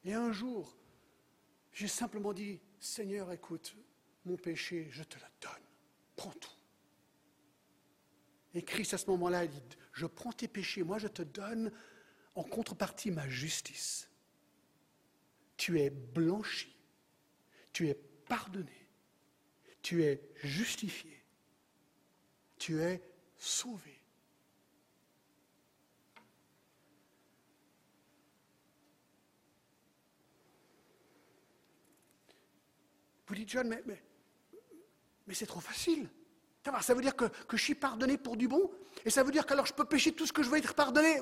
Et 0.04 0.14
un 0.14 0.30
jour, 0.30 0.76
j'ai 1.72 1.88
simplement 1.88 2.32
dit, 2.32 2.60
Seigneur, 2.78 3.32
écoute, 3.32 3.74
mon 4.24 4.36
péché, 4.36 4.86
je 4.88 5.02
te 5.02 5.16
le 5.16 5.26
donne. 5.40 5.66
Prends 6.14 6.30
tout. 6.30 6.48
Et 8.54 8.62
Christ, 8.62 8.94
à 8.94 8.98
ce 8.98 9.06
moment-là, 9.10 9.48
dit, 9.48 9.60
je 9.93 10.07
prends 10.07 10.32
tes 10.32 10.49
péchés, 10.49 10.82
moi 10.82 10.99
je 10.99 11.09
te 11.09 11.22
donne 11.22 11.70
en 12.34 12.43
contrepartie 12.43 13.11
ma 13.11 13.28
justice. 13.28 14.09
Tu 15.57 15.80
es 15.80 15.90
blanchi, 15.90 16.74
tu 17.72 17.88
es 17.88 17.95
pardonné, 17.95 18.88
tu 19.82 20.03
es 20.03 20.20
justifié, 20.43 21.22
tu 22.59 22.80
es 22.80 23.03
sauvé. 23.36 24.03
Vous 33.32 33.38
dites, 33.38 33.49
John, 33.49 33.66
mais, 33.66 33.82
mais, 35.26 35.32
c'est 35.32 35.47
trop 35.47 35.61
facile. 35.61 36.07
Ça 36.82 36.93
veut 36.93 37.01
dire 37.01 37.16
que, 37.16 37.24
je 37.51 37.57
suis 37.57 37.74
pardonné 37.74 38.18
pour 38.18 38.36
du 38.36 38.47
bon, 38.47 38.70
et 39.05 39.11
ça 39.11 39.22
veut 39.22 39.32
dire 39.32 39.47
qu'alors 39.47 39.66
je 39.66 39.72
peux 39.74 39.84
pécher 39.84 40.12
tout 40.12 40.26
ce 40.26 40.32
que 40.32 40.43
je 40.43 40.51
veux 40.51 40.59
être 40.59 40.74
pardonné. 40.74 41.20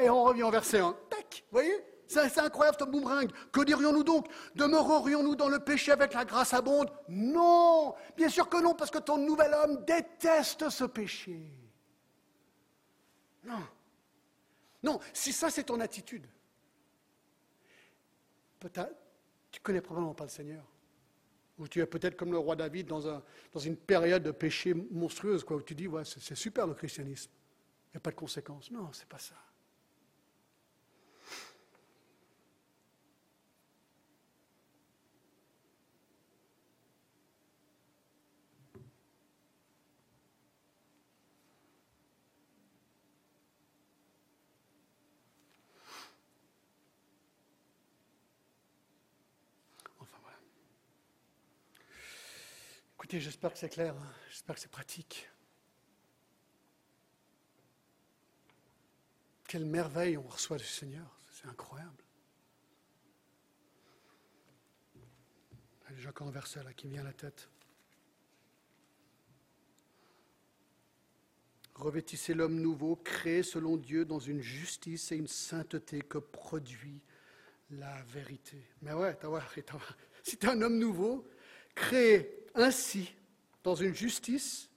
et 0.00 0.10
on 0.10 0.24
revient 0.24 0.42
au 0.42 0.50
verset 0.50 0.80
1. 0.80 0.96
Tac, 1.10 1.44
vous 1.50 1.58
voyez? 1.58 1.84
C'est 2.06 2.38
incroyable 2.40 2.76
ce 2.80 2.84
boomerang. 2.84 3.30
Que 3.52 3.62
dirions-nous 3.62 4.02
donc? 4.02 4.26
Demeurerions-nous 4.56 5.36
dans 5.36 5.48
le 5.48 5.60
péché 5.60 5.92
avec 5.92 6.12
la 6.12 6.24
grâce 6.24 6.52
abonde? 6.52 6.90
Non 7.08 7.94
Bien 8.16 8.28
sûr 8.28 8.48
que 8.48 8.60
non, 8.60 8.74
parce 8.74 8.90
que 8.90 8.98
ton 8.98 9.16
nouvel 9.16 9.54
homme 9.54 9.84
déteste 9.84 10.68
ce 10.70 10.84
péché. 10.84 11.52
Non. 13.44 13.62
Non, 14.82 14.98
si 15.12 15.32
ça 15.32 15.50
c'est 15.50 15.64
ton 15.64 15.78
attitude, 15.78 16.26
peut-être, 18.58 18.96
tu 19.52 19.60
connais 19.60 19.80
probablement 19.80 20.14
pas 20.14 20.24
le 20.24 20.30
Seigneur. 20.30 20.64
Ou 21.60 21.68
tu 21.68 21.80
es 21.80 21.86
peut-être 21.86 22.16
comme 22.16 22.32
le 22.32 22.38
roi 22.38 22.56
David 22.56 22.86
dans, 22.86 23.06
un, 23.06 23.22
dans 23.52 23.60
une 23.60 23.76
période 23.76 24.22
de 24.22 24.30
péché 24.30 24.72
monstrueuse, 24.72 25.44
quoi, 25.44 25.58
où 25.58 25.62
tu 25.62 25.74
dis, 25.74 25.88
c'est 26.04 26.34
super 26.34 26.66
le 26.66 26.72
christianisme. 26.72 27.30
Il 27.88 27.96
n'y 27.96 27.98
a 27.98 28.00
pas 28.00 28.10
de 28.10 28.16
conséquences. 28.16 28.70
Non, 28.70 28.88
c'est 28.92 29.06
pas 29.06 29.18
ça. 29.18 29.34
J'espère 53.18 53.52
que 53.52 53.58
c'est 53.58 53.68
clair, 53.68 53.94
hein. 53.96 54.12
j'espère 54.28 54.54
que 54.54 54.60
c'est 54.60 54.70
pratique. 54.70 55.28
Quelle 59.48 59.64
merveille 59.64 60.16
on 60.16 60.22
reçoit 60.22 60.58
du 60.58 60.64
Seigneur, 60.64 61.18
c'est 61.32 61.48
incroyable. 61.48 62.04
Il 65.90 66.04
y 66.04 66.06
a 66.06 66.30
verset 66.30 66.62
là 66.62 66.72
qui 66.72 66.86
me 66.86 66.92
vient 66.92 67.02
à 67.02 67.06
la 67.06 67.12
tête. 67.12 67.48
Revêtissez 71.74 72.34
l'homme 72.34 72.60
nouveau, 72.60 72.94
créé 72.94 73.42
selon 73.42 73.76
Dieu 73.76 74.04
dans 74.04 74.20
une 74.20 74.40
justice 74.40 75.10
et 75.10 75.16
une 75.16 75.26
sainteté 75.26 76.00
que 76.00 76.18
produit 76.18 77.00
la 77.70 78.02
vérité. 78.02 78.62
Mais 78.82 78.92
ouais, 78.92 79.16
si 80.22 80.36
tu 80.36 80.46
es 80.46 80.50
un 80.50 80.62
homme 80.62 80.78
nouveau, 80.78 81.28
créé 81.80 82.46
ainsi 82.54 83.12
dans 83.64 83.74
une 83.74 83.94
justice, 83.94 84.70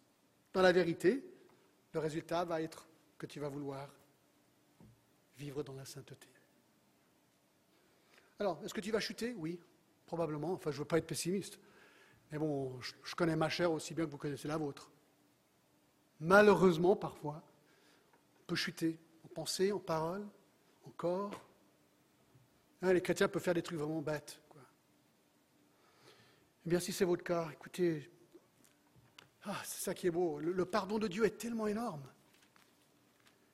dans 0.54 0.62
la 0.62 0.72
vérité, 0.72 1.24
le 1.94 2.00
résultat 2.00 2.46
va 2.46 2.62
être 2.62 2.88
que 3.18 3.26
tu 3.26 3.40
vas 3.40 3.50
vouloir 3.50 3.90
vivre 5.38 5.64
dans 5.64 5.74
la 5.74 5.86
sainteté. 5.86 6.28
Alors, 8.40 8.60
est-ce 8.64 8.74
que 8.74 8.82
tu 8.82 8.92
vas 8.92 9.00
chuter? 9.00 9.36
Oui, 9.38 9.60
probablement. 10.06 10.54
Enfin, 10.54 10.72
je 10.72 10.78
ne 10.78 10.80
veux 10.80 10.88
pas 10.88 10.98
être 10.98 11.08
pessimiste. 11.08 11.60
Mais 12.32 12.38
bon, 12.38 12.80
je, 12.82 13.16
connais 13.16 13.36
ma 13.36 13.50
chair 13.50 13.72
aussi 13.72 13.94
bien 13.94 14.06
que 14.06 14.12
vous 14.12 14.18
connaissez 14.18 14.48
la 14.48 14.58
vôtre. 14.58 14.90
Malheureusement, 16.20 16.96
parfois, 16.96 17.44
on 18.42 18.46
peut 18.48 18.56
chuter 18.56 18.98
en 19.26 19.28
pensée, 19.28 19.72
en 19.72 19.80
parole, 19.80 20.26
en 20.86 20.90
corps. 20.92 21.32
Hein, 22.82 22.94
les 22.94 23.02
chrétiens 23.02 23.28
peuvent 23.28 23.44
faire 23.44 23.54
des 23.54 23.62
trucs 23.62 23.78
vraiment 23.78 24.02
bêtes. 24.02 24.40
Eh 26.66 26.70
bien, 26.70 26.80
si 26.80 26.94
c'est 26.94 27.06
votre 27.06 27.24
cas, 27.24 27.50
écoutez, 27.52 28.10
ah, 29.44 29.62
c'est 29.66 29.84
ça 29.84 29.94
qui 29.94 30.08
est 30.08 30.12
beau. 30.12 30.40
Le, 30.40 30.66
pardon 30.66 30.98
de 30.98 31.08
Dieu 31.08 31.26
est 31.26 31.38
tellement 31.38 31.68
énorme. 31.68 32.04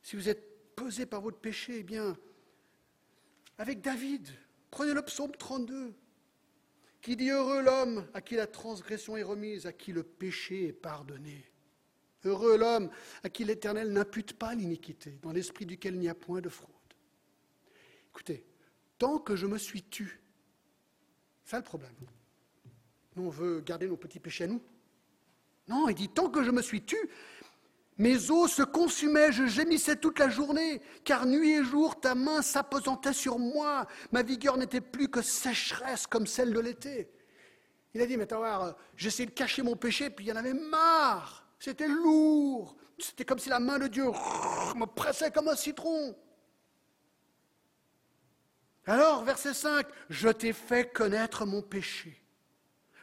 Si 0.04 0.16
vous 0.16 0.30
êtes 0.30 0.76
pesé 0.76 1.06
par 1.06 1.22
votre 1.22 1.40
péché, 1.40 1.80
eh 1.80 1.84
bien, 1.84 2.16
avec 3.58 3.82
David, 3.82 4.30
prenez 4.70 4.94
le 4.94 5.02
psaume 5.02 5.32
32, 5.32 5.94
qui 7.02 7.16
dit 7.16 7.30
Heureux 7.30 7.64
l'homme 7.64 8.08
à 8.14 8.22
qui 8.22 8.36
la 8.36 8.46
transgression 8.46 9.18
est 9.18 9.24
remise, 9.24 9.66
à 9.66 9.74
qui 9.74 9.92
le 9.92 10.04
péché 10.04 10.68
est 10.68 10.74
pardonné. 10.74 11.52
Heureux 12.26 12.58
l'homme 12.58 12.92
à 13.24 13.30
qui 13.30 13.44
l'Éternel 13.44 13.92
n'impute 13.92 14.34
pas 14.34 14.54
l'iniquité, 14.54 15.18
dans 15.24 15.32
l'esprit 15.32 15.66
duquel 15.66 15.96
il 15.96 16.02
n'y 16.02 16.10
a 16.10 16.16
point 16.16 16.42
de 16.42 16.50
fraude. 16.50 16.70
Écoutez, 18.10 18.46
tant 19.00 19.18
que 19.18 19.36
je 19.36 19.48
me 19.48 19.58
suis 19.58 19.84
tu, 19.84 20.22
c'est 21.44 21.58
le 21.58 21.64
problème 21.64 21.96
on 23.20 23.30
veut 23.30 23.62
garder 23.62 23.88
nos 23.88 23.98
petits 23.98 24.20
péchés 24.20 24.46
à 24.46 24.48
nous. 24.48 24.62
Non, 25.68 25.88
il 25.88 25.96
dit, 25.96 26.10
tant 26.10 26.30
que 26.30 26.44
je 26.44 26.52
me 26.52 26.62
suis 26.62 26.84
tu, 26.84 26.98
mes 27.98 28.32
os 28.32 28.52
se 28.52 28.64
consumaient, 28.64 29.32
je 29.32 29.46
gémissais 29.46 29.98
toute 29.98 30.20
la 30.20 30.30
journée, 30.30 30.82
car 31.04 31.26
nuit 31.26 31.52
et 31.52 31.64
jour 31.64 32.00
ta 32.00 32.16
main 32.16 32.42
s'apesantait 32.42 33.14
sur 33.14 33.38
moi, 33.38 33.86
ma 34.12 34.24
vigueur 34.24 34.58
n'était 34.58 34.82
plus 34.82 35.10
que 35.10 35.22
sécheresse 35.22 36.08
comme 36.08 36.26
celle 36.26 36.54
de 36.54 36.60
l'été. 36.60 37.12
Il 37.94 38.02
a 38.02 38.06
dit, 38.06 38.16
mais 38.16 38.26
t'as 38.26 38.76
j'essayais 38.96 39.28
de 39.28 39.34
cacher 39.34 39.64
mon 39.64 39.76
péché, 39.76 40.10
puis 40.10 40.26
il 40.26 40.30
y 40.30 40.32
en 40.32 40.38
avait 40.38 40.54
marre, 40.54 41.46
c'était 41.60 41.88
lourd, 41.88 42.78
c'était 42.98 43.26
comme 43.26 43.40
si 43.40 43.50
la 43.50 43.60
main 43.60 43.80
de 43.80 43.88
Dieu 43.88 44.06
me 44.06 44.86
pressait 44.86 45.32
comme 45.32 45.50
un 45.50 45.56
citron. 45.56 46.16
Alors, 48.86 49.24
verset 49.24 49.54
5, 49.54 49.86
je 50.10 50.30
t'ai 50.30 50.54
fait 50.54 50.92
connaître 50.92 51.46
mon 51.46 51.62
péché. 51.62 52.19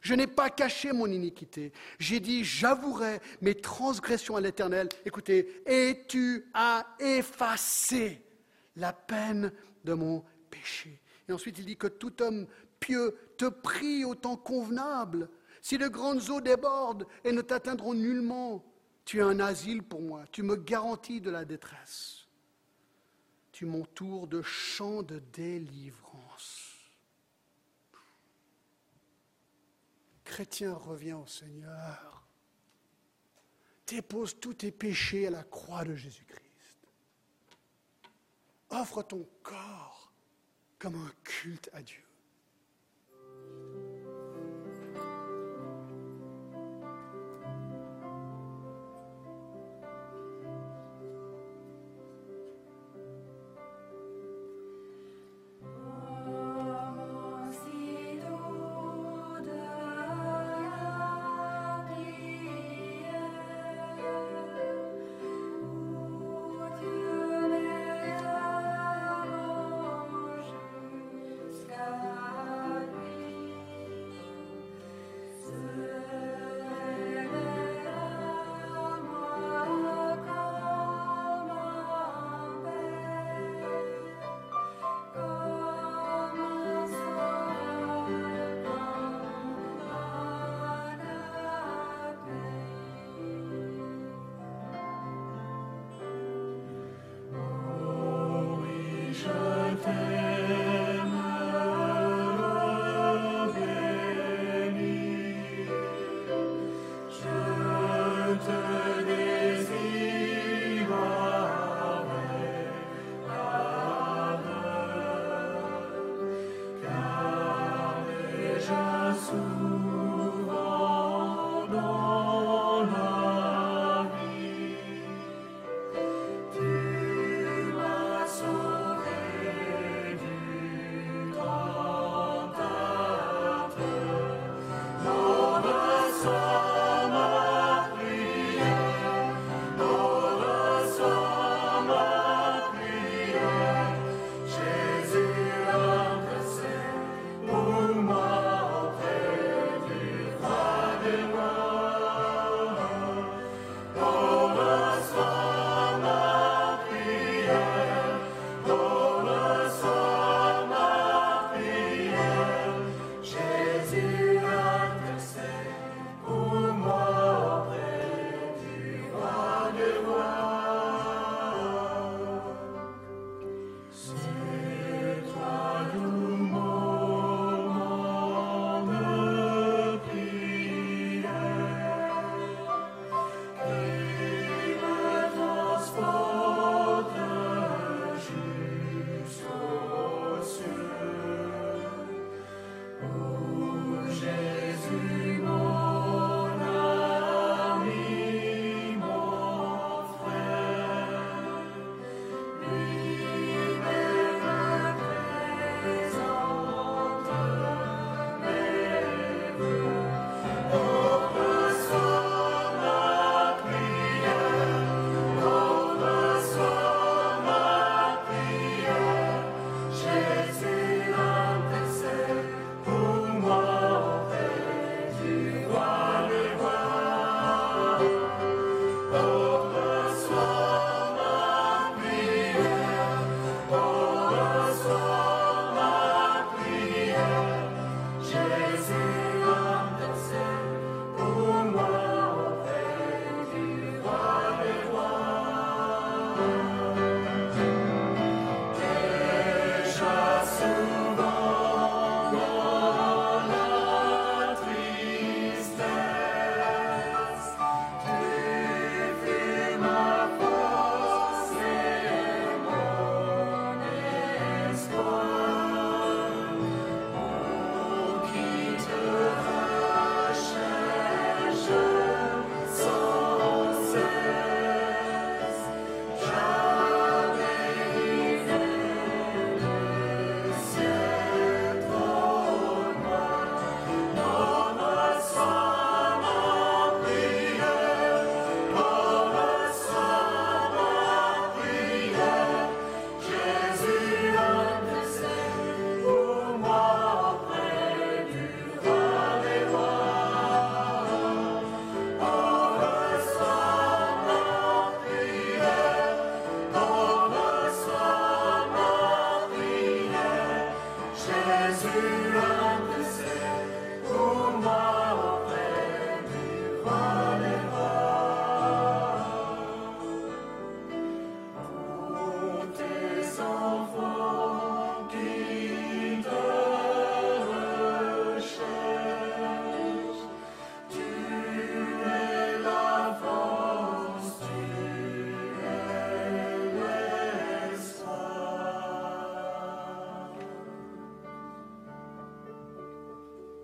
Je 0.06 0.14
n'ai 0.14 0.28
pas 0.28 0.50
caché 0.50 0.92
mon 0.92 1.06
iniquité. 1.06 1.72
J'ai 1.98 2.20
dit, 2.20 2.44
j'avouerai 2.44 3.18
mes 3.40 3.56
transgressions 3.56 4.36
à 4.36 4.40
l'Éternel. 4.40 4.88
Écoutez, 5.04 5.64
et 5.66 6.04
tu 6.06 6.44
as 6.54 6.86
effacé 7.00 8.22
la 8.76 8.92
peine 8.92 9.50
de 9.82 9.94
mon 9.94 10.22
péché. 10.48 11.00
Et 11.28 11.32
ensuite, 11.32 11.58
il 11.58 11.66
dit 11.66 11.76
que 11.76 11.88
tout 11.88 12.22
homme 12.22 12.46
pieux 12.78 13.16
te 13.36 13.46
prie 13.46 14.04
au 14.04 14.14
temps 14.14 14.36
convenable. 14.36 15.28
Si 15.60 15.76
de 15.76 15.88
grandes 15.88 16.30
eaux 16.30 16.40
débordent 16.40 17.08
et 17.24 17.32
ne 17.32 17.40
t'atteindront 17.40 17.94
nullement, 17.94 18.64
tu 19.04 19.18
es 19.18 19.22
un 19.22 19.40
asile 19.40 19.82
pour 19.82 20.02
moi. 20.02 20.22
Tu 20.30 20.44
me 20.44 20.54
garantis 20.54 21.20
de 21.20 21.30
la 21.30 21.44
détresse. 21.44 22.28
Tu 23.50 23.66
m'entoures 23.66 24.28
de 24.28 24.40
champs 24.40 25.02
de 25.02 25.20
délivrance. 25.32 26.05
Chrétien, 30.26 30.74
reviens 30.74 31.16
au 31.16 31.26
Seigneur. 31.26 32.26
Dépose 33.86 34.38
tous 34.38 34.54
tes 34.54 34.72
péchés 34.72 35.28
à 35.28 35.30
la 35.30 35.44
croix 35.44 35.84
de 35.84 35.94
Jésus-Christ. 35.94 36.42
Offre 38.68 39.02
ton 39.02 39.26
corps 39.42 40.12
comme 40.78 40.96
un 40.96 41.12
culte 41.22 41.70
à 41.72 41.80
Dieu. 41.82 42.05